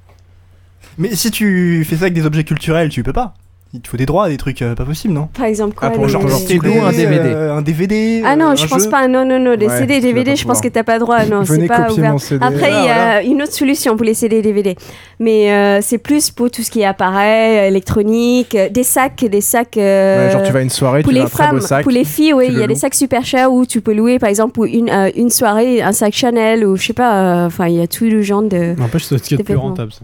[0.96, 3.34] Mais si tu fais ça avec des objets culturels, tu peux pas.
[3.74, 5.28] Il te faut des droits, des trucs euh, pas possibles, non?
[5.34, 7.18] Par exemple quoi Ah, pour les- genre, genre tu loues un DVD.
[7.34, 8.88] euh, un DVD Ah non, euh, je un pense jeu.
[8.90, 9.06] pas.
[9.08, 9.56] Non, non, non.
[9.56, 10.62] Des Ouais, CD, tu vas DVD, pas je pense pouvoir.
[10.62, 11.24] que t'as pas droit.
[11.26, 12.12] Non, c'est pas copier ouvert.
[12.12, 12.42] mon CD.
[12.46, 14.74] Après, il y a une autre solution pour les CD, DVD.
[15.20, 19.42] Mais euh, c'est plus pour tout ce qui est appareil, électronique, euh, des sacs, des
[19.42, 19.76] sacs.
[19.76, 21.58] euh, Ouais, genre tu vas à une soirée, pour tu as les un très beau
[21.58, 21.82] femmes, sac.
[21.82, 22.80] pour les filles, oui, tu il y a des loues.
[22.80, 25.92] sacs super chers où tu peux louer, par exemple, pour une, euh, une soirée, un
[25.92, 27.42] sac Chanel ou je sais pas.
[27.44, 28.74] euh, Enfin, il y a tout le genre de.
[28.78, 29.92] N'empêche, c'est ce qui est le plus rentable.
[29.92, 30.00] ça.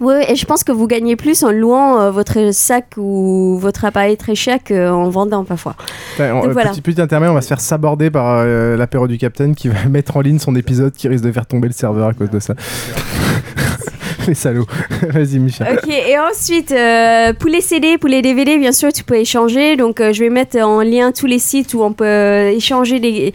[0.00, 3.84] Oui, et je pense que vous gagnez plus en louant euh, votre sac ou votre
[3.84, 5.76] appareil très cher qu'en vendant parfois.
[6.18, 6.70] Ouais, on- Donc euh, voilà.
[6.70, 9.84] petit, petit intermède, on va se faire saborder par euh, l'apéro du Capitaine qui va
[9.88, 12.40] mettre en ligne son épisode qui risque de faire tomber le serveur à cause de
[12.40, 12.54] ça.
[14.26, 14.66] les salauds.
[15.10, 15.78] Vas-y, Michel.
[15.82, 19.76] Ok, et ensuite, euh, pour les CD, pour les DVD, bien sûr, tu peux échanger.
[19.76, 23.00] Donc, euh, je vais mettre en lien tous les sites où on peut euh, échanger
[23.00, 23.34] des,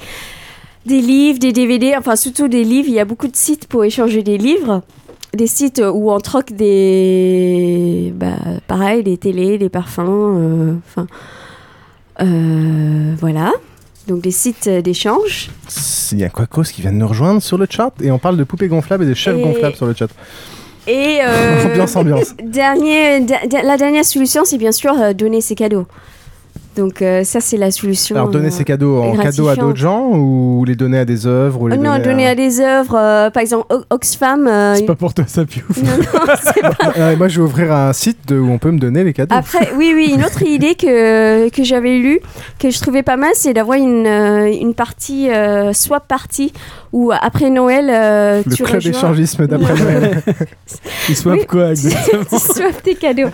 [0.85, 2.87] des livres, des DVD, enfin, surtout des livres.
[2.89, 4.81] Il y a beaucoup de sites pour échanger des livres.
[5.39, 8.11] Des sites où on troque des.
[8.13, 8.35] Bah,
[8.67, 9.99] pareil, des télés, des parfums.
[10.09, 11.07] euh, Enfin.
[12.21, 13.53] euh, voilà.
[14.09, 15.49] Donc, des sites euh, d'échange.
[16.11, 18.35] Il y a Quacos qui vient de nous rejoindre sur le chat et on parle
[18.35, 20.09] de poupées gonflables et de chefs Et- gonflables sur le chat.
[20.87, 21.19] Et.
[21.25, 22.33] euh, Ambiance, ambiance.
[22.43, 23.25] Dernier,
[23.63, 25.85] la dernière solution, c'est bien sûr donner ses cadeaux.
[26.79, 28.15] Donc euh, ça, c'est la solution.
[28.15, 31.27] Alors donner euh, ses cadeaux en cadeau à d'autres gens ou les donner à des
[31.27, 34.47] œuvres ou les Euh, non, donner à des œuvres, euh, par exemple O- Oxfam.
[34.47, 35.65] euh, C'est pas pour toi, ça piouf.
[35.83, 36.03] non, non,
[36.79, 39.11] pas- Euh, moi, je vais ouvrir un site de- où on peut me donner les
[39.13, 39.35] cadeaux.
[39.35, 42.19] Après, oui, oui, une autre idée que, que j'avais lue,
[42.59, 46.53] que je trouvais pas mal, c'est d'avoir une, euh, une partie, euh, swap party,
[46.93, 50.23] où après Noël, euh, le tu club rejoins- échangisme d'après Noël.
[51.09, 51.45] Ils swappent Oui.
[51.45, 53.29] quoi exactement tu swaps tes cadeaux.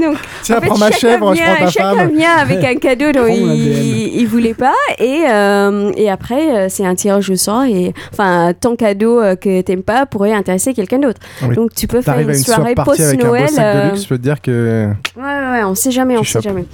[0.00, 2.10] Donc, Tiens, en fait, prends ma chèvre, je prends ta femme.
[2.40, 4.74] avec un cadeau Prends mon il, il voulait pas.
[4.98, 7.64] Et, euh, et après, euh, c'est un tirage au sort.
[7.64, 11.20] Et, enfin, ton cadeau euh, que t'aimes pas pourrait intéresser quelqu'un d'autre.
[11.46, 11.54] Oui.
[11.54, 13.48] Donc, tu peux faire une soirée post-Noël.
[13.58, 14.88] euh, je peux te dire que.
[15.16, 16.64] Ouais, ouais, ouais, on sait jamais, on sait jamais.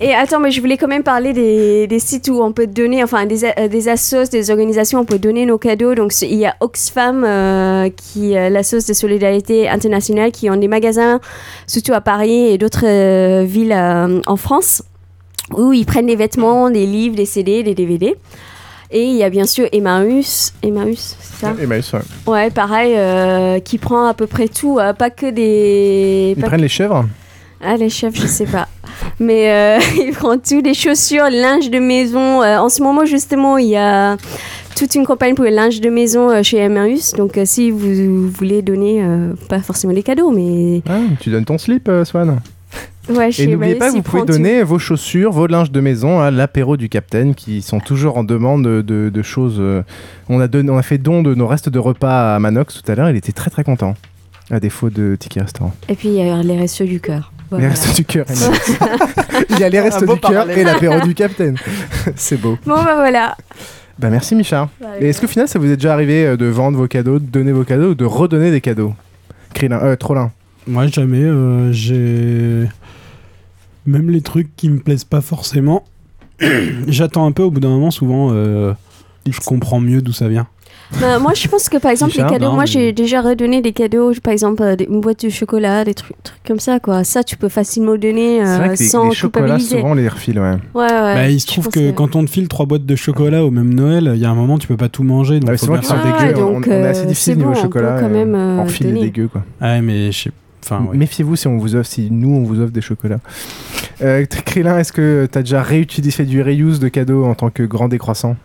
[0.00, 3.02] Et attends, mais je voulais quand même parler des, des sites où on peut donner,
[3.02, 5.94] enfin des, des assos, des organisations, où on peut donner nos cadeaux.
[5.96, 8.34] Donc il y a Oxfam, euh, qui
[8.86, 11.20] de solidarité internationale, qui ont des magasins,
[11.66, 14.82] surtout à Paris et d'autres euh, villes en France,
[15.56, 18.14] où ils prennent des vêtements, des livres, des CD, des DVD.
[18.90, 22.00] Et il y a bien sûr Emmaüs, Emmaüs, c'est ça Emmaüs, ouais.
[22.26, 26.34] Ouais, pareil, euh, qui prend à peu près tout, euh, pas que des...
[26.36, 27.04] Ils pas prennent les chèvres
[27.60, 28.68] ah, les chefs, je sais pas.
[29.18, 32.40] Mais euh, ils prennent tout, des chaussures, linge de maison.
[32.40, 34.16] Euh, en ce moment, justement, il y a
[34.76, 37.14] toute une campagne pour le linge de maison chez Emmaüs.
[37.14, 39.04] Donc, si vous voulez donner,
[39.48, 40.82] pas forcément des cadeaux, mais.
[40.88, 42.38] Ah, tu donnes ton slip, Swan.
[43.08, 46.76] Ouais, Et n'oubliez pas, vous pouvez donner vos chaussures, vos linges de maison à l'apéro
[46.76, 49.56] du Capitaine qui sont toujours en demande de, de- de choses.
[49.58, 49.82] euh,
[50.28, 52.92] On a, donné, on a fait don de nos restes de repas à Manox tout
[52.92, 53.94] à l'heure, il était très très content.
[54.50, 55.74] À défaut de ticket restaurant.
[55.90, 57.32] Et puis, il y a les restos du cœur.
[57.56, 58.24] Les restos du cœur.
[59.50, 61.56] Il y a les beau du cœur et l'apéro du Capitaine.
[62.16, 62.58] C'est beau.
[62.66, 63.36] Bon, bah voilà.
[63.98, 64.68] Bah merci Micha.
[64.80, 67.18] Bah, Et est-ce qu'au final ça vous est déjà arrivé euh, de vendre vos cadeaux,
[67.18, 68.94] de donner vos cadeaux ou de redonner des cadeaux?
[69.54, 70.30] Krillin, euh, Trollin.
[70.66, 71.22] Moi, jamais.
[71.22, 72.68] euh, j'ai.
[73.88, 75.82] Même les trucs qui me plaisent pas forcément,
[76.88, 78.74] j'attends un peu au bout d'un moment, souvent, euh,
[79.26, 80.46] je comprends mieux d'où ça vient.
[81.00, 83.60] Bah, moi, je pense que par exemple, les cadeaux, non, moi mais- j'ai déjà redonné
[83.62, 87.02] des cadeaux, par exemple euh, une boîte de chocolat, des trucs, trucs comme ça, quoi.
[87.04, 89.76] Ça, tu peux facilement donner euh, vrai que les, sans les chocolats, culpabiliser.
[89.76, 90.52] souvent, on les refile, ouais.
[90.74, 91.14] Ouais, ouais.
[91.14, 93.72] Bah, il se trouve que, quand on te file trois boîtes de chocolat au même
[93.74, 95.40] Noël, il y a un moment tu peux pas tout manger.
[95.40, 96.42] Donc Ah, c'est vrai bien qu'ils sont dégueux.
[96.42, 97.96] on, donc, on est assez euh, difficile c'est niveau bon, chocolat.
[98.00, 99.44] quand et même, on euh, refile les dégueux, quoi.
[99.60, 100.30] Ouais, mais je sais.
[100.64, 100.96] Enfin, ouais.
[100.96, 103.20] Méfiez-vous si on vous offre, si nous on vous offre des chocolats.
[104.02, 107.62] Euh, Krillin, est-ce que tu as déjà réutilisé du reuse de cadeaux en tant que
[107.64, 108.36] grand décroissant?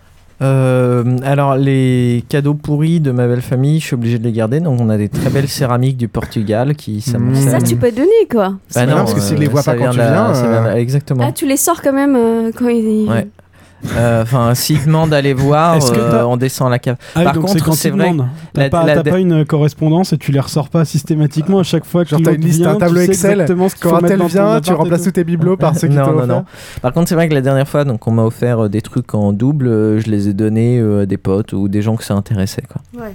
[0.41, 4.59] Euh, alors, les cadeaux pourris de ma belle famille, je suis obligé de les garder.
[4.59, 7.01] Donc, on a des très belles céramiques du Portugal qui Mmh.
[7.01, 7.51] s'amoncellent.
[7.51, 8.55] Ça, tu peux donner, quoi.
[8.73, 10.75] Bah non, parce que s'ils les voient ça pas quand tu la- viens, ça euh,
[10.75, 11.23] Exactement.
[11.27, 13.07] Ah, tu les sors quand même euh, quand ils.
[13.07, 13.27] Ouais.
[13.97, 16.95] Euh, Enfin, s'ils demandent d'aller voir, euh, t'as- on descend à la cave.
[17.15, 18.13] Ah, Par donc contre, c'est c'est vrai.
[18.53, 21.83] T'as pas, la- t'as pas une correspondance et tu les ressors pas systématiquement à chaque
[21.85, 23.45] fois que Genre, t'as une liste, vient, un tableau tu sais Excel.
[23.47, 26.17] ce Quand elle vient, tu remplaces tous tes bibelots par ceux qui non, t'ont non,
[26.19, 26.27] offert.
[26.35, 26.45] non.
[26.81, 29.13] Par contre, c'est vrai que la dernière fois, donc on m'a offert euh, des trucs
[29.13, 32.03] en double, euh, je les ai donnés euh, à des potes ou des gens que
[32.03, 32.63] ça intéressait.
[32.71, 32.81] Quoi.
[33.03, 33.13] Ouais.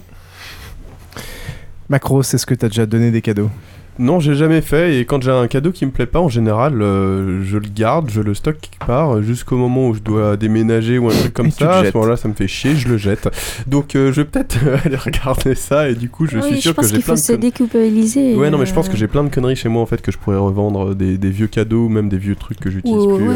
[1.88, 3.50] Macros, est-ce que tu as déjà donné des cadeaux
[3.98, 6.80] Non, j'ai jamais fait et quand j'ai un cadeau qui me plaît pas, en général,
[6.82, 10.36] euh, je le garde, je le stocke quelque part euh, jusqu'au moment où je dois
[10.36, 11.78] déménager ou un truc comme ça.
[11.78, 13.28] À ce moment-là, ça me fait chier, je le jette.
[13.66, 16.76] Donc, euh, je vais peut-être aller regarder ça et du coup, je suis sûr je
[16.76, 18.34] pense que j'ai qu'il plein faut de se con- déculpabiliser.
[18.36, 20.12] Ouais, non, mais je pense que j'ai plein de conneries chez moi en fait que
[20.12, 23.28] je pourrais revendre, des, des vieux cadeaux ou même des vieux trucs que j'utilise plus.
[23.28, 23.34] ouais.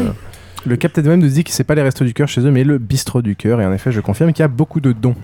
[0.65, 2.63] Le Captain même nous dit que c'est pas les restos du cœur chez eux, mais
[2.63, 3.59] le bistrot du cœur.
[3.59, 5.15] Et en effet, je confirme qu'il y a beaucoup de dons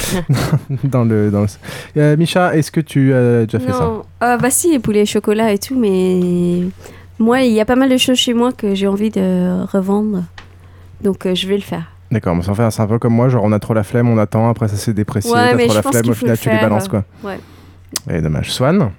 [0.84, 1.30] dans le.
[1.30, 1.46] Dans le...
[1.98, 5.04] Euh, Micha, est-ce que tu as déjà fait ça Non, euh, bah si, les poulets
[5.04, 6.62] chocolat et tout, mais
[7.18, 10.24] moi, il y a pas mal de choses chez moi que j'ai envie de revendre.
[11.02, 11.92] Donc, euh, je vais le faire.
[12.10, 14.08] D'accord, mais c'est enfin, c'est un peu comme moi, genre on a trop la flemme,
[14.08, 16.58] on attend, après ça s'est déprécié, Ouais, t'as trop la flemme, au final tu les
[16.58, 17.04] balances quoi.
[17.24, 17.38] Ouais.
[18.10, 18.52] Et dommage.
[18.52, 18.90] Swan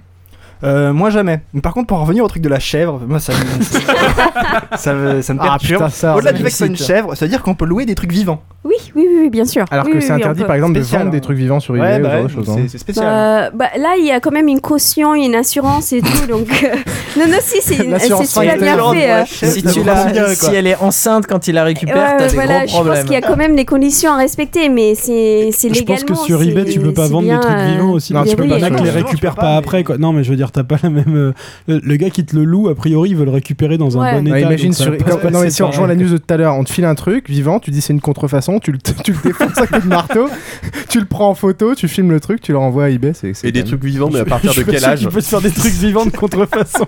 [0.64, 1.40] Euh, moi jamais.
[1.52, 4.94] Mais Par contre, pour en revenir au truc de la chèvre, moi ça me, ça
[4.94, 5.84] me, ça me Ah, perturbe.
[5.84, 7.94] putain, ça, Au-delà ça du fait que c'est une chèvre, c'est-à-dire qu'on peut louer des
[7.94, 8.40] trucs vivants.
[8.64, 9.64] Oui, oui, oui, oui, bien sûr.
[9.70, 10.46] Alors Oui, que oui, c'est oui, on interdit peut.
[10.46, 11.20] par exemple de Spécial, vendre des hein.
[11.20, 12.46] trucs vivants sur eBay ou bah ce genre ouais, de choses.
[12.54, 12.66] c'est- hein.
[12.68, 13.04] c'est spécial.
[13.06, 16.48] Bah, bah, là, il y a quand même une caution, une assurance et tout, donc...
[16.64, 16.68] euh,
[17.18, 19.26] Non, non, si, c'est une- L'assurance c'est super bien sanitaire.
[19.28, 19.44] fait.
[19.46, 19.50] euh.
[19.50, 20.34] Si, ça tu me la- rend bien, quoi.
[20.34, 22.80] si elle est enceinte quand il la récupère, Ouais, t'as des voilà, gros je pense
[22.84, 23.04] problèmes.
[23.04, 26.06] qu'il y a quand même des conditions à respecter, mais c'est c'est Je légalement...
[26.06, 27.90] pense que sur eBay, c'est- tu peux pas c'est vendre bien, des trucs euh, vivants
[27.90, 28.12] aussi.
[28.14, 28.92] Non, parce tu peux pas, mec tu les peux pas.
[29.06, 29.84] récupère pas après.
[29.84, 29.98] Quoi.
[29.98, 31.14] Non, mais je veux dire, t'as pas la même.
[31.14, 31.32] euh,
[31.68, 34.24] le, gars qui te le loue, a priori, il veut le récupérer dans un bon
[34.30, 34.48] Ouais, état.
[34.48, 34.90] imagine sur...
[34.92, 36.94] non mais si on rejoint la news de tout à l'heure, on te file un
[36.94, 40.28] truc vivant, tu dis c'est une contrefaçon, tu le, tu le défonces avec le marteau,
[40.88, 43.34] tu le prends en photo, tu filmes le truc, tu le renvoies à eBay, c'est
[43.34, 45.28] c'est Et des même- trucs vivants, mais à partir Je de quel âge peut se
[45.28, 46.86] faire des trucs vivants de contrefaçon.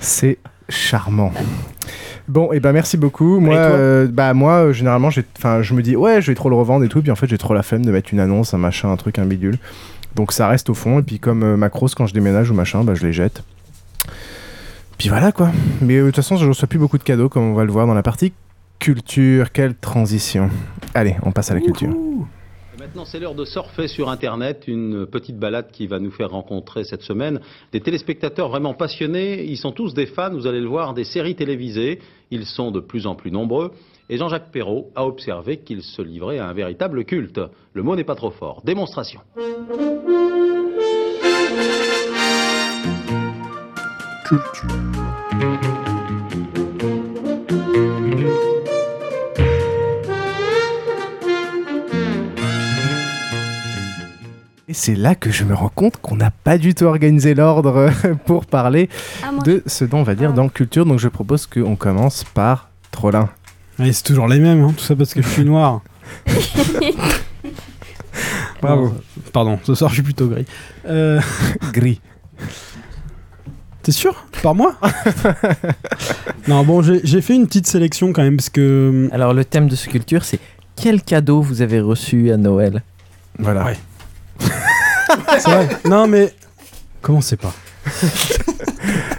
[0.00, 0.38] C'est
[0.68, 1.32] charmant.
[2.28, 3.40] Bon, et ben merci beaucoup.
[3.40, 6.50] Moi, euh, bah moi, euh, généralement, j'ai, enfin, je me dis ouais, je vais trop
[6.50, 8.52] le revendre et tout, puis en fait, j'ai trop la flemme de mettre une annonce,
[8.52, 9.56] un machin, un truc, un bidule.
[10.18, 12.82] Donc ça reste au fond, et puis comme euh, Macros, quand je déménage ou machin,
[12.82, 13.44] bah je les jette.
[14.98, 15.52] Puis voilà quoi.
[15.80, 17.70] Mais euh, de toute façon, je reçois plus beaucoup de cadeaux, comme on va le
[17.70, 18.32] voir dans la partie
[18.80, 19.52] culture.
[19.52, 20.50] Quelle transition.
[20.92, 21.94] Allez, on passe à la culture.
[22.80, 26.82] Maintenant, c'est l'heure de surfer sur Internet, une petite balade qui va nous faire rencontrer
[26.82, 27.38] cette semaine
[27.70, 29.44] des téléspectateurs vraiment passionnés.
[29.44, 32.00] Ils sont tous des fans, vous allez le voir, des séries télévisées.
[32.32, 33.70] Ils sont de plus en plus nombreux.
[34.10, 37.40] Et Jean-Jacques Perrault a observé qu'ils se livraient à un véritable culte.
[37.74, 38.62] Le mot n'est pas trop fort.
[38.64, 39.20] Démonstration.
[54.70, 57.90] Et c'est là que je me rends compte qu'on n'a pas du tout organisé l'ordre
[58.26, 58.88] pour parler
[59.22, 60.84] Ah, de ce dont on va dire dans culture.
[60.84, 63.30] Donc je propose qu'on commence par Trollin.
[63.78, 65.82] Ouais, c'est toujours les mêmes, hein, tout ça parce que je suis noir.
[68.60, 68.92] Bravo.
[69.32, 70.46] Pardon, ce soir je suis plutôt gris.
[70.86, 71.20] Euh,
[71.72, 72.00] Gris.
[73.82, 74.24] T'es sûr?
[74.42, 74.74] Par moi?
[76.48, 79.10] Non, bon, j'ai fait une petite sélection quand même parce que.
[79.12, 80.38] Alors, le thème de ce culture, c'est
[80.76, 82.82] quel cadeau vous avez reçu à Noël?
[83.38, 83.66] Voilà.
[83.66, 83.76] Ouais.
[85.38, 85.68] C'est vrai.
[85.84, 86.32] Non, mais.
[87.02, 87.52] Comment c'est pas?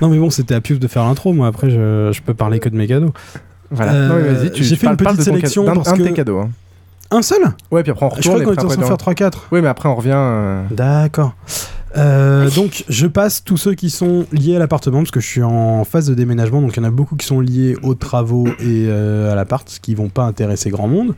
[0.01, 1.31] Non, mais bon, c'était à Puf de faire l'intro.
[1.33, 3.13] Moi, après, je, je peux parler que de mes cadeaux.
[3.71, 3.93] Voilà.
[3.93, 6.39] Euh, j'ai fait une petite sélection cadeau- d'un- parce un de que- tes cadeaux.
[6.39, 6.49] hein.
[7.11, 7.39] Un seul?
[7.71, 8.35] Ouais, puis après on Je retourne.
[8.41, 9.47] crois qu'on était censé faire 3-4.
[9.51, 10.11] Oui, mais après on revient.
[10.13, 11.33] euh, D'accord.
[11.97, 15.41] Euh, donc je passe tous ceux qui sont liés à l'appartement parce que je suis
[15.41, 18.45] en phase de déménagement donc il y en a beaucoup qui sont liés aux travaux
[18.59, 21.15] et euh, à l'appart ce qui vont pas intéresser grand monde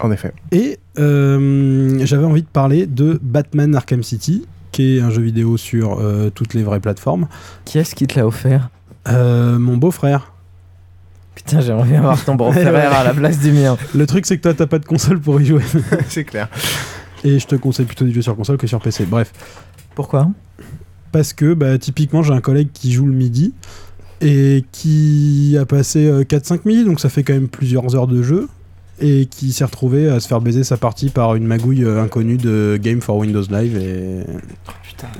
[0.00, 0.32] En effet.
[0.50, 5.58] et euh, j'avais envie de parler de Batman Arkham City qui est un jeu vidéo
[5.58, 7.28] sur euh, toutes les vraies plateformes
[7.66, 8.70] Qui est-ce qui te l'a offert?
[9.08, 10.32] Euh, mon beau-frère
[11.44, 12.64] Putain, j'aimerais bien avoir ton Ouais.
[12.66, 13.76] à la place du mien.
[13.94, 15.62] le truc c'est que toi t'as pas de console pour y jouer
[16.08, 16.48] c'est clair.
[17.22, 19.32] et je te conseille plutôt de jouer sur console que sur PC bref
[19.94, 20.28] Pourquoi?
[21.12, 23.52] Parce que bah, typiquement j'ai un collègue qui joue le midi
[24.20, 28.22] et qui a passé euh, 4-5 midi, donc ça fait quand même plusieurs heures de
[28.22, 28.48] jeu.
[29.00, 32.36] et qui s'est retrouvé à se faire baiser sa partie par une magouille euh, inconnue
[32.36, 34.24] de Game for Windows Live et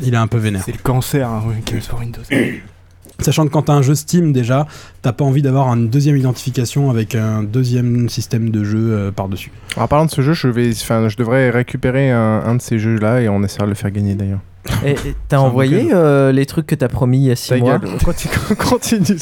[0.02, 0.62] il est un peu vénère.
[0.64, 2.22] C'est le cancer, hein, oui, Games for Windows.
[3.20, 4.66] Sachant que quand t'as un jeu Steam déjà,
[5.03, 9.53] t'as pas envie d'avoir une deuxième identification avec un deuxième système de jeu euh, par-dessus.
[9.77, 13.20] En parlant de ce jeu, je, vais, je devrais récupérer un, un de ces jeux-là
[13.20, 14.41] et on essaiera de le faire gagner d'ailleurs.
[14.85, 14.97] Et-
[15.28, 17.91] T'as envoyé euh, les trucs que t'as promis il y a 6 Ta mois gueule,
[18.05, 19.05] continue, continue.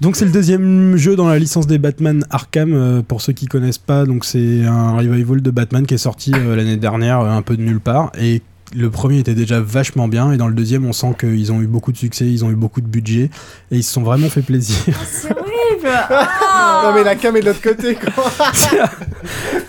[0.00, 3.46] Donc c'est le deuxième jeu dans la licence des Batman Arkham euh, pour ceux qui
[3.46, 4.04] connaissent pas.
[4.04, 7.56] Donc c'est un revival de Batman qui est sorti euh, l'année dernière euh, un peu
[7.56, 8.42] de nulle part et
[8.74, 11.66] le premier était déjà vachement bien et dans le deuxième on sent qu'ils ont eu
[11.66, 13.30] beaucoup de succès, ils ont eu beaucoup de budget
[13.70, 14.94] et ils se sont vraiment fait plaisir.
[15.06, 18.12] C'est horrible Ah non mais la cam est de l'autre côté quoi.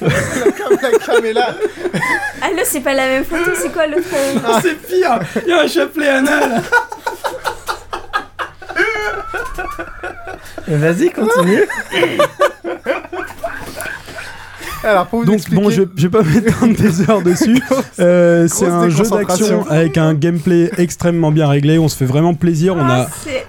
[0.02, 1.56] la, cam, la cam est là.
[2.42, 4.08] Ah là, c'est pas la même photo, c'est quoi l'autre
[4.46, 6.62] Ah, c'est pire Il y a un chapelet anal
[10.68, 11.64] Vas-y, continue.
[14.86, 17.62] Alors pour vous Donc expliquer- bon, je, je vais pas m'étendre des heures dessus.
[17.98, 21.80] Euh, c'est un jeu d'action avec un gameplay extrêmement bien réglé.
[21.80, 22.76] On se fait vraiment plaisir.
[22.76, 23.08] On a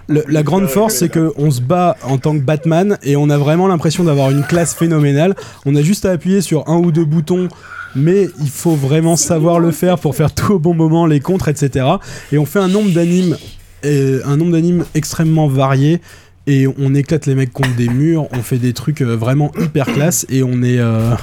[0.08, 3.28] le- la grande force, c'est que on se bat en tant que Batman et on
[3.28, 5.34] a vraiment l'impression d'avoir une classe phénoménale.
[5.64, 7.48] On a juste à appuyer sur un ou deux boutons.
[7.96, 11.48] Mais il faut vraiment savoir le faire pour faire tout au bon moment, les contres,
[11.48, 11.86] etc.
[12.30, 13.36] Et on fait un nombre d'animes,
[13.84, 16.00] un nombre d'animes extrêmement varié.
[16.46, 18.28] Et on éclate les mecs contre des murs.
[18.32, 20.26] On fait des trucs euh, vraiment hyper classe.
[20.28, 21.14] Et on est, euh,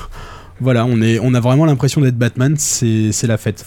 [0.59, 2.55] voilà, on est, on a vraiment l'impression d'être Batman.
[2.57, 3.65] C'est, la fête.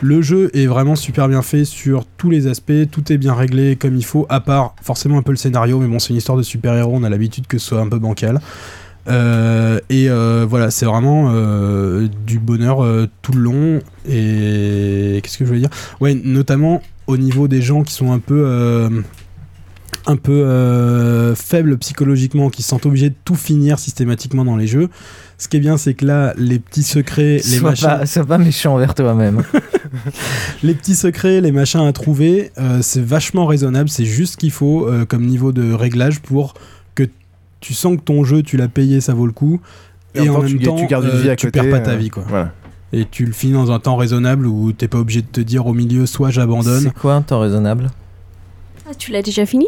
[0.00, 3.76] Le jeu est vraiment super bien fait sur tous les aspects, tout est bien réglé
[3.76, 6.36] comme il faut, à part forcément un peu le scénario, mais bon, c'est une histoire
[6.36, 8.38] de super-héros, on a l'habitude que ce soit un peu bancal.
[9.08, 10.10] Euh, et
[10.46, 11.32] voilà, c'est vraiment
[12.26, 12.86] du bonheur
[13.22, 13.80] tout le long.
[14.06, 15.70] Et qu'est-ce que je veux dire?
[16.00, 19.02] Ouais, notamment au niveau des gens qui sont un peu.
[20.06, 24.66] Un peu euh, faibles psychologiquement, qui se sentent obligés de tout finir systématiquement dans les
[24.66, 24.88] jeux.
[25.38, 27.88] Ce qui est bien, c'est que là, les petits secrets, les sois, machins.
[27.88, 29.42] pas, sois pas méchant envers toi-même.
[30.62, 33.88] les petits secrets, les machins à trouver, euh, c'est vachement raisonnable.
[33.88, 36.54] C'est juste ce qu'il faut euh, comme niveau de réglage pour
[36.94, 37.04] que
[37.60, 39.60] tu sens que ton jeu, tu l'as payé, ça vaut le coup.
[40.14, 41.70] Et, en, tu même ga- temps, tu gardes une euh, vie à tu côté, perds
[41.70, 42.24] pas ta vie, quoi.
[42.28, 42.52] voilà.
[42.92, 45.66] Et tu le finis dans un temps raisonnable où t'es pas obligé de te dire
[45.66, 46.84] au milieu, soit j'abandonne.
[46.84, 47.88] C'est quoi un temps raisonnable?
[48.88, 49.66] Ah, tu l'as déjà fini?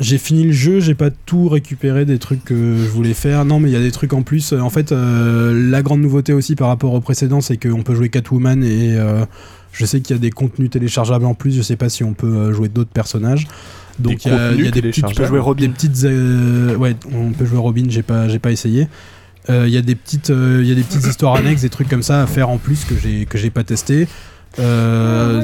[0.00, 3.44] J'ai fini le jeu, j'ai pas tout récupéré des trucs que je voulais faire.
[3.44, 4.52] Non, mais il y a des trucs en plus.
[4.52, 8.08] En fait, euh, la grande nouveauté aussi par rapport au précédent, c'est qu'on peut jouer
[8.08, 9.24] Catwoman et euh,
[9.72, 11.54] je sais qu'il y a des contenus téléchargeables en plus.
[11.54, 13.46] Je sais pas si on peut euh, jouer d'autres personnages.
[14.00, 15.06] Donc il y, a- y des petites.
[15.06, 15.62] Tu peux jouer Robin.
[15.62, 17.84] Des petites, euh, ouais, on peut jouer Robin.
[17.88, 18.88] J'ai pas, j'ai pas essayé.
[19.48, 21.68] Euh, Il y a des petites, euh, il y a des petites histoires annexes, des
[21.68, 24.08] trucs comme ça à faire en plus que j'ai que j'ai pas testé.
[24.58, 25.42] Euh,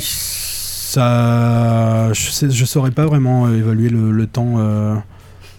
[0.90, 4.54] ça, je, sais, je saurais pas vraiment euh, évaluer le, le temps.
[4.58, 4.94] euh,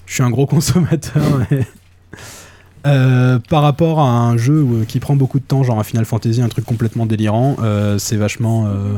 [0.05, 1.21] je suis un gros consommateur.
[1.49, 1.65] mais,
[2.87, 6.05] euh, par rapport à un jeu où- qui prend beaucoup de temps, genre un Final
[6.05, 8.95] Fantasy, un truc complètement délirant, euh, c'est vachement euh,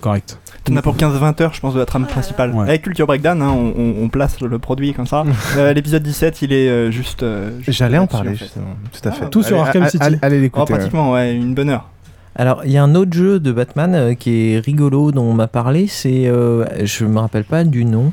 [0.00, 0.38] correct.
[0.64, 2.52] T'en as pour 15-20 heures, je pense, de la trame principale.
[2.60, 5.24] Avec Culture Breakdown, hein, on, on- on place le produit comme ça.
[5.56, 7.22] Euh, L'épisode 17, il est euh, juste.
[7.22, 8.44] euh, juste J'allais en là-dessus, parler, fait.
[8.44, 8.74] justement.
[8.92, 9.30] Tout à fait.
[9.30, 10.02] Tout sur Allez, Arkham City.
[10.04, 11.88] allez- allez l'écouter, Oh, pratiquement, ouais, une bonne heure.
[12.36, 15.34] Alors, il y a un autre jeu de Batman euh, qui est rigolo dont on
[15.34, 16.26] m'a parlé, c'est.
[16.28, 18.12] euh, je me rappelle pas du nom.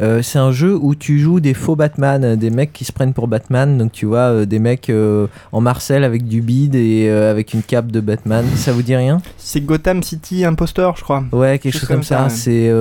[0.00, 2.92] Euh, c'est un jeu où tu joues des faux Batman, euh, des mecs qui se
[2.92, 3.76] prennent pour Batman.
[3.76, 7.62] Donc, tu vois, euh, des mecs euh, en Marcel avec du bide et avec une
[7.62, 8.44] cape de Batman.
[8.54, 9.20] Ça vous dit rien?
[9.36, 11.24] C'est Gotham City Impostor, je crois.
[11.32, 12.22] Ouais, quelque chose comme ça.
[12.24, 12.30] ouais.
[12.30, 12.74] C'est un,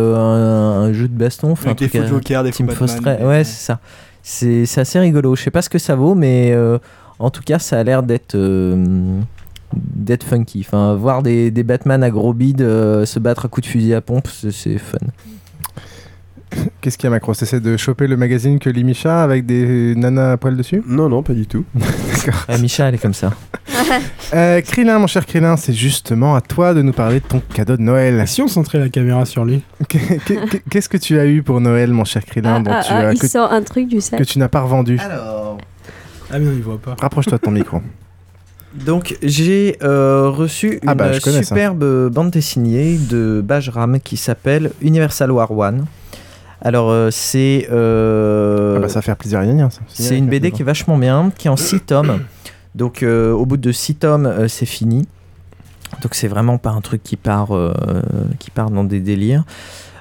[0.86, 1.52] un jeu de baston.
[1.52, 3.80] enfin, des faux jokers, des faux Batman, et- Ouais, c'est ça.
[4.22, 5.36] C'est assez rigolo.
[5.36, 6.56] Je sais pas ce que ça vaut, mais
[7.20, 8.36] en tout cas, ça a l'air d'être.
[9.76, 10.64] D'être funky.
[10.68, 13.94] Enfin, voir des, des Batman à gros bide euh, se battre à coups de fusil
[13.94, 14.98] à pompe, c'est- c'est fun.
[16.80, 19.94] Qu'est-ce qu'il y a, Macro T'essaies de choper le magazine que lit Micha avec des
[19.96, 20.82] nanas à poil dessus?
[20.88, 21.66] Non, non, pas du tout.
[21.76, 22.46] D'accord.
[22.48, 23.32] Ah, Micha, elle est comme ça.
[24.34, 27.78] Euh, Krillin, mon cher Krillin, c'est justement à toi de nous parler de ton cadeau
[27.78, 28.28] de Noël.
[28.28, 29.64] Si on centrait la caméra sur lui?
[30.70, 33.14] Qu'est-ce que tu as eu pour Noël, mon cher Krillin, dont Ah, tu ah, as-
[33.14, 34.20] il que, sort un truc du sac.
[34.20, 35.56] que tu n'as pas revendu Ah,
[36.34, 36.96] mais non, il voit pas.
[37.00, 37.80] Rapproche-toi de ton micro.
[38.86, 41.44] Donc j'ai euh, reçu Ah une bah, ça.
[41.44, 45.86] superbe bande dessinée de Bajram qui s'appelle Universal War One.
[46.62, 49.82] Alors euh, c'est euh, Ah bah, ça va faire plaisir à ça.
[49.88, 52.20] c'est une BD qui est vachement bien, qui est en 6 tomes.
[52.76, 55.08] Donc au bout de 6 tomes, c'est fini.
[56.04, 57.50] Donc c'est vraiment pas un truc qui part,
[58.40, 59.44] qui part dans des délires.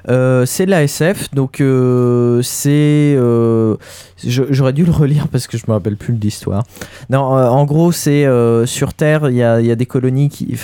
[0.09, 3.15] Euh, c'est de la SF, donc euh, c'est.
[3.17, 3.75] euh,
[4.23, 6.63] J'aurais dû le relire parce que je me rappelle plus de l'histoire.
[7.11, 8.25] Non, en gros, c'est
[8.65, 10.57] sur Terre, il y y a des colonies qui,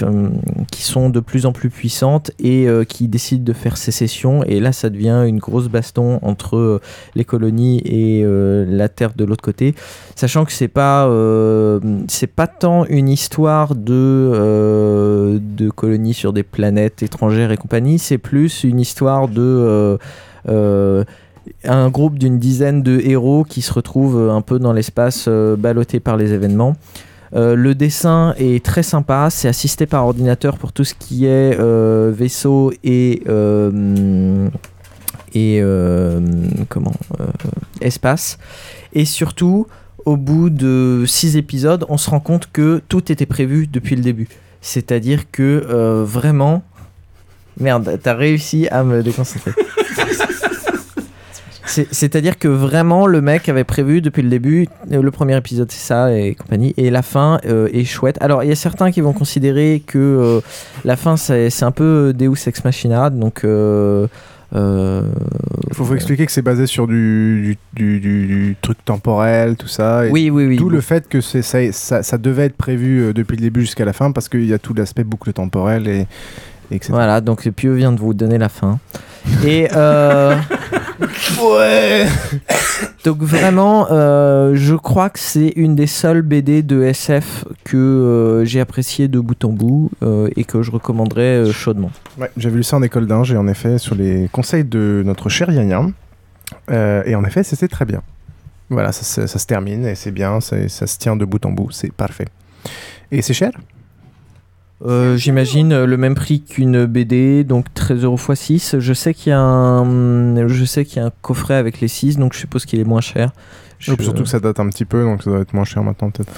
[0.72, 4.44] qui sont de plus en plus puissantes et qui décident de faire sécession.
[4.46, 6.82] Et là, ça devient une grosse baston entre
[7.14, 9.76] les colonies et la Terre de l'autre côté.
[10.16, 11.08] Sachant que c'est pas,
[12.08, 18.18] c'est pas tant une histoire de, de colonies sur des planètes étrangères et compagnie, c'est
[18.18, 19.33] plus une histoire de.
[19.42, 19.98] Euh,
[20.50, 21.04] euh,
[21.64, 26.00] un groupe d'une dizaine de héros qui se retrouvent un peu dans l'espace euh, ballottés
[26.00, 26.76] par les événements.
[27.36, 31.60] Euh, le dessin est très sympa, c'est assisté par ordinateur pour tout ce qui est
[31.60, 34.48] euh, vaisseau et, euh,
[35.34, 36.20] et euh,
[36.70, 37.26] comment euh,
[37.82, 38.38] espace.
[38.94, 39.66] Et surtout,
[40.06, 44.04] au bout de six épisodes, on se rend compte que tout était prévu depuis le
[44.04, 44.28] début.
[44.62, 46.62] C'est-à-dire que euh, vraiment,
[47.60, 49.52] merde, t'as réussi à me déconcentrer.
[51.66, 55.72] C'est- C'est-à-dire que vraiment le mec avait prévu depuis le début, euh, le premier épisode
[55.72, 58.18] c'est ça et compagnie, et la fin euh, est chouette.
[58.22, 60.40] Alors il y a certains qui vont considérer que euh,
[60.86, 63.44] la fin c'est un peu Deus Ex Machina, donc...
[63.44, 64.08] Euh,
[64.56, 65.02] euh,
[65.70, 69.56] Il faut, faut expliquer que c'est basé sur du, du, du- du- du truc temporel,
[69.56, 70.06] tout ça.
[70.06, 70.58] et Oui, oui, oui.
[70.58, 73.84] D'où le fait que c'est- ça, ça, ça devait être prévu depuis le début jusqu'à
[73.86, 76.06] la fin parce qu'il y a tout l'aspect boucle temporelle et
[76.72, 76.90] etc.
[76.94, 78.80] Voilà, donc Pieux vient de vous donner la fin.
[79.46, 80.36] Et euh,
[81.42, 82.06] ouais.
[83.06, 88.46] donc vraiment, euh, je crois que c'est une des seules BD de SF que euh,
[88.46, 91.92] j'ai apprécié de bout en bout euh, et que je recommanderais euh, chaudement.
[92.18, 95.50] Ouais, j'avais lu ça en école d'ingé, en effet, sur les conseils de notre cher
[95.52, 95.94] Yann.
[96.70, 98.02] Euh, et en effet, c'était très bien.
[98.70, 101.46] Voilà, ça, se- ça se termine et c'est bien, ça, ça se tient de bout
[101.46, 102.28] en bout, c'est parfait.
[103.12, 103.52] Et c'est cher?
[104.86, 108.76] Euh, J'imagine euh, le même prix qu'une BD, donc 13 euros x 6.
[108.80, 111.88] Je sais qu'il y, a un- je sais qu'il y a un coffret avec les
[111.88, 113.32] 6, donc je suppose qu'il est moins cher.
[113.80, 116.10] Je- Surtout que ça date un petit peu, donc ça doit être moins cher maintenant
[116.10, 116.34] peut-être.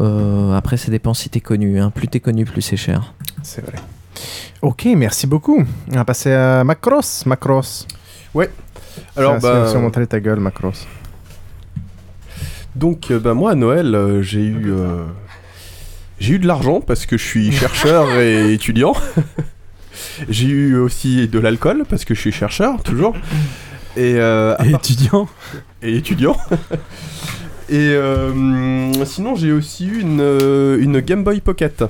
[0.00, 1.80] Euh, après, ça dépend si t'es connu.
[1.80, 1.90] hein.
[1.94, 3.14] Plus t'es connu, plus c'est cher.
[3.42, 3.74] C'est vrai.
[4.62, 5.62] Ok, merci beaucoup.
[5.90, 7.24] On va passer à Macross.
[7.26, 7.86] Macross.
[8.34, 8.50] Ouais.
[9.16, 10.86] Alors, ça, bah, montrer ta gueule, Macross.
[12.74, 15.04] Donc, bah, moi, à Noël, euh, j'ai eu, euh,
[16.20, 18.94] j'ai eu de l'argent parce que je suis chercheur et étudiant.
[20.28, 23.14] j'ai eu aussi de l'alcool parce que je suis chercheur, toujours.
[23.96, 25.28] Et, euh, Et part- étudiant.
[25.82, 26.36] Et étudiant.
[27.68, 31.84] et euh, sinon, j'ai aussi eu une, euh, une Game Boy Pocket.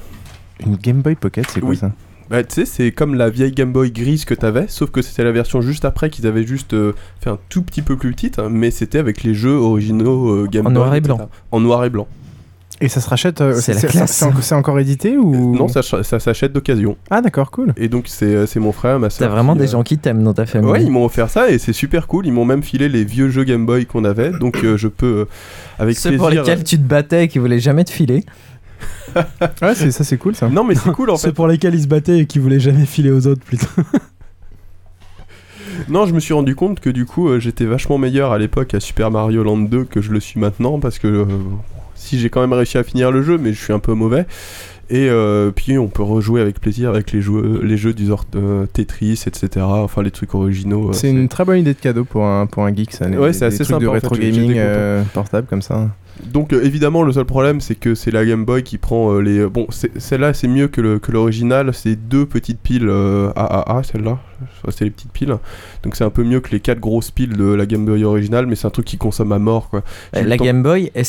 [0.64, 1.76] Une Game Boy Pocket, c'est quoi Oui.
[1.76, 1.92] ça?
[2.30, 5.24] Bah, tu sais, c'est comme la vieille Game Boy grise que t'avais, sauf que c'était
[5.24, 6.92] la version juste après qu'ils avaient juste euh,
[7.22, 10.46] fait un tout petit peu plus petite, hein, mais c'était avec les jeux originaux euh,
[10.46, 10.74] Game En Boy.
[10.74, 11.14] noir et etc.
[11.16, 11.30] blanc.
[11.52, 12.06] En noir et blanc.
[12.80, 14.12] Et ça se rachète euh, C'est la c'est- classe.
[14.12, 15.56] c'est en- c'est encore édité ou?
[15.56, 16.96] Non, ça, ch- ça s'achète d'occasion.
[17.10, 17.72] Ah d'accord, cool.
[17.76, 19.28] Et donc c'est euh, c'est mon frère, ma soeur.
[19.28, 20.70] T'as vraiment des gens qui t'aiment dans ta famille.
[20.70, 22.26] Ouais, ils m'ont offert ça et c'est super cool.
[22.26, 25.06] Ils m'ont même filé les vieux jeux Game Boy qu'on avait, donc euh, je peux
[25.06, 25.24] euh,
[25.80, 26.20] avec Ceux plaisir.
[26.20, 28.24] pour lesquels tu te battais et qui voulaient jamais te filer.
[29.62, 30.48] Ouais, c'est- ça c'est cool ça.
[30.48, 31.34] Non, mais c'est cool en Ceux fait.
[31.34, 33.66] pour lesquels ils se battaient et qui voulaient jamais filer aux autres, plutôt.
[35.88, 38.74] Non, je me suis rendu compte que du coup, euh, j'étais vachement meilleur à l'époque
[38.74, 41.26] à Super Mario Land 2 que je le suis maintenant parce que euh,
[41.98, 44.26] si j'ai quand même réussi à finir le jeu, mais je suis un peu mauvais.
[44.90, 48.24] Et euh, puis on peut rejouer avec plaisir avec les jeux, les jeux du genre
[48.36, 49.66] euh, Tetris, etc.
[49.68, 50.88] Enfin les trucs originaux.
[50.88, 53.06] euh, C'est une très bonne idée de cadeau pour un, pour un geek, ça.
[53.06, 54.64] les- Ouais, c'est assez trucs sympa, de en fait, rétro j'ai- gaming j'étais content.
[54.70, 55.90] euh, portable comme ça.
[56.24, 59.20] Donc euh, évidemment le seul problème c'est que c'est la Game Boy qui prend euh,
[59.20, 59.46] les...
[59.46, 64.18] Bon celle-là c'est mieux que le- que l'original, c'est deux petites piles euh, AAA celle-là,
[64.70, 65.36] c'est les petites piles.
[65.84, 68.46] Donc c'est un peu mieux que les quatre grosses piles de la Game Boy originale
[68.46, 69.82] mais c'est un truc qui consomme à mort quoi.
[70.14, 71.04] La Game Boy, elle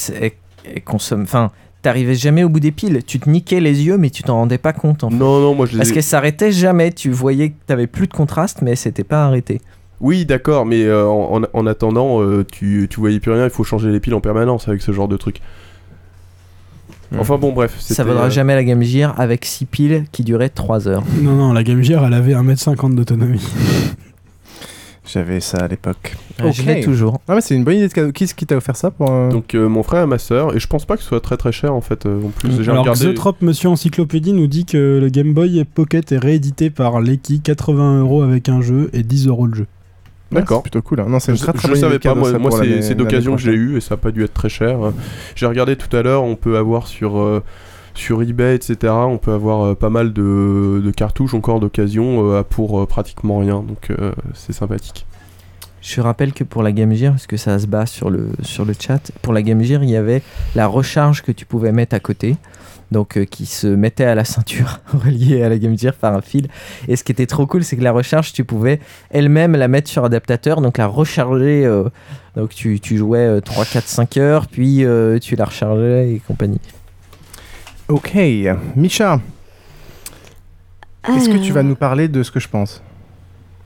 [0.86, 1.24] consomme.
[1.24, 3.02] Enfin, t'arrivais jamais au bout des piles.
[3.06, 5.04] Tu te niquais les yeux, mais tu t'en rendais pas compte.
[5.04, 5.16] En fait.
[5.16, 6.92] Non non moi je Parce ai- qu'elle s'arrêtait jamais.
[6.92, 9.62] Tu voyais que t'avais plus de contraste, mais elle s'était pas arrêtée.
[10.02, 13.50] Oui d'accord mais euh, en, en- en attendant euh, tu, tu voyais plus rien, il
[13.50, 15.42] faut changer les piles en permanence avec ce genre de truc.
[17.18, 17.76] Enfin bon bref.
[17.80, 21.04] Ça c'était, vaudra euh, jamais la Game Gear avec 6 piles qui duraient 3 heures.
[21.22, 23.42] Non, non, la Game Gear, elle avait 1m50 d'autonomie.
[25.12, 26.16] J'avais ça à l'époque.
[26.42, 27.20] Ouais, je l'ai toujours.
[27.28, 28.12] Ah ouais, c'est une bonne idée de cadeau.
[28.12, 30.56] Qui est-ce qui t'a offert ça pour euh, Donc euh, mon frère et ma soeur
[30.56, 32.62] et je pense pas que ce soit très très cher en fait euh, en plus.
[32.62, 33.06] J'ai Alors, regardé...
[33.08, 38.02] Xotrop, Monsieur Encyclopédie, nous dit que le Game Boy Pocket est réédité par Leki, 80
[38.02, 39.68] euros avec un jeu et 10 euros le jeu.
[40.32, 40.58] D'accord.
[40.64, 41.00] c'est plutôt cool.
[41.00, 41.08] hein.
[41.10, 43.78] Non, c'est je très très je savais pas, moi, moi, c'est d'occasion que j'ai eu
[43.78, 44.78] et ça n'a pas dû être très cher.
[45.36, 47.42] J'ai regardé tout à l'heure, on peut avoir sur, euh,
[48.00, 52.80] sur eBay, etc., on peut avoir euh, pas mal de, cartouches encore d'occasion euh, pour
[52.80, 53.92] euh, pratiquement rien, donc
[54.34, 55.06] c'est sympathique.
[55.82, 58.66] Je rappelle que pour la Game Gear, parce que ça se bat sur le, sur
[58.66, 60.22] le chat, pour la Game Gear, il y avait
[60.56, 62.36] la recharge que tu pouvais mettre à côté,
[62.92, 66.48] donc qui se mettait à la ceinture, reliée à la Game Gear par un fil.
[66.88, 69.90] Et ce qui était trop cool, c'est que la recharge, tu pouvais elle-même la mettre
[69.90, 71.66] sur adaptateur, donc la recharger.
[72.36, 74.84] donc tu, tu jouais euh, 3, 4, 5 heures, puis
[75.22, 76.60] tu la rechargeais et compagnie.
[77.90, 78.14] Ok,
[78.76, 79.20] Micha,
[81.08, 82.84] est-ce que tu vas nous parler de ce que je pense?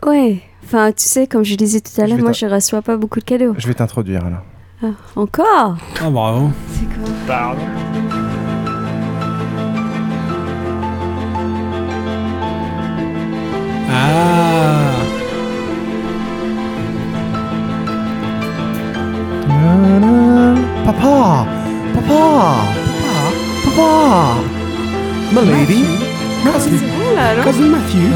[0.05, 3.19] Ouais, enfin, tu sais, comme je disais tout à l'heure, moi je reçois pas beaucoup
[3.19, 3.53] de cadeaux.
[3.57, 4.43] Je vais t'introduire alors.
[4.81, 5.77] Ah, encore?
[6.01, 6.51] Ah, bravo.
[6.71, 7.13] C'est quoi?
[7.27, 7.61] Pardon.
[13.89, 14.32] Ah
[27.93, 28.09] Matthew.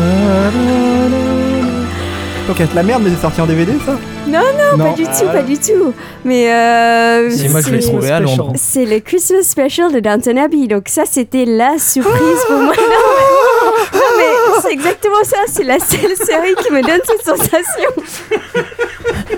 [2.48, 3.92] Donc, la merde, mais c'est sorti en DVD ça?
[4.26, 4.86] Non, non, Non.
[4.86, 5.34] pas du tout, Ah.
[5.34, 5.94] pas du tout.
[6.24, 8.54] Mais euh, Si, moi, je l'ai c'est- trouvé à Londres.
[8.56, 12.74] C'est le Christmas Special de Downton Abbey, donc ça c'était la surprise pour moi.
[12.76, 12.84] Non
[13.94, 17.90] mais, non, mais c'est exactement ça, c'est la seule série qui me donne cette sensation.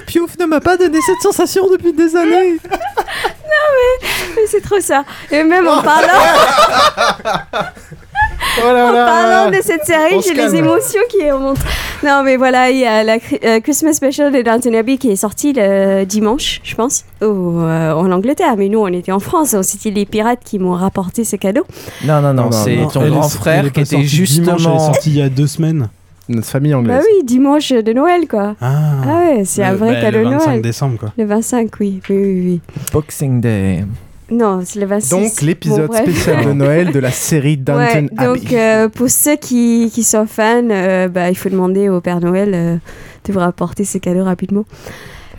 [0.05, 2.57] Piouf ne m'a pas donné cette sensation depuis des années.
[2.71, 5.03] Non mais, mais c'est trop ça.
[5.31, 6.07] Et même en parlant...
[8.57, 11.61] Oh là en parlant de cette série, j'ai les émotions qui remontent.
[12.03, 15.15] Non, mais voilà, il y a la euh, Christmas Special de Downton Abbey qui est
[15.15, 17.25] sortie le dimanche, je pense, au,
[17.61, 18.55] euh, en Angleterre.
[18.57, 19.55] Mais nous, on était en France.
[19.61, 21.63] C'était les pirates qui m'ont rapporté ce cadeau.
[22.05, 24.25] Non, non, non, c'est ton Elle grand est- frère qui était sortie dimanche, elle est
[24.57, 24.79] justement.
[24.79, 25.89] sortie il y a deux semaines.
[26.27, 26.97] Notre famille anglaise.
[26.99, 28.55] Bah oui, dimanche de Noël, quoi.
[28.61, 28.69] Ah,
[29.07, 30.61] ouais, c'est un Le- vrai bah, cadeau le de 25 Noël.
[30.61, 31.11] décembre, quoi.
[31.17, 32.41] Le 25, oui, oui, oui.
[32.45, 32.61] oui.
[32.93, 33.83] Boxing Day.
[34.31, 35.09] Non, c'est le 26.
[35.09, 38.39] Donc l'épisode Bon, spécial de Noël de la série Downton Ouais, Abbey.
[38.41, 42.19] donc euh, pour ceux qui, qui sont fans, euh, bah, il faut demander au Père
[42.19, 42.75] Noël euh,
[43.25, 44.65] de vous rapporter ces cadeaux rapidement.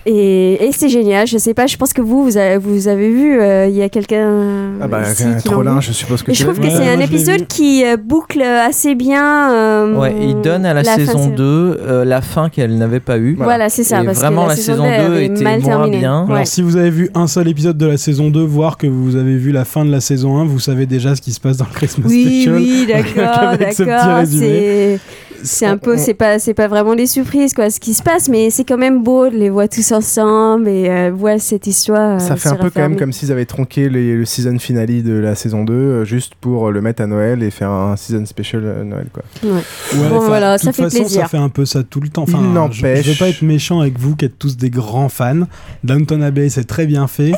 [0.06, 3.10] Et, et c'est génial, je sais pas, je pense que vous, vous avez, vous avez
[3.10, 4.70] vu, euh, il y a quelqu'un.
[4.80, 5.82] Ah bah, ici un trollin, vu.
[5.82, 9.52] je suppose que Et je trouve que c'est un épisode qui euh, boucle assez bien.
[9.52, 11.34] euh, Ouais, il donne à la, fin saison série.
[11.36, 13.34] 2 euh, la fin qu'elle n'avait pas eue.
[13.38, 15.44] Voilà, c'est ça, Et parce que vraiment, la la, saison saison 2 2 avait était
[15.44, 15.98] mal moins terminé.
[15.98, 16.26] bien.
[16.30, 19.16] Alors, si vous avez vu un seul épisode de la saison 2, voire que vous
[19.16, 21.58] avez vu la fin de la saison 1, vous savez déjà ce qui se passe
[21.58, 22.54] dans le Christmas Oui, Special.
[22.56, 24.22] oui, d'accord, Avec ce petit d'accord.
[24.26, 24.98] C'est
[25.42, 28.28] c'est un peu, c'est pas, c'est pas vraiment des surprises quoi, ce qui se passe,
[28.28, 32.20] mais c'est quand même beau de les voir tous ensemble et euh, voir cette histoire.
[32.20, 34.58] Ça euh, fait se un peu quand même comme s'ils avaient tronqué les- le season
[34.58, 37.96] finale de la saison 2 euh, juste pour le mettre à Noël et faire un
[37.96, 39.22] season special euh, Noël quoi.
[39.44, 39.50] Ouais.
[39.52, 41.22] Ouais, Bon, voilà, de ça toute fait façon, plaisir.
[41.22, 42.24] ça fait un peu ça tout le temps.
[42.28, 45.08] Il Enfin, je, je veux pas être méchant avec vous qui êtes tous des grands
[45.08, 45.46] fans.
[45.84, 47.32] Downton Abbey, c'est très bien fait.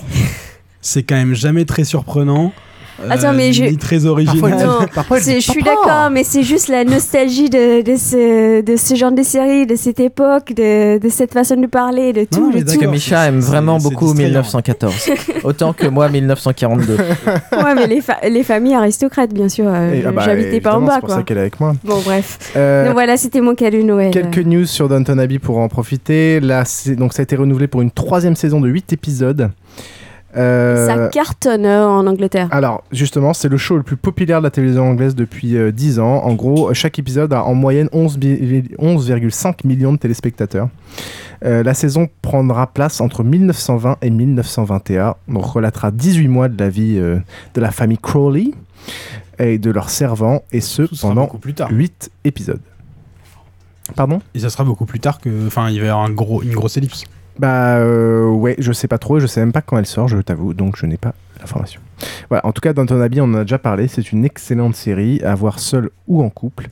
[0.80, 2.52] c'est quand même jamais très surprenant.
[3.10, 4.58] Attends, euh, mais je- Ni très original.
[4.66, 4.78] Non,
[5.18, 9.12] c'est- je suis d'accord, mais c'est juste la nostalgie de, de, ce, de ce genre
[9.12, 12.52] de série, de cette époque, de, de cette façon de parler, de tout.
[12.52, 12.78] tout.
[12.78, 14.28] que Micha aime vraiment beaucoup distrayant.
[14.28, 15.10] 1914.
[15.44, 16.96] Autant que moi 1942.
[16.96, 19.64] Ouais, mais les, fa- les familles aristocrates, bien sûr.
[19.68, 21.74] euh, Et- ah bah, J'habitais pas en bas, C'est pour ça qu'elle est avec moi.
[21.84, 22.38] Bon, bref.
[22.56, 24.10] Euh, Donc voilà, c'était mon cadeau de Noël.
[24.12, 26.40] Quelques news sur Downton Abbey pour en profiter.
[26.40, 26.64] Là,
[26.96, 29.50] donc ça a été renouvelé pour une troisième saison de 8 épisodes.
[30.36, 32.48] Euh, Ça cartonne euh, en Angleterre.
[32.52, 35.98] Alors, justement, c'est le show le plus populaire de la télévision anglaise depuis euh, 10
[35.98, 36.22] ans.
[36.24, 40.68] En gros, chaque épisode a en moyenne 11 bi- 11,5 millions de téléspectateurs.
[41.44, 45.16] Euh, la saison prendra place entre 1920 et 1921.
[45.28, 47.18] On relatera 18 mois de la vie euh,
[47.54, 48.52] de la famille Crawley
[49.38, 51.68] et de leurs servants, et ce sera pendant plus tard.
[51.72, 52.60] 8 épisodes.
[53.96, 54.20] Pardon?
[54.34, 55.46] Et ça sera beaucoup plus tard que.
[55.46, 57.04] Enfin, il va y avoir un gros, une grosse ellipse.
[57.38, 60.18] Bah euh, ouais, je sais pas trop, je sais même pas quand elle sort, je
[60.18, 61.80] t'avoue, donc je n'ai pas l'information.
[62.28, 65.20] Voilà, en tout cas, Downton Abbey, on en a déjà parlé, c'est une excellente série
[65.22, 66.68] à voir seule ou en couple,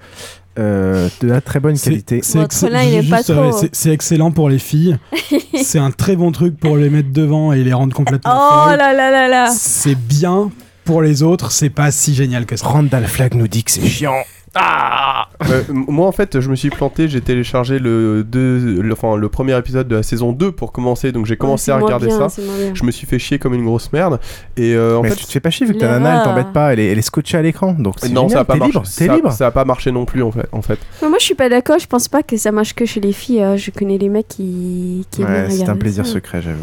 [0.59, 2.20] euh, de la très bonne qualité.
[2.23, 4.99] C'est euh, c'est- excellent pour les filles.
[5.62, 8.78] c'est un très bon truc pour les mettre devant et les rendre complètement Oh folles.
[8.78, 10.51] là là là là C'est bien
[10.85, 12.66] pour les autres, c'est pas si génial que ça.
[12.66, 14.15] Randall Flagg nous dit que c'est chiant.
[14.56, 19.16] Euh, m- moi en fait je me suis planté, j'ai téléchargé le, deux, le, enfin,
[19.16, 22.28] le premier épisode de la saison 2 pour commencer, donc j'ai commencé à regarder bien,
[22.28, 22.43] ça.
[22.74, 24.18] Je me suis fait chier comme une grosse merde.
[24.56, 26.22] Et euh, en Mais fait, tu te fais pas chier vu que ta nana elle
[26.24, 28.44] t'embête pas, elle est, elle est scotchée à l'écran, donc c'est non, génial, ça a
[28.44, 28.72] pas t'es marché.
[28.72, 29.32] libre, t'es ça, libre.
[29.32, 30.48] ça a pas marché non plus en fait.
[30.52, 30.78] En fait.
[31.02, 31.78] Mais moi, je suis pas d'accord.
[31.78, 33.43] Je pense pas que ça marche que chez les filles.
[33.43, 33.56] hein.
[33.56, 36.14] Je connais des mecs qui, qui Ouais, c'est un plaisir ça.
[36.14, 36.59] secret, j'avoue.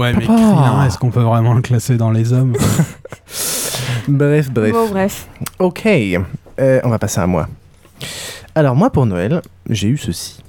[0.00, 0.34] Ouais, mais Papa.
[0.40, 2.54] Krillin, est-ce qu'on peut vraiment le classer dans les hommes
[4.08, 4.72] Bref, bref.
[4.72, 5.26] Bon, bref.
[5.58, 5.86] Ok,
[6.62, 7.48] euh, on va passer à moi.
[8.54, 10.42] Alors moi pour Noël, j'ai eu ceci.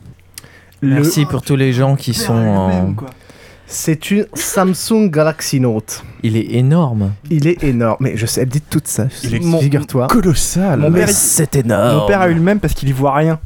[0.82, 2.96] Le- Merci pour tous les gens qui sont en.
[3.66, 6.04] C'est une Samsung Galaxy Note.
[6.22, 7.14] Il est énorme.
[7.32, 7.98] Il est énorme.
[8.02, 9.08] Mais je sais, elle dit tout ça.
[9.42, 10.08] Mon- Figure-toi.
[10.08, 10.80] Colossal.
[10.80, 12.02] Mon Mais père, c'est énorme.
[12.02, 13.40] Mon père a eu le même parce qu'il y voit rien.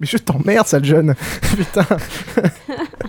[0.00, 1.14] Mais je t'emmerde, sale jeune.
[1.56, 1.82] Putain.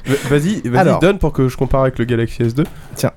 [0.05, 0.61] Va- Vas-y,
[0.99, 2.65] donne pour que je compare avec le Galaxy S2.
[2.95, 3.11] Tiens.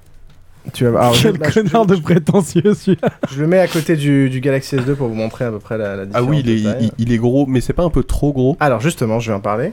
[0.72, 3.08] Tu vas alors, Quel je, bah, je- connard de prétentieux celui-là.
[3.32, 5.78] je le mets à côté du, du Galaxy S2 pour vous montrer à peu près
[5.78, 6.28] la, la Ah différence.
[6.28, 6.92] oui, il est, de taille.
[6.98, 9.36] il, il est gros, mais c'est pas un peu trop gros Alors justement, je vais
[9.36, 9.72] en parler.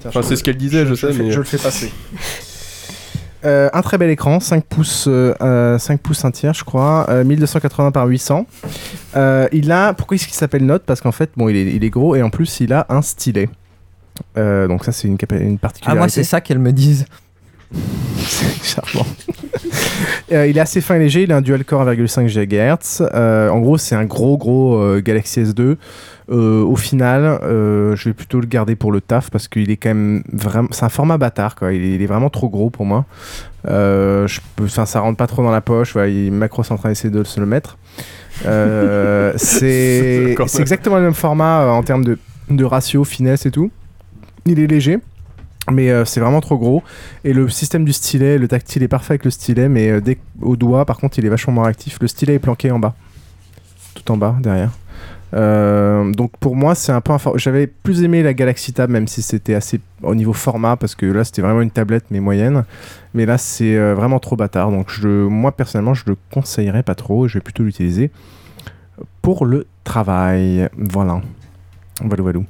[0.00, 1.30] Tiens, Enfin, c'est ce qu'elle disait, je, sais, fais- mais.
[1.30, 1.90] je le fais passer.
[3.46, 7.06] Euh, un très bel écran, 5 pouces, euh, euh, 5 pouces un tiers, je crois,
[7.08, 8.46] euh, 1280 par 800.
[9.16, 10.82] Euh, il a, pourquoi est-ce qu'il s'appelle Note?
[10.84, 13.00] Parce qu'en fait, bon, il est, il est gros et en plus, il a un
[13.00, 13.48] stylet.
[14.36, 15.98] Euh, donc ça, c'est une, une Ah, particularité.
[15.98, 17.06] moi, c'est ça qu'elles me disent.
[18.62, 19.06] Charmant.
[20.32, 23.08] Euh, il est assez fin et léger, il a un dual core 1,5 GHz.
[23.14, 25.76] Euh, en gros, c'est un gros gros euh, Galaxy S2.
[26.30, 29.88] Euh, au final, je vais plutôt le garder pour le taf parce qu'il est quand
[29.88, 30.68] même vraiment.
[30.70, 31.72] C'est un format bâtard, quoi.
[31.72, 33.06] Il est, il est vraiment trop gros pour moi.
[33.64, 35.94] Je peux, enfin, ça rentre pas trop dans la poche.
[35.94, 37.76] Voilà, il, Macro est en train d'essayer de se le mettre.
[39.36, 42.18] C'est exactement le même format en termes de,
[42.48, 43.72] de ratio, finesse et tout.
[44.46, 45.00] Il est léger.
[45.72, 46.82] Mais euh, c'est vraiment trop gros.
[47.24, 50.00] Et le système du stylet, le tactile est parfait avec le stylet, mais euh,
[50.40, 51.98] au doigt, par contre, il est vachement moins réactif.
[52.00, 52.94] Le stylet est planqué en bas,
[53.94, 54.70] tout en bas, derrière.
[55.32, 59.22] Euh, donc pour moi, c'est un peu J'avais plus aimé la Galaxy Tab, même si
[59.22, 62.64] c'était assez au niveau format, parce que là, c'était vraiment une tablette, mais moyenne.
[63.14, 64.70] Mais là, c'est vraiment trop bâtard.
[64.70, 67.28] Donc je, moi, personnellement, je le conseillerais pas trop.
[67.28, 68.10] Je vais plutôt l'utiliser
[69.22, 70.68] pour le travail.
[70.76, 71.20] Voilà.
[72.02, 72.40] Voilà, voilà.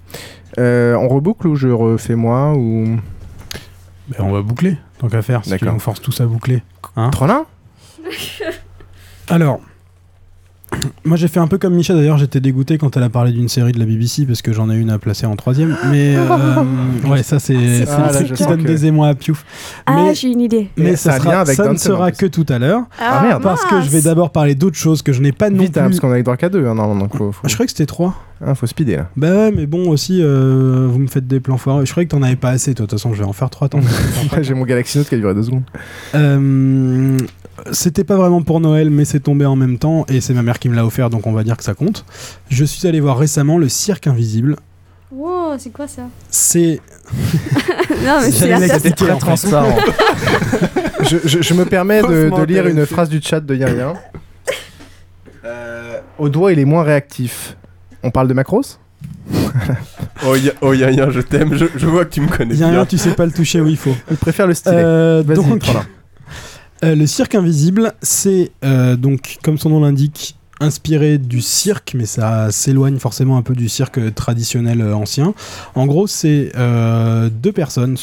[0.59, 2.99] Euh, on reboucle ou je refais moi ou...
[4.09, 6.63] Ben, on va boucler, tant qu'à faire, si tu nous forces tous à boucler.
[6.97, 7.11] Hein?
[7.11, 7.47] Trollin
[9.29, 9.61] Alors,
[11.05, 13.49] moi j'ai fait un peu comme Micha d'ailleurs, j'étais dégoûté quand elle a parlé d'une
[13.49, 15.77] série de la BBC parce que j'en ai une à placer en troisième.
[15.91, 16.29] Mais euh,
[17.09, 19.45] ouais, ça c'est c'est Ah, le truc qui donne que- des émois à Piouf.
[19.87, 20.69] Ah, j'ai une idée.
[20.77, 22.83] mais ça, sera- avec ça ne sera que tout à l'heure.
[23.01, 23.43] Ah, merde.
[23.43, 25.83] Parce que je vais d'abord parler d'autres choses que je n'ai pas non Vite, hein,
[25.83, 25.89] plus.
[25.91, 26.67] parce qu'on a les droits qu'à deux.
[26.67, 27.41] hein, normalement, donc faut, faut...
[27.45, 28.15] Ah, je croyais que c'était 3.
[28.47, 29.11] Ah, faut speeder là.
[29.17, 31.85] Bah ouais, mais bon, aussi, euh, vous me faites des plans foireux.
[31.85, 32.87] Je croyais que t'en avais pas assez, toi.
[32.87, 33.81] De toute façon, je vais en faire 3 temps.
[34.43, 35.65] J'ai mon Galaxy Note qui a duré deux secondes.
[36.15, 37.19] Euh,
[37.73, 40.59] c'était pas vraiment pour Noël, mais c'est tombé en même temps et c'est ma mère
[40.59, 42.05] qui me l'a offert, donc on va dire que ça compte.
[42.49, 44.57] Je suis allé voir récemment le Cirque Invisible.
[45.13, 46.03] Wow, c'est quoi ça?
[46.31, 46.81] C'est.
[48.05, 49.19] Non, mais c'est la très en fait.
[49.19, 49.77] transparent.
[51.03, 53.93] je, je- je me permets de, lire une phrase du chat de Yin Yin.
[55.45, 57.57] Euh, au doigt, il est moins réactif.
[58.03, 58.79] On parle de macros
[60.27, 62.61] Oh, ya, oh, ya, ya, je t'aime, je, je vois que tu me connais Il
[62.61, 62.81] y a bien.
[62.81, 63.95] un, tu sais pas le toucher où il faut.
[64.11, 64.77] Il préfère le stylet.
[64.77, 65.63] Euh, Vas-y, donc.
[66.83, 72.05] Euh, le cirque invisible, c'est euh, donc, comme son nom l'indique, inspiré du cirque, mais
[72.05, 75.35] ça s'éloigne forcément un peu du cirque traditionnel euh, ancien.
[75.75, 76.53] En gros, c'est
[77.43, 77.97] deux personnes,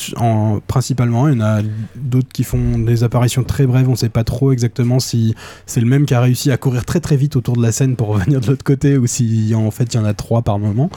[0.68, 1.28] principalement.
[1.28, 1.62] Il y en a
[1.96, 3.90] d'autres qui font des apparitions très brèves.
[3.90, 5.36] On sait pas trop exactement si
[5.66, 7.96] c'est le même qui a réussi à courir très très vite autour de la scène
[7.96, 10.60] pour revenir de l'autre côté ou si en fait il y en a trois par
[10.60, 10.90] moment.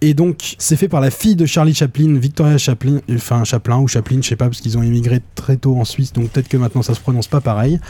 [0.00, 3.88] Et donc, c'est fait par la fille de Charlie Chaplin, Victoria Chaplin, enfin Chaplin ou
[3.88, 6.56] Chaplin, je sais pas, parce qu'ils ont immigré très tôt en Suisse, donc peut-être que
[6.56, 7.80] maintenant ça se prononce pas pareil.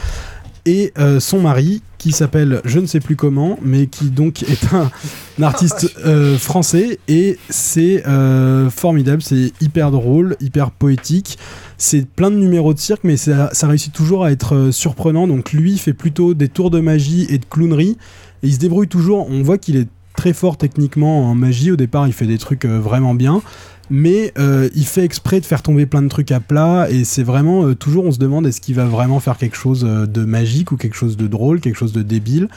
[0.65, 4.73] Et euh, son mari, qui s'appelle je ne sais plus comment, mais qui donc est
[4.73, 4.91] un,
[5.39, 11.37] un artiste euh, français, et c'est euh, formidable, c'est hyper drôle, hyper poétique.
[11.77, 15.27] C'est plein de numéros de cirque, mais ça, ça réussit toujours à être surprenant.
[15.27, 17.97] Donc lui fait plutôt des tours de magie et de clownerie,
[18.41, 19.29] et il se débrouille toujours.
[19.29, 19.87] On voit qu'il est
[20.19, 21.71] très fort techniquement en magie.
[21.71, 23.41] Au départ, il fait des trucs euh, vraiment bien.
[23.89, 27.23] Mais euh, il fait exprès de faire tomber plein de trucs à plat et c'est
[27.23, 30.71] vraiment euh, toujours on se demande est-ce qu'il va vraiment faire quelque chose de magique
[30.71, 32.49] ou quelque chose de drôle, quelque chose de débile?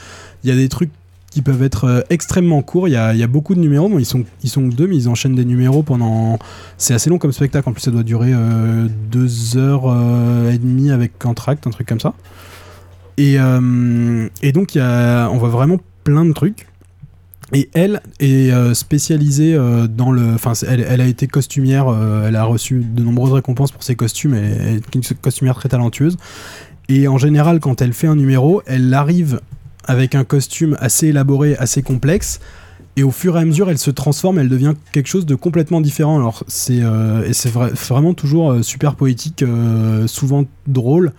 [0.43, 0.91] Il y a des trucs
[1.31, 2.87] qui peuvent être extrêmement courts.
[2.89, 3.87] Il y, a, il y beaucoup de numéros.
[3.89, 6.37] Bon, ils sont ils sont deux, mais ils enchaînent des numéros pendant.
[6.77, 7.67] C'est assez long comme spectacle.
[7.67, 8.31] En plus, ça doit durer
[9.09, 9.85] deux heures
[10.51, 12.13] et demie avec entracte, un truc comme ça.
[13.17, 13.37] Et,
[14.43, 16.67] et donc, il y on voit vraiment plein de trucs.
[17.53, 20.33] Et elle est euh, spécialisée euh, dans le.
[20.33, 23.95] Enfin, elle, elle a été costumière, euh, elle a reçu de nombreuses récompenses pour ses
[23.95, 26.17] costumes, elle est une costumière très talentueuse.
[26.89, 29.39] Et en général, quand elle fait un numéro, elle arrive
[29.85, 32.39] avec un costume assez élaboré, assez complexe.
[32.95, 35.81] Et au fur et à mesure, elle se transforme, elle devient quelque chose de complètement
[35.81, 36.17] différent.
[36.17, 41.11] Alors, c'est euh, c'est vrai- vraiment toujours super poétique, euh, souvent drôle.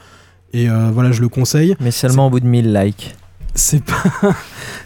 [0.52, 1.74] Et euh, voilà, je le conseille.
[1.80, 3.16] Mais seulement au bout de 1000 likes.
[3.54, 4.02] C'est pas,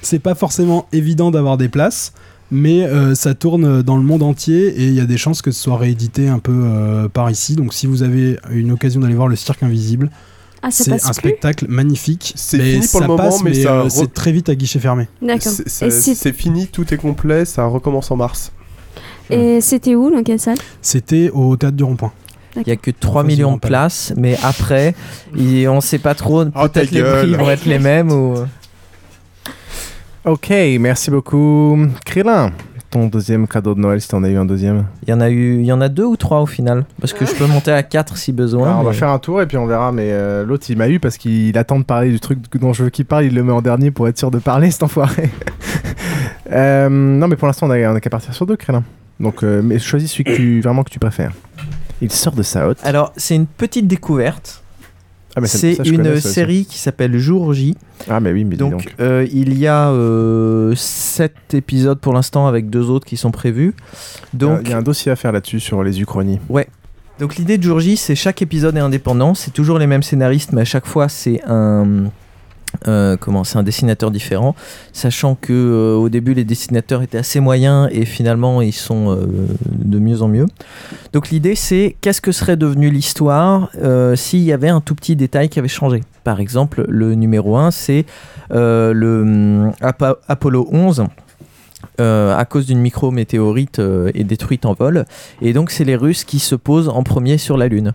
[0.02, 2.12] c'est pas forcément évident d'avoir des places,
[2.50, 5.50] mais euh, ça tourne dans le monde entier et il y a des chances que
[5.50, 7.54] ce soit réédité un peu euh, par ici.
[7.56, 10.10] Donc, si vous avez une occasion d'aller voir le Cirque Invisible,
[10.62, 12.32] Ah, c'est un spectacle magnifique.
[12.36, 14.78] C'est fini pour ça le moment, passe, mais ça euh, c'est très vite à guichet
[14.80, 15.08] fermé.
[15.22, 15.52] D'accord.
[15.66, 18.52] C'est- fini, tout est complet, ça recommence en mars.
[19.30, 20.56] Et c'était où Dans quelle salle?
[20.80, 22.12] C'était au théâtre du Rond-Point.
[22.56, 24.94] Il y a que 3 Vas-y, millions de places, mais après,
[25.36, 26.44] on sait pas trop.
[26.44, 27.26] Oh, Peut-être les gueule.
[27.26, 28.34] prix vont être les mêmes ou.
[30.24, 30.50] Ok,
[30.80, 31.78] merci beaucoup.
[32.04, 32.50] Krillin,
[32.90, 35.30] ton deuxième cadeau de Noël si t'en as eu un deuxième Il y en a
[35.30, 37.70] eu, il y en a deux ou trois au final, parce que je peux monter
[37.70, 38.66] à 4 si besoin.
[38.68, 39.92] Alors, on va mais- faire un tour et puis on verra.
[39.92, 42.84] Mais euh, l'autre, il m'a eu parce qu'il attend de parler du truc dont je
[42.84, 43.24] veux qu'il parle.
[43.26, 45.30] Il le met en dernier pour être sûr de parler, cet enfoiré.
[46.50, 48.82] Euh, non, mais pour l'instant, on a, on a qu'à partir sur deux, Crélin.
[49.20, 51.32] Donc, euh, mais choisis celui que tu, vraiment que tu préfères.
[52.00, 52.78] Il sort de sa hotte.
[52.84, 54.62] Alors, c'est une petite découverte.
[55.44, 57.76] Ah, c'est une série qui s'appelle Jour J.
[58.08, 58.94] Ah, mais oui, mais donc, donc.
[59.00, 59.92] euh, il y a
[60.74, 63.74] 7 épisodes pour l'instant avec deux autres qui sont prévus.
[64.34, 66.38] Donc, Il y a un dossier à faire là-dessus sur les Uchronies.
[66.48, 66.68] Ouais.
[67.18, 70.52] Donc l'idée de Jour J, c'est chaque épisode est indépendant, c'est toujours les mêmes scénaristes,
[70.52, 72.04] mais à chaque fois c'est un
[72.86, 74.54] euh, comment c'est un dessinateur différent,
[74.92, 79.26] sachant que euh, au début les dessinateurs étaient assez moyens et finalement ils sont euh,
[79.70, 80.46] de mieux en mieux.
[81.12, 83.70] Donc l'idée c'est qu'est-ce que serait devenue l'histoire
[84.14, 86.02] s'il y avait un tout petit détail qui avait changé?
[86.24, 88.04] Par exemple, le numéro 1 c'est
[88.50, 91.04] le hum, Apo- Apollo 11
[92.00, 95.04] euh, à cause d'une micrométéorite euh, est détruite en vol.
[95.42, 97.92] Et donc, c'est les Russes qui se posent en premier sur la Lune.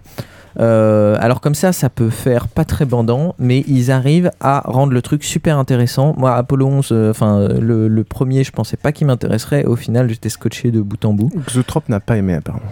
[0.60, 4.94] Euh, alors comme ça, ça peut faire pas très bandant, mais ils arrivent à rendre
[4.94, 6.14] le truc super intéressant.
[6.18, 9.66] Moi, Apollo 11, euh, enfin le, le premier, je pensais pas qu'il m'intéresserait.
[9.66, 11.32] Au final, j'étais scotché de bout en bout.
[11.48, 12.66] Xotrop n'a pas aimé, apparemment.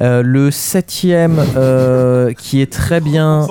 [0.00, 3.46] Euh, le septième euh, qui est très bien.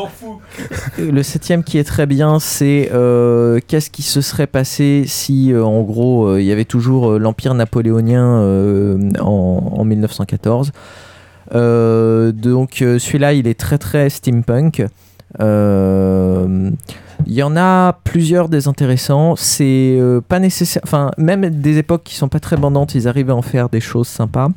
[0.97, 5.63] Le septième qui est très bien, c'est euh, qu'est-ce qui se serait passé si, euh,
[5.63, 10.71] en gros, euh, il y avait toujours euh, l'empire napoléonien euh, en, en 1914.
[11.53, 14.83] Euh, donc euh, celui-là, il est très très steampunk.
[15.39, 16.71] Euh,
[17.27, 19.35] Il y en a plusieurs des intéressants.
[19.35, 20.81] C'est pas nécessaire.
[20.83, 23.81] Enfin, même des époques qui sont pas très bandantes, ils arrivent à en faire des
[23.81, 24.49] choses sympas.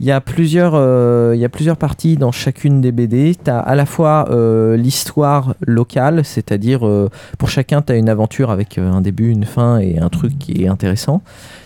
[0.00, 3.36] Il y a plusieurs, euh, il y a plusieurs parties dans chacune des BD.
[3.44, 8.08] Tu as à la fois euh, l'histoire locale, c'est-à-dire euh, pour chacun, tu as une
[8.08, 11.20] aventure avec un début, une fin et un truc qui est intéressant.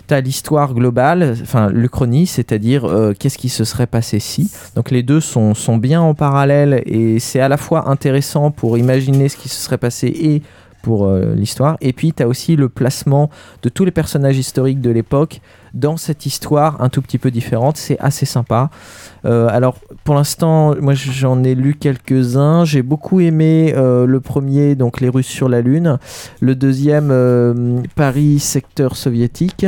[0.09, 4.51] Tu as l'histoire globale, enfin l'Uchronie, c'est-à-dire qu'est-ce qui se serait passé si.
[4.75, 8.77] Donc les deux sont, sont bien en parallèle et c'est à la fois intéressant pour
[8.77, 10.43] imaginer ce qui se serait passé et
[10.93, 11.77] euh, l'histoire.
[11.81, 13.31] Et puis tu as aussi le placement
[13.63, 15.41] de tous les personnages historiques de l'époque
[15.73, 17.77] dans cette histoire un tout petit peu différente.
[17.77, 18.71] C'est assez sympa.
[19.25, 22.65] Euh, alors pour l'instant, moi j'en ai lu quelques-uns.
[22.65, 25.99] J'ai beaucoup aimé euh, le premier, donc Les Russes sur la Lune.
[26.41, 29.67] Le deuxième, Paris, secteur soviétique.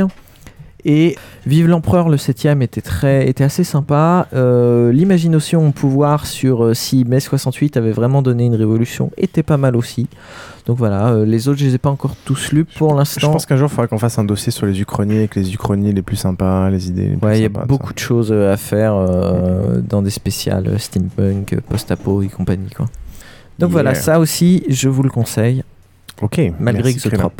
[0.89, 4.27] Et Vive l'empereur, le septième était très, était assez sympa.
[4.33, 9.43] Euh, L'imagination au pouvoir sur euh, si mai 68 avait vraiment donné une révolution était
[9.43, 10.07] pas mal aussi.
[10.65, 13.31] Donc voilà, euh, les autres je les ai pas encore tous lus pour Je l'instant.
[13.31, 15.93] pense qu'un jour, il faudra qu'on fasse un dossier sur les Uchronies avec les Uchronies
[15.93, 17.09] les plus sympas, les idées.
[17.09, 20.09] les Ouais, il y a sympas, beaucoup de choses euh, à faire euh, dans des
[20.09, 22.87] spéciales steampunk, post-apo et compagnie quoi.
[23.59, 25.63] Donc voilà, ça aussi, je vous le conseille.
[26.21, 26.39] Ok.
[26.59, 26.93] Malgré.
[26.93, 27.31] Crélin.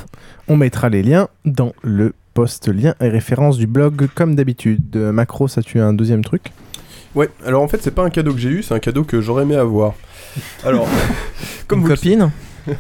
[0.48, 4.96] On mettra les liens dans le post lien et référence du blog comme d'habitude.
[4.96, 6.52] Euh, Macro, ça tu as un deuxième truc
[7.16, 9.22] Ouais, alors en fait, c'est pas un cadeau que j'ai eu, c'est un cadeau que
[9.22, 9.96] j'aurais aimé avoir.
[10.64, 10.88] Alors,
[11.68, 12.30] comme Une vous le- copine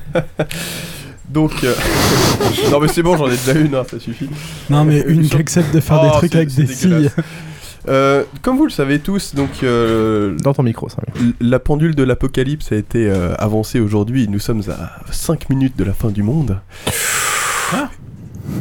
[1.29, 1.73] Donc, euh,
[2.71, 4.29] non mais c'est bon, j'en ai déjà une, hein, ça suffit.
[4.69, 7.09] Non, mais une qui accepte de faire des Oh, trucs avec des filles.
[7.87, 10.97] Euh, comme vous le savez tous, donc euh, dans ton micro, ça.
[11.41, 14.27] La pendule de l'apocalypse a été euh, avancée aujourd'hui.
[14.27, 16.59] Nous sommes à 5 minutes de la fin du monde.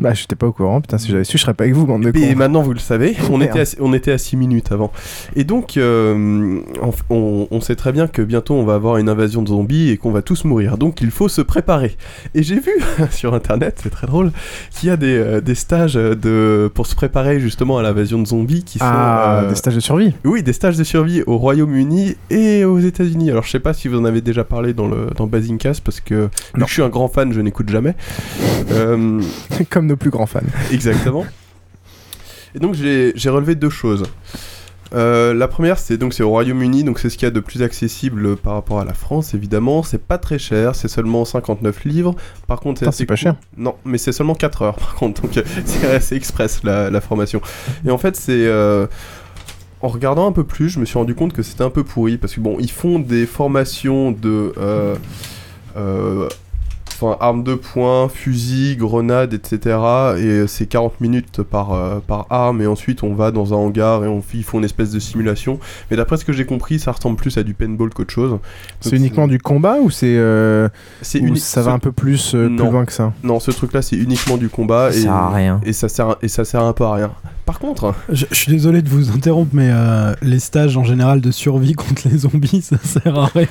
[0.01, 0.81] Bah, j'étais pas au courant.
[0.81, 2.37] Putain, si j'avais su, je serais pas avec vous, bande de Et cons.
[2.37, 3.57] maintenant vous le savez, on Merde.
[3.57, 4.93] était, à, on était à 6 minutes avant.
[5.37, 9.09] Et donc, euh, on, on- on sait très bien que bientôt on va avoir une
[9.09, 10.77] invasion de zombies et qu'on va tous mourir.
[10.77, 11.97] Donc il faut se préparer.
[12.35, 12.73] Et j'ai vu
[13.11, 14.33] sur internet, c'est très drôle,
[14.71, 18.27] qu'il y a des, euh, des stages de, pour se préparer justement à l'invasion de
[18.27, 18.85] zombies qui sont.
[18.87, 22.79] Ah, euh, des stages de survie Oui, des stages de survie au Royaume-Uni et aux
[22.81, 23.31] États-Unis.
[23.31, 25.27] Alors je sais pas si vous en avez déjà parlé dans le dans
[25.85, 27.95] parce que vu que je suis un grand fan, je n'écoute jamais.
[28.73, 29.21] Euh,
[29.77, 30.41] Comme nos plus grands fans.
[30.73, 31.27] Exactement.
[32.55, 34.05] Et donc j'ai relevé deux choses.
[34.95, 37.41] Euh, la première, c'est donc c'est au Royaume-Uni, donc c'est ce qu'il y a de
[37.41, 39.83] plus accessible par rapport à la France, évidemment.
[39.83, 42.15] C'est pas très cher, c'est seulement 59 livres.
[42.47, 43.37] Par contre, assez c'est pas cher.
[43.59, 47.01] Non, mais c'est seulement 4 heures, par contre, donc euh, c'est assez express la, la
[47.03, 47.43] formation.
[47.85, 48.87] Et en fait, c'est euh,
[49.83, 52.17] en regardant un peu plus, je me suis rendu compte que c'était un peu pourri
[52.17, 54.97] parce que bon, ils font des formations de euh,
[57.01, 59.77] enfin armes de poing, fusil, grenade, etc.
[60.19, 64.05] Et c'est 40 minutes par, euh, par arme et ensuite on va dans un hangar
[64.05, 65.59] et on, ils font une espèce de simulation.
[65.91, 68.39] Mais d'après ce que j'ai compris, ça ressemble plus à du paintball qu'autre chose.
[68.81, 70.17] C'est uniquement du combat ou c'est.
[70.17, 70.69] euh,
[71.03, 73.13] C'est ou uni- ça va ce- un peu plus, euh, plus loin que ça?
[73.23, 74.91] Non, ce truc-là, c'est uniquement du combat.
[74.93, 75.61] Ça et, sert à rien.
[75.65, 77.11] Et ça sert, et ça sert un peu à rien.
[77.45, 81.21] par contre, Je, je suis désolé de vous interrompre, mais euh, les stages en général
[81.21, 83.47] de survie contre les zombies, ça sert à rien.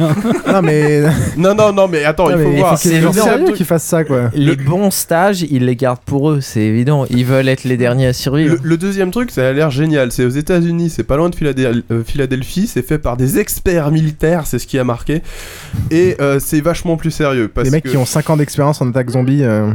[0.51, 1.01] Non, mais.
[1.37, 2.77] non, non, non, mais attends, il faut voir.
[2.77, 2.99] C'est
[3.39, 4.29] sérieux qu'ils fassent ça, quoi.
[4.33, 7.05] Les bons stages, ils les gardent pour eux, c'est évident.
[7.09, 8.55] Ils veulent être les derniers à survivre.
[8.61, 10.11] Le, le deuxième truc, ça a l'air génial.
[10.11, 12.67] C'est aux États-Unis, c'est pas loin de Philadel- euh, Philadelphie.
[12.67, 15.21] C'est fait par des experts militaires, c'est ce qui a marqué.
[15.91, 17.47] Et euh, c'est vachement plus sérieux.
[17.47, 17.89] Parce Les mecs que...
[17.89, 19.43] qui ont 5 ans d'expérience en attaque zombie.
[19.43, 19.71] euh,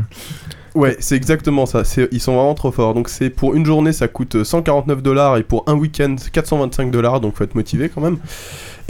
[0.77, 1.83] Ouais, c'est exactement ça.
[2.13, 2.95] Ils sont vraiment trop forts.
[2.95, 7.21] Donc c'est pour une journée, ça coûte 149 dollars et pour un week-end, 425 dollars.
[7.21, 8.19] Donc faut être motivé quand même.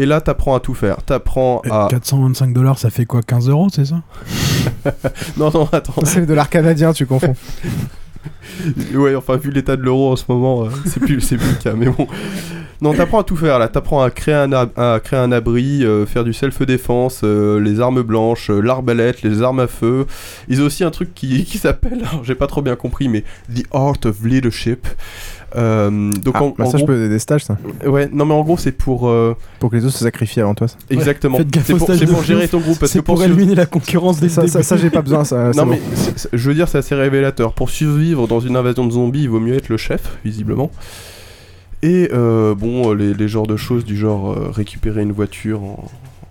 [0.01, 1.03] Et là, t'apprends à tout faire.
[1.03, 1.87] T'apprends à.
[1.91, 4.01] 425 dollars, ça fait quoi 15 euros, c'est ça
[5.37, 5.93] non, non, attends.
[6.05, 7.35] C'est le dollar canadien, tu confonds.
[8.95, 11.63] ouais, enfin, vu l'état de l'euro en ce moment, euh, c'est plus, c'est plus le
[11.63, 11.73] cas.
[11.75, 12.07] Mais bon.
[12.83, 13.69] Non, t'apprends à tout faire là.
[13.69, 17.79] T'apprends à créer un, ab- à créer un abri, euh, faire du self-défense, euh, les
[17.81, 20.07] armes blanches, euh, l'arbalète, les armes à feu.
[20.49, 23.23] Ils ont aussi un truc qui, qui s'appelle, alors, j'ai pas trop bien compris, mais
[23.55, 24.87] The Art of Leadership.
[25.57, 27.57] Euh, donc Ah, en, bah en ça, je gros- peux des stages, ça.
[27.85, 30.55] Ouais, non mais en gros c'est pour euh, Pour que les autres se sacrifient avant
[30.55, 30.69] toi.
[30.69, 30.77] ça.
[30.91, 31.39] exactement.
[31.39, 33.67] Faites gaffe c'est pour, pour gérer ton groupe parce que C'est pour survivre- éliminer la
[33.67, 35.51] concurrence des Ça, ça, ça, j'ai pas besoin, ça.
[35.57, 35.71] non bon.
[35.73, 35.81] mais
[36.33, 37.53] je veux dire c'est assez révélateur.
[37.55, 40.71] Pour survivre dans une invasion de zombies, il vaut mieux être le chef visiblement.
[41.83, 45.85] Et euh, bon les, les genres de choses du genre euh, récupérer une voiture en,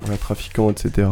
[0.06, 1.08] en la trafiquant etc.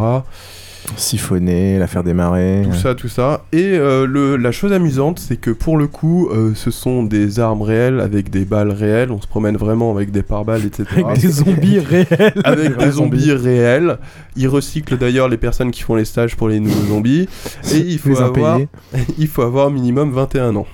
[0.95, 2.61] Siphonner, la faire démarrer.
[2.63, 3.43] Tout ça, tout ça.
[3.51, 7.39] Et euh, le, la chose amusante, c'est que pour le coup, euh, ce sont des
[7.39, 9.11] armes réelles avec des balles réelles.
[9.11, 10.85] On se promène vraiment avec des pare-balles, etc.
[11.05, 12.07] Avec des zombies réels.
[12.43, 13.97] Avec des zombies réels.
[14.35, 17.27] Ils recyclent d'ailleurs les personnes qui font les stages pour les nouveaux zombies.
[17.73, 18.59] Et il faut, Les avoir,
[19.17, 20.67] il faut avoir minimum 21 ans.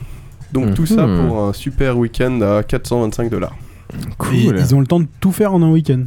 [0.53, 1.27] Donc tout ça Mhm.
[1.27, 3.55] pour un super week-end à 425 dollars.
[4.33, 6.03] Et ils ont le temps de tout faire en un week-end.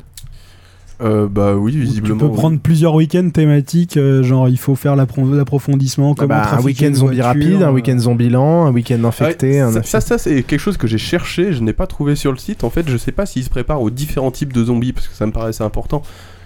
[1.03, 2.19] Euh, bah oui, Tu visiblement.
[2.21, 6.57] peux prendre plusieurs week-ends thématiques, euh, genre il faut faire l'appro- l'approfondissement, Ah comment bah,
[6.59, 9.51] un week-end zombie voiture, rapide, un euh, week-end zombie lent, un week-end infecté.
[9.51, 12.17] Ouais, un ça, ça, ça, c'est quelque chose que j'ai cherché, je n'ai pas trouvé
[12.17, 12.65] sur le site.
[12.65, 15.15] En fait, je sais pas s'ils se préparent aux différents types de zombies parce que
[15.15, 16.03] ça me paraissait important.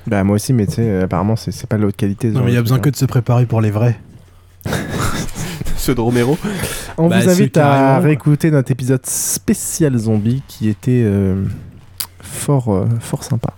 [0.09, 2.29] Bah moi aussi, mais tu sais, apparemment c'est pas de l'autre qualité.
[2.29, 4.01] Non genre mais il y a besoin que de se préparer pour les vrais.
[5.77, 6.37] Ceux de Romero.
[6.99, 11.45] On Bah, vous invite à réécouter notre épisode spécial zombie qui était euh,
[12.21, 13.55] fort, euh, fort sympa.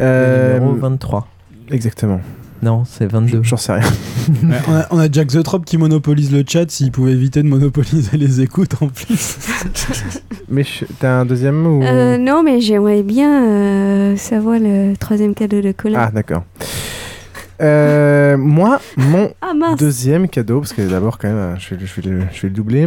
[0.00, 1.26] Euh, Numéro 23.
[1.70, 2.20] Exactement.
[2.62, 3.42] Non, c'est 22.
[3.42, 3.88] J'en sais rien.
[4.44, 7.42] Ouais, on, a, on a Jack the Trop qui monopolise le chat, s'il pouvait éviter
[7.42, 9.38] de monopoliser les écoutes en plus.
[10.48, 11.82] Mais je- t'as un deuxième ou...
[11.82, 15.98] Euh, non, mais j'aimerais bien euh, savoir le troisième cadeau de Colin.
[16.00, 16.44] Ah d'accord.
[17.60, 22.08] Euh, moi, mon Ah, deuxième cadeau, parce que d'abord quand même, je vais, je vais
[22.10, 22.86] le, je vais le doubler,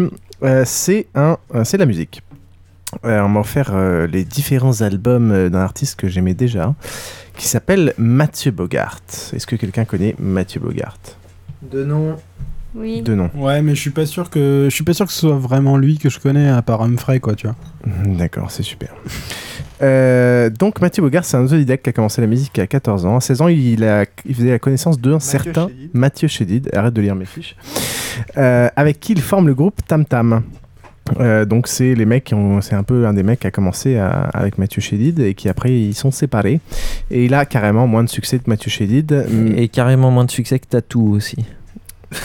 [0.66, 2.22] c'est un, c'est la musique.
[3.06, 6.74] Euh, on m'a offert euh, les différents albums euh, d'un artiste que j'aimais déjà,
[7.36, 9.02] qui s'appelle Mathieu Bogart.
[9.34, 10.98] Est-ce que quelqu'un connaît Mathieu Bogart?
[11.62, 12.16] De nom.
[12.76, 13.02] Oui.
[13.02, 13.30] De nom.
[13.36, 15.78] Ouais, mais je suis pas sûr que je suis pas sûr que ce soit vraiment
[15.78, 17.56] lui que je connais à part Humphrey quoi, tu vois.
[18.06, 18.90] D'accord, c'est super.
[19.82, 23.18] Euh, donc Mathieu Bogart, c'est un autodidacte qui a commencé la musique à 14 ans.
[23.18, 25.90] À 16 ans, il, a, il faisait la connaissance d'un certain Chédid.
[25.94, 27.56] Mathieu Chédid, arrête de lire mes fiches,
[28.38, 30.44] euh, avec qui il forme le groupe Tam Tam.
[31.20, 33.52] Euh, donc c'est les mecs qui ont, c'est un peu un des mecs qui a
[33.52, 36.60] commencé à- avec Mathieu Chédid et qui après ils sont séparés.
[37.12, 39.26] Et il a carrément moins de succès que Mathieu Chédid.
[39.58, 41.38] Et carrément moins de succès que Tatou aussi.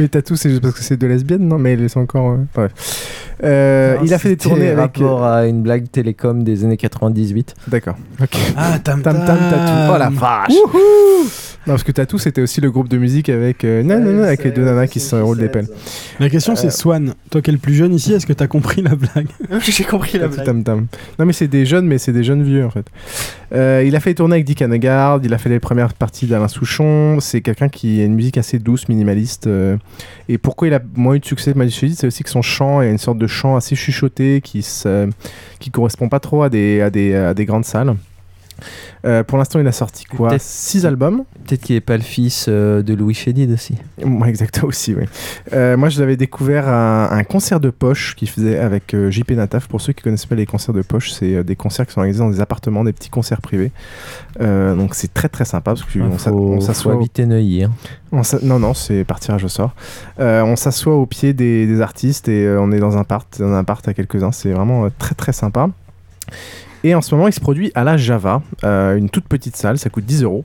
[0.00, 2.32] Mais Tatou, c'est juste parce que c'est deux lesbiennes, non Mais elles sont encore.
[2.32, 2.72] euh, bref.
[3.42, 5.00] Euh, il a fait des tournées avec.
[5.00, 7.54] euh, rapport à une blague télécom des années 98.
[7.68, 7.96] D'accord.
[8.22, 8.36] Ok.
[8.56, 9.92] Ah, Tam Tam Tam Tatou.
[9.94, 10.52] Oh la vache.
[11.66, 13.64] Non, parce que Tatou, c'était aussi le groupe de musique avec.
[13.64, 15.68] euh, non, non, non, avec les deux nanas qui se roulent des pelles.
[16.18, 18.46] La question Euh, c'est Swan, toi qui es le plus jeune ici, est-ce que t'as
[18.46, 19.28] compris la blague?
[19.60, 20.44] J'ai compris la blague.
[20.46, 20.86] Tam Tam.
[21.18, 22.86] Non, mais c'est des jeunes, mais c'est des jeunes vieux en fait.
[23.54, 26.48] Euh, il a fait tourner avec Dick Hanegard, il a fait les premières parties d'Alain
[26.48, 27.18] Souchon.
[27.20, 29.46] C'est quelqu'un qui a une musique assez douce, minimaliste.
[29.46, 29.76] euh,
[30.28, 32.90] et pourquoi il a moins eu de succès Chédid, c'est aussi que son chant est
[32.90, 35.08] une sorte de chant assez chuchoté qui se,
[35.58, 37.94] qui correspond pas trop à des, à des grandes salles.
[39.04, 42.02] Euh, pour l'instant, il a sorti quoi Peut-être- 6 albums Peut-être qu'il n'est pas le
[42.02, 43.74] fils euh, de Louis Chédid aussi.
[44.04, 45.04] Ouais, exactement aussi, oui.
[45.52, 49.66] Euh, moi, je l'avais découvert à un concert de poche qu'il faisait avec JP Nataf.
[49.68, 52.20] Pour ceux qui connaissent pas les concerts de poche, c'est des concerts qui sont organisés
[52.20, 53.72] dans des appartements, des petits concerts privés.
[54.40, 56.94] Donc c'est très très sympa parce qu'on faut s'assoit.
[56.94, 57.64] habiter Neuilly.
[57.64, 57.72] hein.
[58.12, 59.74] on non, non, c'est par tirage au sort.
[60.18, 63.58] On s'assoit au pied des, des artistes et on est dans un part, dans un
[63.58, 64.32] appart à quelques-uns.
[64.32, 65.68] C'est vraiment très très sympa.
[66.82, 69.78] Et en ce moment, il se produit à la Java, euh, une toute petite salle,
[69.78, 70.44] ça coûte 10 euros.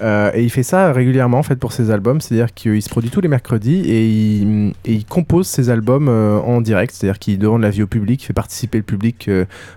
[0.00, 3.10] Euh, et il fait ça régulièrement en fait pour ses albums, c'est-à-dire qu'il se produit
[3.10, 7.82] tous les mercredis et il, compose ses albums euh, en direct, c'est-à-dire qu'il demande l'avis
[7.82, 9.30] au public, fait participer le public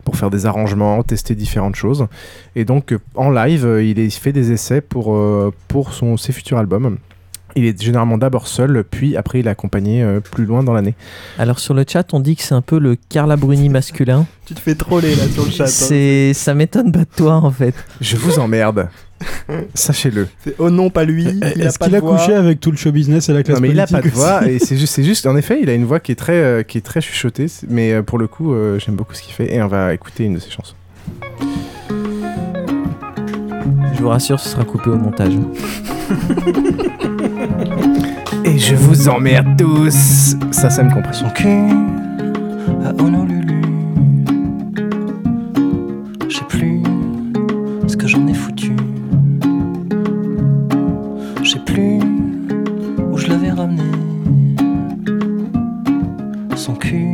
[0.05, 2.07] pour faire des arrangements, tester différentes choses.
[2.55, 5.15] Et donc en live, il, il fait des essais pour,
[5.67, 6.97] pour son, ses futurs albums.
[7.55, 10.93] Il est généralement d'abord seul, puis après il est accompagné euh, plus loin dans l'année.
[11.39, 14.25] Alors sur le chat, on dit que c'est un peu le Carla Bruni masculin.
[14.45, 15.63] Tu te fais troller là sur le chat.
[15.63, 15.67] hein.
[15.67, 17.73] C'est, ça m'étonne pas de toi en fait.
[17.99, 18.89] Je vous emmerde.
[19.73, 20.27] Sachez-le.
[20.43, 21.23] C'est oh non, pas lui.
[21.23, 23.61] Il a Est-ce qu'il a couché avec tout le show business et la classe Non
[23.61, 25.73] mais il a pas de voix et c'est juste, c'est juste, en effet, il a
[25.73, 28.53] une voix qui est très, euh, qui est très chuchotée, mais euh, pour le coup,
[28.53, 30.75] euh, j'aime beaucoup ce qu'il fait et on va écouter une de ses chansons.
[33.93, 35.33] Je vous rassure, ce sera coupé au montage.
[38.45, 40.35] Et je vous emmerde tous.
[40.51, 41.13] Ça, ça me comprend.
[41.13, 41.69] Son cul
[42.85, 43.61] à Honolulu.
[46.29, 46.83] Je sais plus
[47.87, 48.75] ce que j'en ai foutu.
[51.41, 51.99] Je sais plus
[53.11, 53.81] où je l'avais ramené.
[56.55, 57.13] Son cul,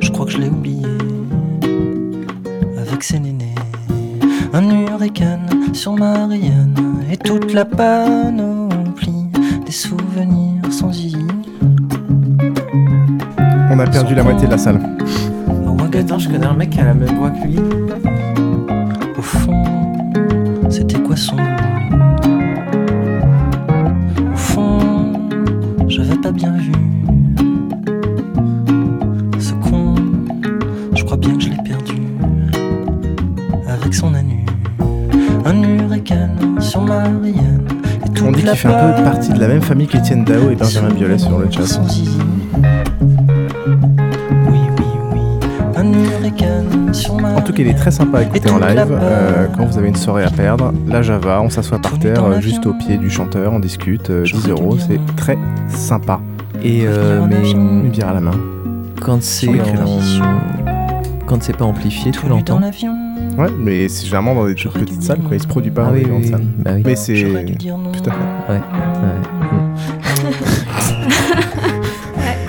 [0.00, 0.86] je crois que je l'ai oublié.
[2.78, 3.54] Avec ses nénés.
[4.52, 5.43] Un hurricane
[5.74, 6.74] sur Marianne
[7.10, 9.26] et toute la panoplie
[9.66, 11.16] des souvenirs sans y
[13.70, 14.80] On a perdu la moitié de la salle.
[15.96, 17.58] Attends, je connais un mec qui a la même voix que lui.
[19.16, 19.64] Au fond,
[20.68, 21.53] c'était quoi son nom?
[38.54, 41.36] Qu'il fait un peu partie de la même famille qu'Étienne Dao et Benjamin Biolay sur
[41.40, 41.80] le chat.
[47.36, 48.86] En tout cas, il est très sympa à écouter en live.
[48.90, 52.40] euh, quand vous avez une soirée à perdre, la Java, on s'assoit par terre, euh,
[52.40, 55.36] juste au pied du chanteur, on discute, euh, 10 euros, c'est très
[55.68, 56.20] sympa.
[56.62, 58.30] Et euh, mais Une bière à la main.
[59.00, 59.48] quand c'est
[61.26, 62.60] quand c'est pas amplifié, tu l'entends.
[63.36, 65.34] Ouais, mais c'est généralement dans des petites salles, quoi.
[65.34, 66.40] Il se produit pas Ah dans oui, des grandes oui, salles.
[66.42, 66.62] oui.
[66.62, 66.82] Bah oui.
[66.84, 67.14] Mais c'est.
[68.04, 68.52] Tout à fait.
[68.52, 68.60] Ouais.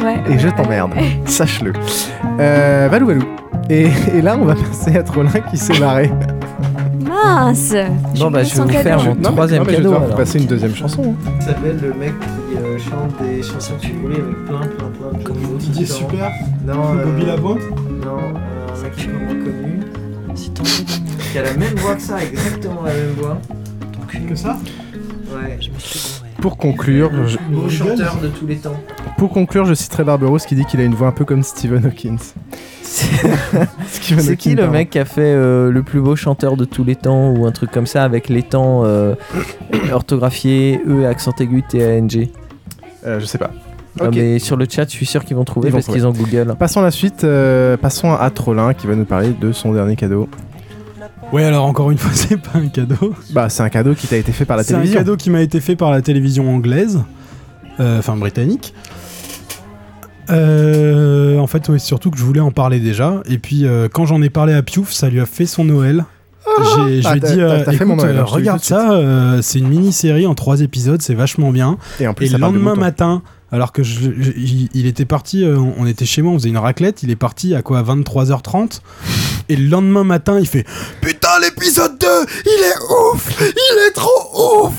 [0.03, 0.19] Ouais.
[0.35, 0.91] Et je t'emmerde,
[1.25, 1.73] sache-le.
[2.39, 3.23] Euh, Valou Valou.
[3.69, 6.11] Et, et là, on va passer à Trollin qui s'est barré.
[7.03, 7.73] Mince
[8.19, 8.83] Bon bah je vais vous cadeau.
[8.83, 9.93] faire mon Non, troisième non, mais je vais cadeau.
[9.93, 11.01] devoir vous passer une deuxième chanson.
[11.25, 11.31] hein.
[11.39, 15.23] Il s'appelle le mec qui euh, chante des chansons sucrées avec plein plein plein de
[15.23, 16.31] Comme Didier Super
[16.65, 17.59] Non, Bobby euh, Lapointe
[18.03, 19.79] Non, euh, un mec vraiment connu.
[21.31, 23.37] Qui a la même voix que ça, exactement la même voix.
[24.29, 24.57] Que ça?
[26.45, 27.39] Pour conclure, je...
[27.49, 28.75] Beau chanteur de tous les temps.
[29.17, 31.83] pour conclure, je citerai Barberousse qui dit qu'il a une voix un peu comme Stephen
[31.87, 32.17] Hawkins.
[32.83, 36.83] C'est qui Hawking, le mec qui a fait euh, le plus beau chanteur de tous
[36.83, 39.15] les temps ou un truc comme ça avec les temps euh,
[39.91, 42.31] orthographiés E accent aigu T A N G?
[43.07, 43.49] Euh, Je sais pas.
[43.99, 44.15] Ah, Ok.
[44.15, 46.13] mais sur le chat, je suis sûr qu'ils vont trouver Ils vont parce qu'ils ont
[46.13, 46.29] trouver.
[46.31, 46.55] Google.
[46.59, 47.23] Passons à la suite.
[47.23, 50.29] euh, passons à Trollin qui va nous parler de son dernier cadeau.
[51.35, 53.13] Ouais, alors encore une fois, c'est pas un cadeau.
[53.31, 54.99] Bah, c'est un cadeau qui t'a été fait par la C'est un télévision.
[54.99, 57.01] cadeau qui m'a été fait par la télévision anglaise,
[57.81, 58.73] euh, enfin britannique.
[60.29, 63.21] Euh, en fait, ouais, surtout que je voulais en parler déjà.
[63.29, 66.05] Et puis, euh, quand j'en ai parlé à Piouf, ça lui a fait son Noël.
[66.57, 69.01] J'ai Ah, lui ai t'as- dit, euh, écoute, Noël, hein, regarde ça,
[69.41, 71.77] c'est une mini-série en trois épisodes, c'est vachement bien.
[71.99, 74.31] Et en plus, le lendemain matin, alors que je- je-
[74.73, 75.43] il, était parti,
[75.77, 78.81] on était chez moi, on faisait une raclette, il est parti à quoi, à 23h30
[79.49, 80.65] Et le lendemain matin, il fait
[81.01, 81.14] Putain,
[81.45, 82.07] l'épisode 2,
[82.45, 84.73] il est ouf Il est trop ouf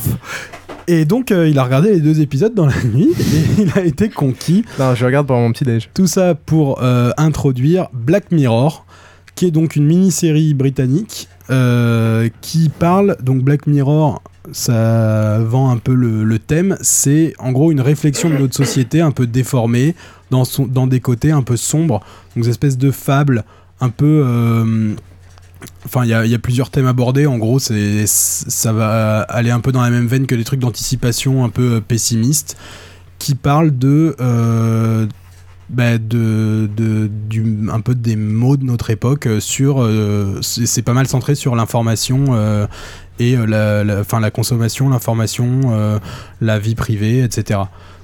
[0.89, 3.85] Et donc, euh, il a regardé les deux épisodes dans la nuit et il a
[3.85, 4.65] été conquis.
[4.79, 5.91] Non, je regarde pour mon petit déj.
[5.95, 8.85] Tout ça pour euh, introduire Black Mirror,
[9.35, 13.17] qui est donc une mini-série britannique euh, qui parle.
[13.23, 14.21] Donc, Black Mirror,
[14.53, 16.77] ça vend un peu le, le thème.
[16.81, 19.95] C'est en gros une réflexion de notre société un peu déformée,
[20.31, 22.01] dans, son, dans des côtés un peu sombres.
[22.35, 23.45] Donc, des espèces de fables
[23.81, 24.97] un peu.
[25.87, 27.27] Enfin, il y, a- plusieurs thèmes abordés.
[27.27, 30.61] En gros, c'est ça va aller un peu dans la même veine que les trucs
[30.61, 32.57] d'anticipation un peu euh, pessimistes,
[33.19, 35.07] qui parlent de, euh,
[35.71, 39.27] bah, de, de- du, un peu des mots de notre époque.
[39.27, 39.89] euh, Sur,
[40.43, 42.37] c'est pas mal centré sur l'information
[43.19, 46.01] et la, la, enfin, la consommation, l'information,
[46.41, 47.61] la vie privée, etc.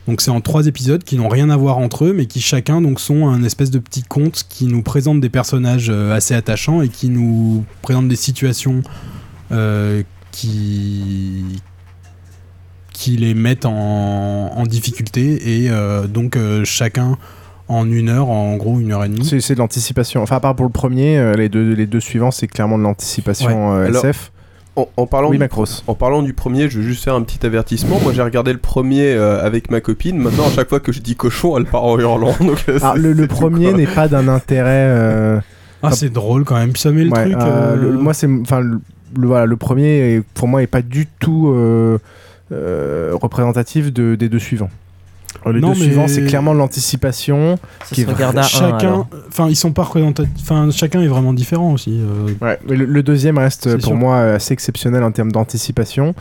[0.09, 2.81] Donc c'est en trois épisodes qui n'ont rien à voir entre eux, mais qui chacun
[2.81, 6.83] donc sont un espèce de petit conte qui nous présente des personnages euh, assez attachants
[6.83, 8.83] et qui nous présente des situations
[9.53, 10.03] euh,
[10.33, 11.45] qui
[12.93, 17.17] qui les mettent en, en difficulté et euh, donc euh, chacun
[17.69, 19.25] en une heure, en gros une heure et demie.
[19.25, 20.23] C'est c'est de l'anticipation.
[20.23, 22.83] Enfin, à part pour le premier, euh, les, deux, les deux suivants, c'est clairement de
[22.83, 24.32] l'anticipation euh, Alors, SF.
[24.75, 25.45] En, en parlant Oui, du,
[25.87, 28.01] en parlant du premier, je veux juste faire un petit avertissement.
[28.03, 30.17] Moi, j'ai regardé le premier euh, avec ma copine.
[30.19, 32.35] Maintenant, à chaque fois que je dis cochon, elle part en hurlant.
[32.41, 34.87] Donc, Ah, c'est- le, premier n'est pas d'un intérêt.
[34.89, 35.41] euh,
[35.83, 36.73] Ah, c'est drôle quand même.
[36.73, 37.35] Puis ça met le Ouais, truc.
[37.35, 38.81] euh, euh, le- moi, c'est, enfin, le,
[39.19, 41.99] le- voilà, le premier, est- pour moi, est pas du tout euh,
[42.51, 44.71] euh, représentatif de- des deux suivants.
[45.47, 47.59] Euh, Les Non, deux mais- suivants, c'est clairement de l'anticipation.
[47.93, 52.01] qui est vrai- chacun, enfin ils sont pas représentatifs, enfin chacun est vraiment différent aussi.
[52.01, 52.29] euh.
[52.45, 53.95] Ouais, mais le, le deuxième reste pour sûr.
[53.97, 56.15] moi assez exceptionnel en termes d'anticipation.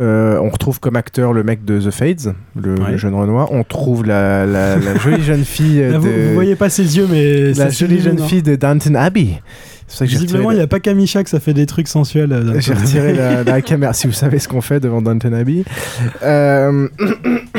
[0.00, 2.92] Euh, on retrouve comme acteur le mec de The Fades, le, Ouais.
[2.92, 3.52] le jeune Renoir.
[3.52, 6.96] On trouve la, la- la jolie jeune fille Là, vous, de vous voyez pas ses
[6.96, 8.26] yeux, mais la jolie jeune hein.
[8.26, 9.42] fille de Downton Abbey.
[10.00, 12.32] Visiblement, retiré il la- n'y a pas Kamisha que ça fait des trucs sensuels.
[12.32, 13.92] euh, J'ai retiré la, la caméra.
[13.92, 15.64] Si vous savez ce qu'on fait devant Downton Abbey.
[16.22, 16.88] Euh,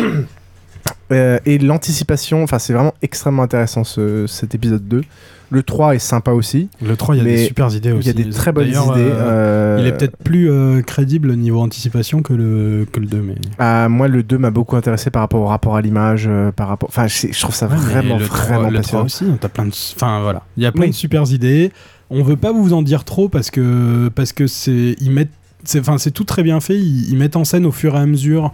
[1.18, 5.04] euh, et l'anticipation, enfin, c'est vraiment extrêmement intéressant ce- cet épisode 2.
[5.52, 6.70] Le 3 est sympa aussi.
[6.82, 8.10] Le 3, il y a des super idées aussi.
[8.10, 8.78] Il y a des très bonnes idées.
[8.98, 10.50] Euh, euh, Il est peut-être plus
[10.84, 13.22] crédible niveau anticipation que le, que le 2.
[13.22, 13.36] Mais...
[13.60, 16.90] Ah, moi, le 2 m'a beaucoup intéressé par rapport au rapport à l'image, par rapport.
[16.90, 19.34] Enfin, je, trouve ça Ouais, vraiment, le 3, vraiment le 3 passionnant.
[19.36, 19.72] aussi, plein de.
[19.96, 20.90] Enfin voilà, il y a plein Oui.
[20.90, 21.72] de super idées.
[22.10, 25.30] On veut pas vous en dire trop parce que parce que c'est ils mettent,
[25.66, 26.78] c'est tout très bien fait.
[26.80, 28.52] Ils, ils mettent en scène au fur et à mesure,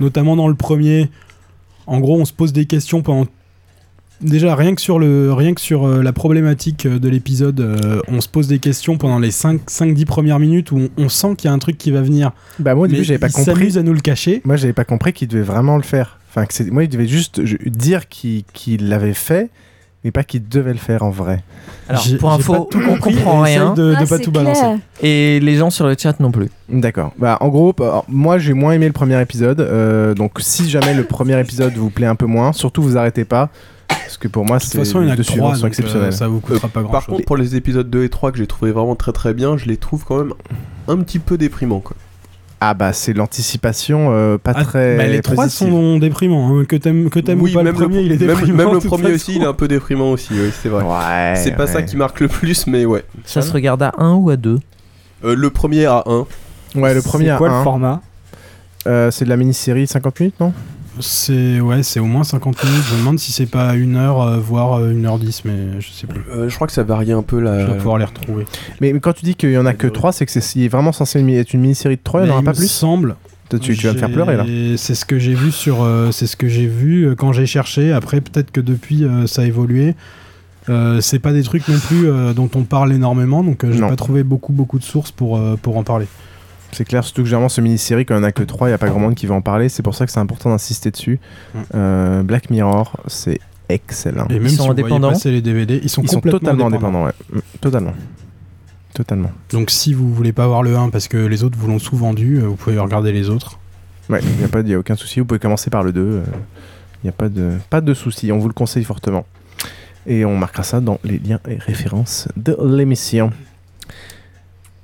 [0.00, 1.10] notamment dans le premier.
[1.86, 3.26] En gros, on se pose des questions pendant.
[4.20, 8.02] Déjà, rien que sur, le, rien que sur euh, la problématique euh, de l'épisode, euh,
[8.06, 11.48] on se pose des questions pendant les 5-10 premières minutes où on, on sent qu'il
[11.48, 12.32] y a un truc qui va venir.
[12.58, 13.78] Bah, moi, au début, j'avais pas compris.
[13.78, 14.42] à nous le cacher.
[14.44, 16.18] Moi, j'avais pas compris qu'il devait vraiment le faire.
[16.28, 19.48] Enfin, que moi, il devait juste dire qu'il qu'il l'avait fait,
[20.04, 21.42] mais pas qu'il devait le faire en vrai.
[21.88, 23.74] Alors, pour info, pas tout on comprend rien.
[23.74, 24.60] de- de Ah, pas c'est tout balancer.
[24.60, 24.78] clair.
[25.02, 26.48] Et les gens sur le chat non plus.
[26.68, 27.12] D'accord.
[27.18, 29.60] Bah, en gros, bah, moi, j'ai moins aimé le premier épisode.
[29.60, 33.24] euh, donc, si jamais le premier épisode vous plaît un peu moins, surtout vous arrêtez
[33.24, 33.50] pas.
[33.88, 35.30] Parce que pour moi, De toute c'est façon, il y en les a deux que
[35.30, 36.12] suivants 3, sont donc euh, exceptionnels.
[36.12, 37.14] ça vous coûtera pas grand Par chose.
[37.16, 39.66] contre, pour les épisodes 2 et 3 que j'ai trouvé vraiment très très bien, je
[39.66, 40.32] les trouve quand même
[40.88, 41.80] un petit peu déprimants.
[41.80, 41.96] Quoi.
[42.62, 44.96] Ah bah c'est l'anticipation euh, pas Ah, très.
[44.98, 46.58] bah, les trois sont déprimants.
[46.60, 46.64] hein.
[46.66, 48.56] Que t'aimes que t'aimes Oui, ou pas même le premier, il est déprimant.
[48.64, 50.84] Même, le premier aussi, il est un peu déprimant aussi, oui, c'est vrai.
[50.84, 51.36] Ouais.
[51.36, 53.04] c'est pas ça qui marque le plus, mais ouais.
[53.24, 54.58] Ça se regarde à 1 ou à 2
[55.24, 56.26] Euh, le premier à 1.
[56.76, 57.58] Ouais, le premier C'est à quoi un.
[57.58, 58.00] le format?
[58.86, 60.52] Euh, c'est de la mini-série 50 minutes, non?
[60.98, 62.82] C'est ouais, c'est au moins 50 minutes.
[62.88, 66.06] Je me demande si c'est pas 1 heure, euh, voire euh, 1h10, mais je sais
[66.06, 66.20] plus.
[66.32, 67.60] Euh, je crois que ça varie un peu la.
[67.60, 68.44] Je vais pouvoir les retrouver.
[68.80, 70.64] mais, mais quand tu dis qu'il y en a que 3, c'est que c'est il
[70.64, 72.68] est vraiment censé être une mini-série de 3, il n'y en aura pas me plus?
[72.68, 73.16] semble.
[73.48, 74.44] Toi, tu, tu vas me faire pleurer là.
[74.76, 77.92] C'est ce que j'ai vu sur, euh, c'est ce que j'ai vu quand j'ai cherché.
[77.92, 79.94] Après, peut-être que depuis euh, ça a évolué.
[80.68, 83.80] Euh, c'est pas des trucs non plus euh, dont on parle énormément, donc euh, j'ai
[83.80, 86.06] pas trouvé beaucoup beaucoup de sources pour euh, pour en parler.
[86.72, 88.70] C'est clair, surtout que généralement, ce mini-série, quand il n'y en a que 3, il
[88.70, 89.68] n'y a pas grand monde qui va en parler.
[89.68, 91.18] C'est pour ça que c'est important d'insister dessus.
[91.54, 91.58] Mm.
[91.74, 94.26] Euh, Black Mirror, c'est excellent.
[94.30, 96.38] Et même sont si vous voyez indépendants passer les DVD, ils sont Ils sont complètement
[96.40, 97.04] totalement indépendants.
[97.06, 97.38] indépendants, ouais.
[97.38, 97.92] Mm, Totalement.
[98.94, 99.30] Totalement.
[99.50, 102.38] Donc si vous voulez pas voir le 1 parce que les autres vous l'ont sous-vendu,
[102.38, 103.58] euh, vous pouvez regarder les autres.
[104.08, 105.20] Ouais, il n'y a, pas- y a aucun souci.
[105.20, 106.22] Vous pouvez commencer par le 2.
[107.02, 108.32] Il n'y a pas de, pas de souci.
[108.32, 109.24] On vous le conseille fortement.
[110.06, 113.30] Et on marquera ça dans les liens et références de l'émission.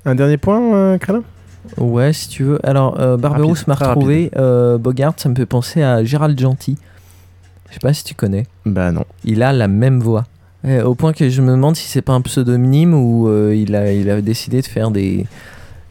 [0.05, 1.23] Un dernier point, euh, Krellin
[1.77, 2.59] Ouais, si tu veux.
[2.65, 4.31] Alors, euh, Barberousse m'a retrouvé.
[4.37, 6.77] euh, Bogart, ça me fait penser à Gérald Gentil.
[7.69, 8.45] Je sais pas si tu connais.
[8.65, 9.03] Bah non.
[9.25, 10.25] Il a la même voix.
[10.83, 13.93] Au point que je me demande si c'est pas un pseudonyme ou euh, il, a,
[13.93, 15.25] il a décidé de faire des,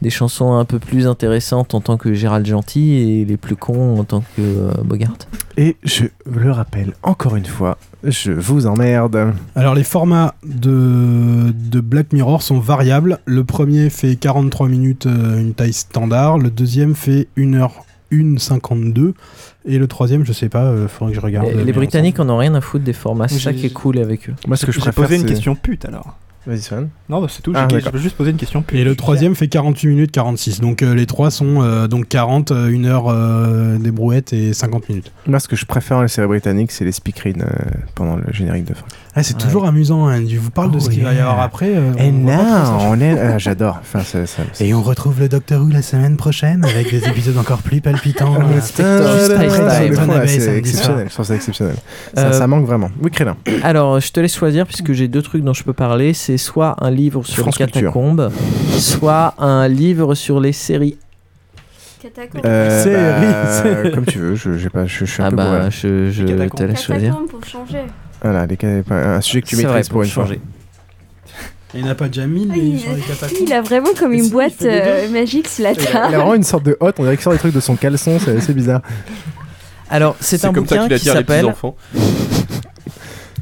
[0.01, 3.99] des chansons un peu plus intéressantes en tant que Gérald Gentil et les plus cons
[3.99, 5.15] en tant que euh, Bogart.
[5.57, 9.33] Et je le rappelle encore une fois, je vous emmerde.
[9.55, 13.19] Alors les formats de, de Black Mirror sont variables.
[13.25, 16.37] Le premier fait 43 minutes, euh, une taille standard.
[16.37, 19.13] Le deuxième fait 1 heure 1,52.
[19.65, 21.47] Et le troisième, je sais pas, il faudrait que je regarde.
[21.49, 24.29] Les Britanniques en ont rien à foutre des formats, c'est ça qui est cool avec
[24.29, 24.33] eux.
[24.47, 26.15] Moi, ce que je J'ai préfère, posé une c'est- question pute alors.
[26.47, 26.87] Vas-y, Swan.
[27.09, 27.51] Non, bah, c'est tout.
[27.53, 28.63] Ah, je veux juste poser une question.
[28.71, 30.61] Et le troisième fait 48 minutes 46.
[30.61, 34.87] Donc euh, les trois sont euh, donc 40, 1 heure euh, des brouettes et 50
[34.87, 35.11] minutes.
[35.27, 38.23] Moi, ce que je préfère dans les séries britanniques, c'est les speakerines euh, pendant le
[38.31, 38.85] générique de fin.
[39.19, 40.07] Ah, c'est toujours amusant.
[40.07, 40.21] hein.
[40.27, 41.71] Je vous parle de Oh, ce qu'il va y avoir après.
[41.75, 43.19] euh, Et on non, on est.
[43.19, 43.79] ah, J'adore.
[43.81, 43.99] Enfin,
[44.59, 48.35] Et on retrouve le Docteur Who la semaine prochaine avec des épisodes encore plus palpitants.
[48.47, 48.83] Euh, C'est
[49.95, 51.07] samedi exceptionnel.
[51.09, 51.75] Je trouve ça exceptionnel.
[52.15, 52.89] Ça, Euh, ça manque vraiment.
[53.01, 53.35] Oui, Krélin.
[53.63, 56.13] Alors, je te laisse choisir puisque j'ai deux trucs dont je peux parler.
[56.13, 57.81] C'est soit un livre sur France les Culture.
[57.91, 58.31] catacombes,
[58.77, 60.97] soit un livre sur les séries.
[62.01, 62.41] Catacombe.
[62.45, 64.35] Euh, Série, bah, comme tu veux.
[64.35, 65.71] Je, pas, je, je suis un Ah peu bah, bourré.
[65.71, 67.17] je, je te laisse choisir.
[67.29, 67.81] Pour changer.
[68.21, 68.57] Voilà, les
[68.89, 70.23] un sujet que tu maîtrises pour une fois.
[70.25, 70.41] changer.
[71.73, 73.89] Il n'y en a pas déjà mille Ah, il, sur les catacombes il a vraiment
[73.99, 76.15] comme une si, il boîte euh, magique sur la Il a, il a table.
[76.15, 76.95] vraiment une sorte de hotte.
[76.99, 78.17] On dirait qu'il sort des trucs de son caleçon.
[78.23, 78.81] C'est assez bizarre.
[79.89, 81.53] Alors, c'est un comme ça bouquin qui s'appelle.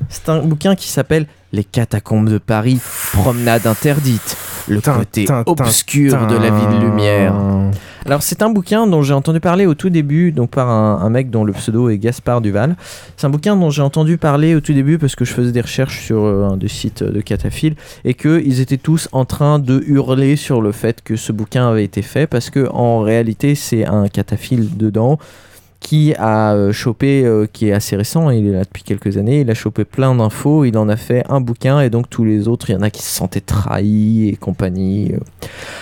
[0.10, 2.80] C'est un bouquin qui s'appelle Les catacombes de Paris,
[3.14, 4.36] promenade interdite,
[4.68, 7.34] le côté obscur de la ville lumière.
[7.66, 11.10] Bouquin Alors c'est un bouquin dont j'ai entendu parler au tout début, donc par un,
[11.10, 12.76] mec dont le pseudo est Gaspard Duval.
[13.18, 15.62] C'est un bouquin dont j'ai entendu parler au tout début parce que je faisais des
[15.62, 19.84] recherches sur euh, un des sites de cataphiles et qu'ils étaient tous en train de
[19.88, 23.86] hurler sur le fait que ce bouquin avait été fait parce que en réalité c'est
[23.86, 25.20] un cataphile dedans
[25.86, 29.42] qui a euh, chopé, euh, qui est assez récent, il est là depuis quelques années,
[29.42, 32.48] il a chopé plein d'infos, il en a fait un bouquin et donc tous les
[32.48, 35.14] autres, il y en a qui se sentaient trahis et compagnie.
[35.14, 35.20] euh.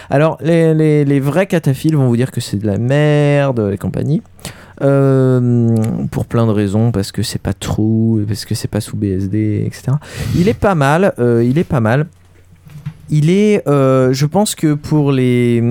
[0.10, 4.22] Alors les, les- vrais cataphiles vont vous dire que c'est de la merde et compagnie.
[6.12, 9.64] Pour plein de raisons, parce que c'est pas true, parce que c'est pas sous BSD,
[9.66, 9.94] etc.
[10.36, 12.08] Il est pas mal, il est pas mal.
[13.16, 15.62] Il est, euh, je pense que pour les,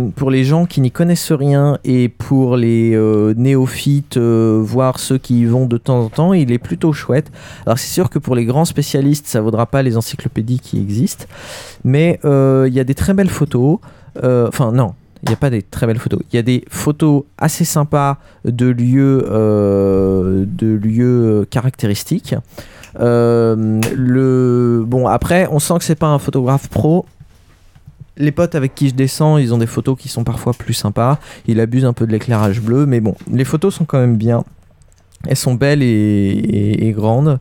[0.44, 5.44] gens qui n'y connaissent rien et pour les euh, néophytes, euh, voire ceux qui y
[5.44, 7.32] vont de temps en temps, il est plutôt chouette.
[7.66, 11.24] Alors c'est sûr que pour les grands spécialistes, ça vaudra pas les encyclopédies qui existent,
[11.82, 13.78] mais il y a des très belles photos.
[14.23, 14.94] Enfin non,
[15.24, 16.20] il n'y a pas des très belles photos.
[16.32, 22.36] Il y a des photos assez sympas de lieux, de lieux caractéristiques.
[22.94, 27.05] Le bon après, on sent que c'est pas un photographe pro.
[28.16, 31.18] Les potes avec qui je descends, ils ont des photos qui sont parfois plus sympas.
[31.47, 34.44] Il abuse un peu de l'éclairage bleu, mais bon, les photos sont quand même bien.
[35.26, 37.39] Elles sont belles et, grandes.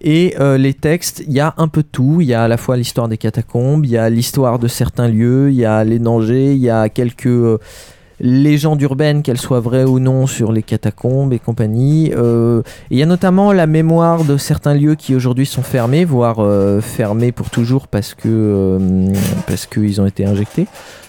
[0.00, 2.20] Et euh, les textes, il y a un peu tout.
[2.20, 5.08] Il y a à la fois l'histoire des catacombes, il y a l'histoire de certains
[5.08, 7.58] lieux, il y a les dangers, il y a quelques euh,
[8.20, 12.12] légendes urbaines, qu'elles soient vraies ou non, sur les catacombes et compagnie.
[12.14, 16.36] Euh, il y a notamment la mémoire de certains lieux qui aujourd'hui sont fermés, voire
[16.38, 19.12] euh, fermés pour toujours parce que euh,
[19.46, 20.66] parce qu'ils ont été injectés.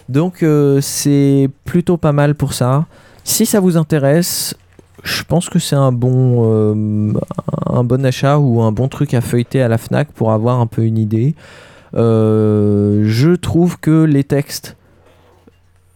[0.09, 0.43] Donc
[0.81, 2.85] c'est plutôt pas mal pour ça.
[3.23, 4.55] Si ça vous intéresse,
[5.03, 7.15] je pense que c'est un bon,
[7.65, 10.67] un bon achat ou un bon truc à feuilleter à la Fnac pour avoir un
[10.67, 11.33] peu une idée.
[11.93, 14.75] Je trouve que les textes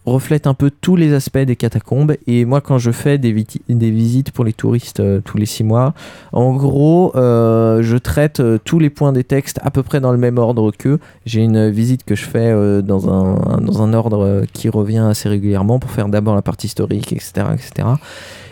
[0.05, 2.15] reflètent un peu tous les aspects des catacombes.
[2.27, 5.93] Et moi quand je fais des, visites pour les touristes euh, tous les six mois
[6.31, 10.11] en gros euh, je traite euh, tous les points des textes à peu près dans
[10.11, 12.51] le même ordre qu'eux j'ai une visite que je fais
[12.81, 17.11] dans, un, dans un ordre qui revient assez régulièrement pour faire d'abord la partie historique
[17.13, 17.87] etc etc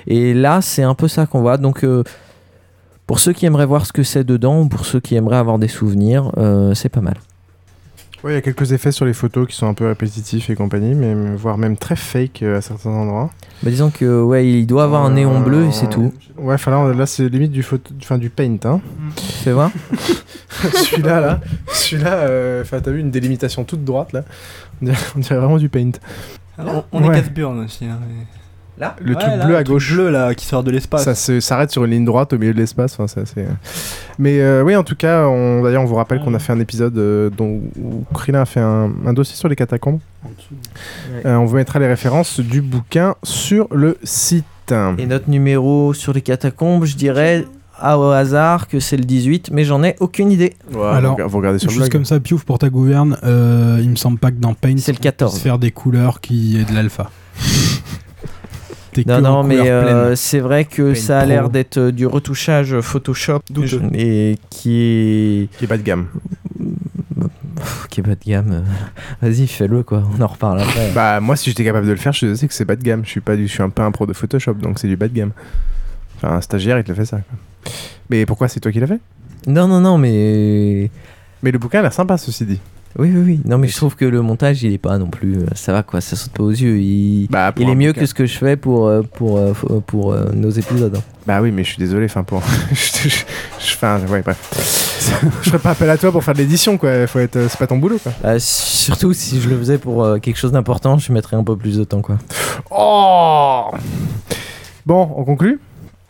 [0.08, 1.58] et là c'est un peu ça qu'on voit.
[1.58, 1.86] Donc
[3.08, 5.60] pour ceux qui aimeraient voir ce que c'est dedans ou pour ceux qui aimeraient avoir
[5.60, 6.32] des souvenirs
[6.74, 7.16] c'est pas mal
[8.24, 10.56] Ouais, il y a quelques effets sur les photos qui sont un peu répétitifs et
[10.56, 13.30] compagnie, mais voire même très fake euh, à certains endroits.
[13.64, 16.14] Bah, disons que ouais, il doit avoir un néon bleu et c'est tout.
[16.38, 18.80] Ouais, enfin là, là, c'est limite du photo, enfin du paint, hein.
[19.18, 19.72] Fais voir.
[20.74, 24.24] celui-là, là, celui-là, euh, enfin t'as vu une délimitation toute droite là.
[24.82, 25.92] On dirait, on dirait vraiment du paint.
[26.58, 27.18] On, on Ouais.
[27.18, 27.86] est Casburn aussi.
[27.86, 28.00] hein,
[28.84, 29.94] Là Le Ouais, truc là, bleu le à truc gauche.
[29.94, 31.04] bleu là qui sort de l'espace.
[31.04, 32.94] Ça se- s'arrête sur une ligne droite au milieu de l'espace.
[32.94, 33.46] Enfin, c'est assez-
[34.20, 36.60] Mais euh, oui, en tout cas, on, d'ailleurs, on vous rappelle qu'on a fait un
[36.60, 40.00] épisode euh, dont, où Krillin a fait un, un dossier sur les catacombes.
[41.26, 44.46] Euh, on vous mettra les références du bouquin sur le site.
[44.98, 47.46] Et notre numéro sur les catacombes, je dirais
[47.80, 50.54] à au hasard que c'est le 18, mais j'en ai aucune idée.
[50.74, 51.92] Alors, vous regardez sur le juste blog.
[51.92, 54.94] comme ça, Piouf, pour ta gouverne, euh, il me semble pas que dans Paint, c'est
[54.94, 55.40] le 14.
[55.40, 57.10] faire des couleurs qui est de l'alpha.
[59.06, 62.80] Non, non, mais euh, c'est vrai que Paint ça a l'air d'être euh, du retouchage
[62.82, 63.82] Photoshop Douteux.
[63.94, 66.08] et qui est qui est bas de gamme.
[67.90, 68.52] qui est bas de gamme.
[68.52, 68.62] euh,
[69.28, 70.04] Vas-y, fais-le quoi.
[70.18, 70.92] On en reparle après.
[70.94, 73.02] Bah moi si j'étais capable de le faire, je sais que c'est bas de gamme.
[73.06, 74.96] Je suis pas du, je suis un peu un pro de Photoshop, donc c'est du
[74.98, 75.32] bas de gamme.
[76.18, 77.18] Enfin un stagiaire il te le fait ça.
[77.18, 77.72] quoi.
[78.10, 79.00] Mais pourquoi c'est toi qui l'as fait?
[79.48, 80.90] Non, non, non, mais
[81.42, 82.60] Mais le bouquin a l'air sympa ceci dit.
[83.00, 83.40] Oui, oui, oui.
[83.46, 85.38] Non, mais je trouve que le montage, il est pas non plus.
[85.38, 86.78] euh, Ça va quoi, ça saute pas aux yeux.
[86.78, 88.02] Il, Bah, il est mieux bouquin.
[88.02, 89.54] que ce que je fais pour, euh, pour, euh,
[89.88, 90.96] pour, euh, nos épisodes.
[90.96, 91.02] hein.
[91.26, 92.44] Bah oui, mais je suis désolé, enfin pour.
[92.72, 93.24] je, je, je-
[93.74, 94.38] enfin, ouais, bref.
[95.42, 97.08] je ferais pas appel à toi pour faire de l'édition, quoi.
[97.08, 98.12] Faut être, c'est pas ton boulot, quoi.
[98.26, 101.56] Euh, surtout si je le faisais pour euh, quelque chose d'important, je mettrais un peu
[101.58, 102.18] plus de temps, quoi.
[102.70, 103.64] Oh
[104.86, 105.60] Bon, on conclut?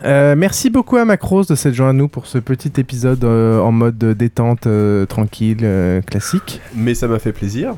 [0.04, 3.60] Euh, merci beaucoup à Macros de s'être joint à nous pour ce petit épisode euh,
[3.60, 5.66] en mode détente, euh, tranquille,
[6.06, 6.62] classique.
[6.76, 7.76] Mais ça m'a fait plaisir.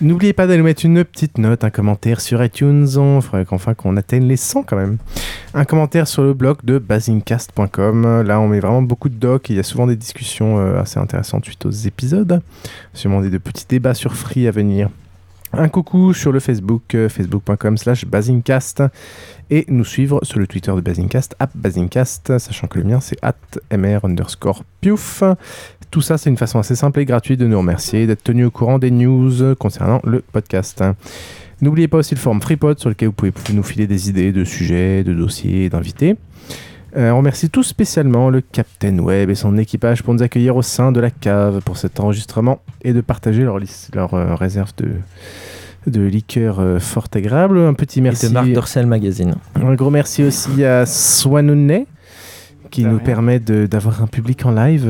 [0.00, 2.86] N'oubliez pas d'aller mettre une petite note, un commentaire sur iTunes.
[2.86, 4.98] Il faudrait qu'enfin qu'on atteigne les 100 quand même.
[5.54, 8.22] Un commentaire sur le blog de basincast.com.
[8.22, 11.46] Là, on met vraiment beaucoup de docs il y a souvent des discussions assez intéressantes
[11.46, 12.40] suite aux épisodes.
[12.92, 14.88] Sûrement des de petits débats sur Free à venir.
[15.52, 18.82] Un coucou sur le Facebook, euh, facebook.com slash basincast.
[19.50, 23.16] Et nous suivre sur le Twitter de Basincast, at Basincast, sachant que le mien c'est
[23.22, 23.34] at
[23.74, 25.22] mr underscore piouf.
[25.90, 28.50] Tout ça, c'est une façon assez simple et gratuite de nous remercier, d'être tenu au
[28.50, 30.84] courant des news concernant le podcast.
[31.62, 34.44] N'oubliez pas aussi le forum FreePod sur lequel vous pouvez nous filer des idées de
[34.44, 36.16] sujets, de dossiers, d'invités.
[36.96, 40.62] Euh, on remercie tout spécialement le Captain Webb et son équipage pour nous accueillir au
[40.62, 43.58] sein de la cave pour cet enregistrement et de partager leur,
[43.94, 44.92] leur euh, réserve de,
[45.86, 47.58] de euh, fort agréable.
[47.58, 48.26] Un petit merci.
[48.26, 49.34] Et de Marc Dorcel Magazine.
[49.54, 51.86] Un gros merci aussi à Swanonet
[52.70, 54.86] qui nous permet d'avoir un public en live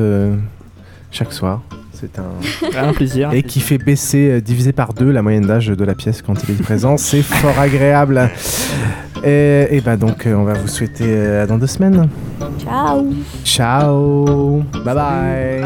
[1.12, 1.62] chaque soir.
[2.00, 2.18] C'est
[2.78, 2.92] un...
[2.92, 3.32] plaisir.
[3.32, 6.34] Et qui fait baisser, euh, divisé par deux, la moyenne d'âge de la pièce quand
[6.44, 6.96] il est présent.
[6.98, 8.30] C'est fort agréable.
[9.24, 12.08] Et, et bah donc, euh, on va vous souhaiter euh, dans deux semaines.
[12.58, 13.06] Ciao.
[13.44, 14.62] Ciao.
[14.84, 15.64] Bye bye.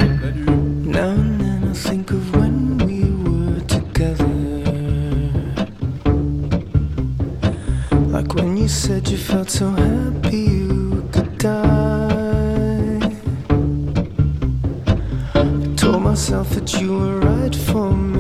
[16.23, 18.12] myself that you were right for me.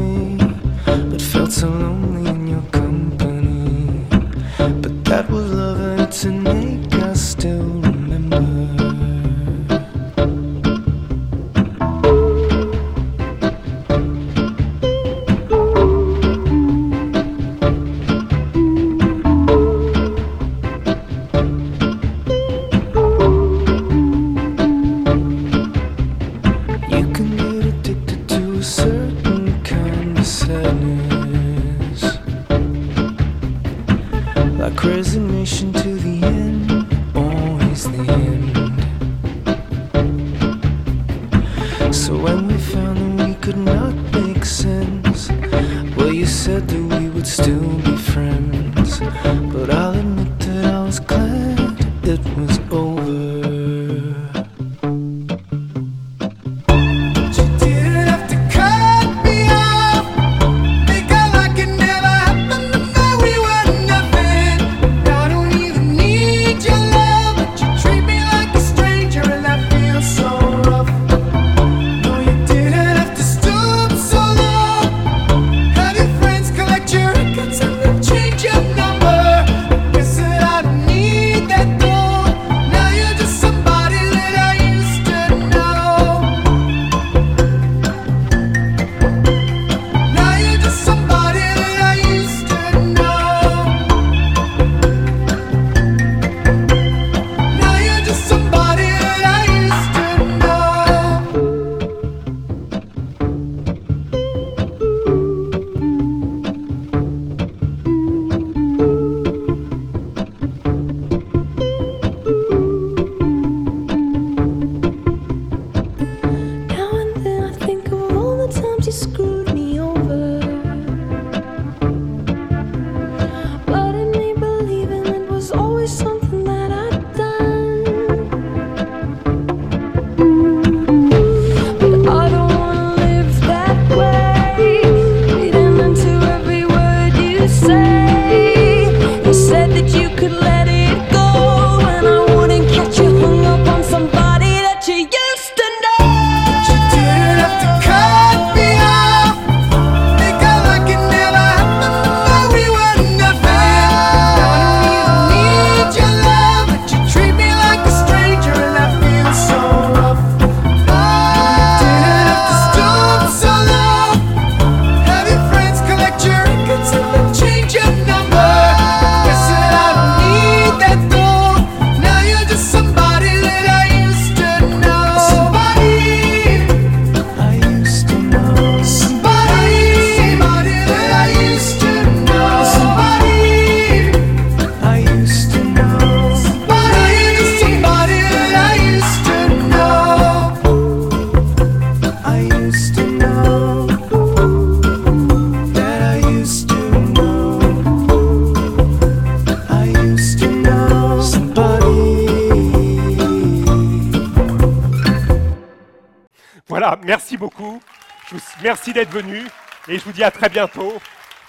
[209.04, 209.46] d'être
[209.88, 211.00] et je vous dis à très bientôt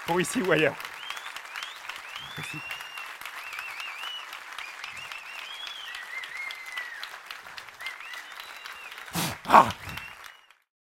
[0.06, 0.74] pour ici ou ailleurs.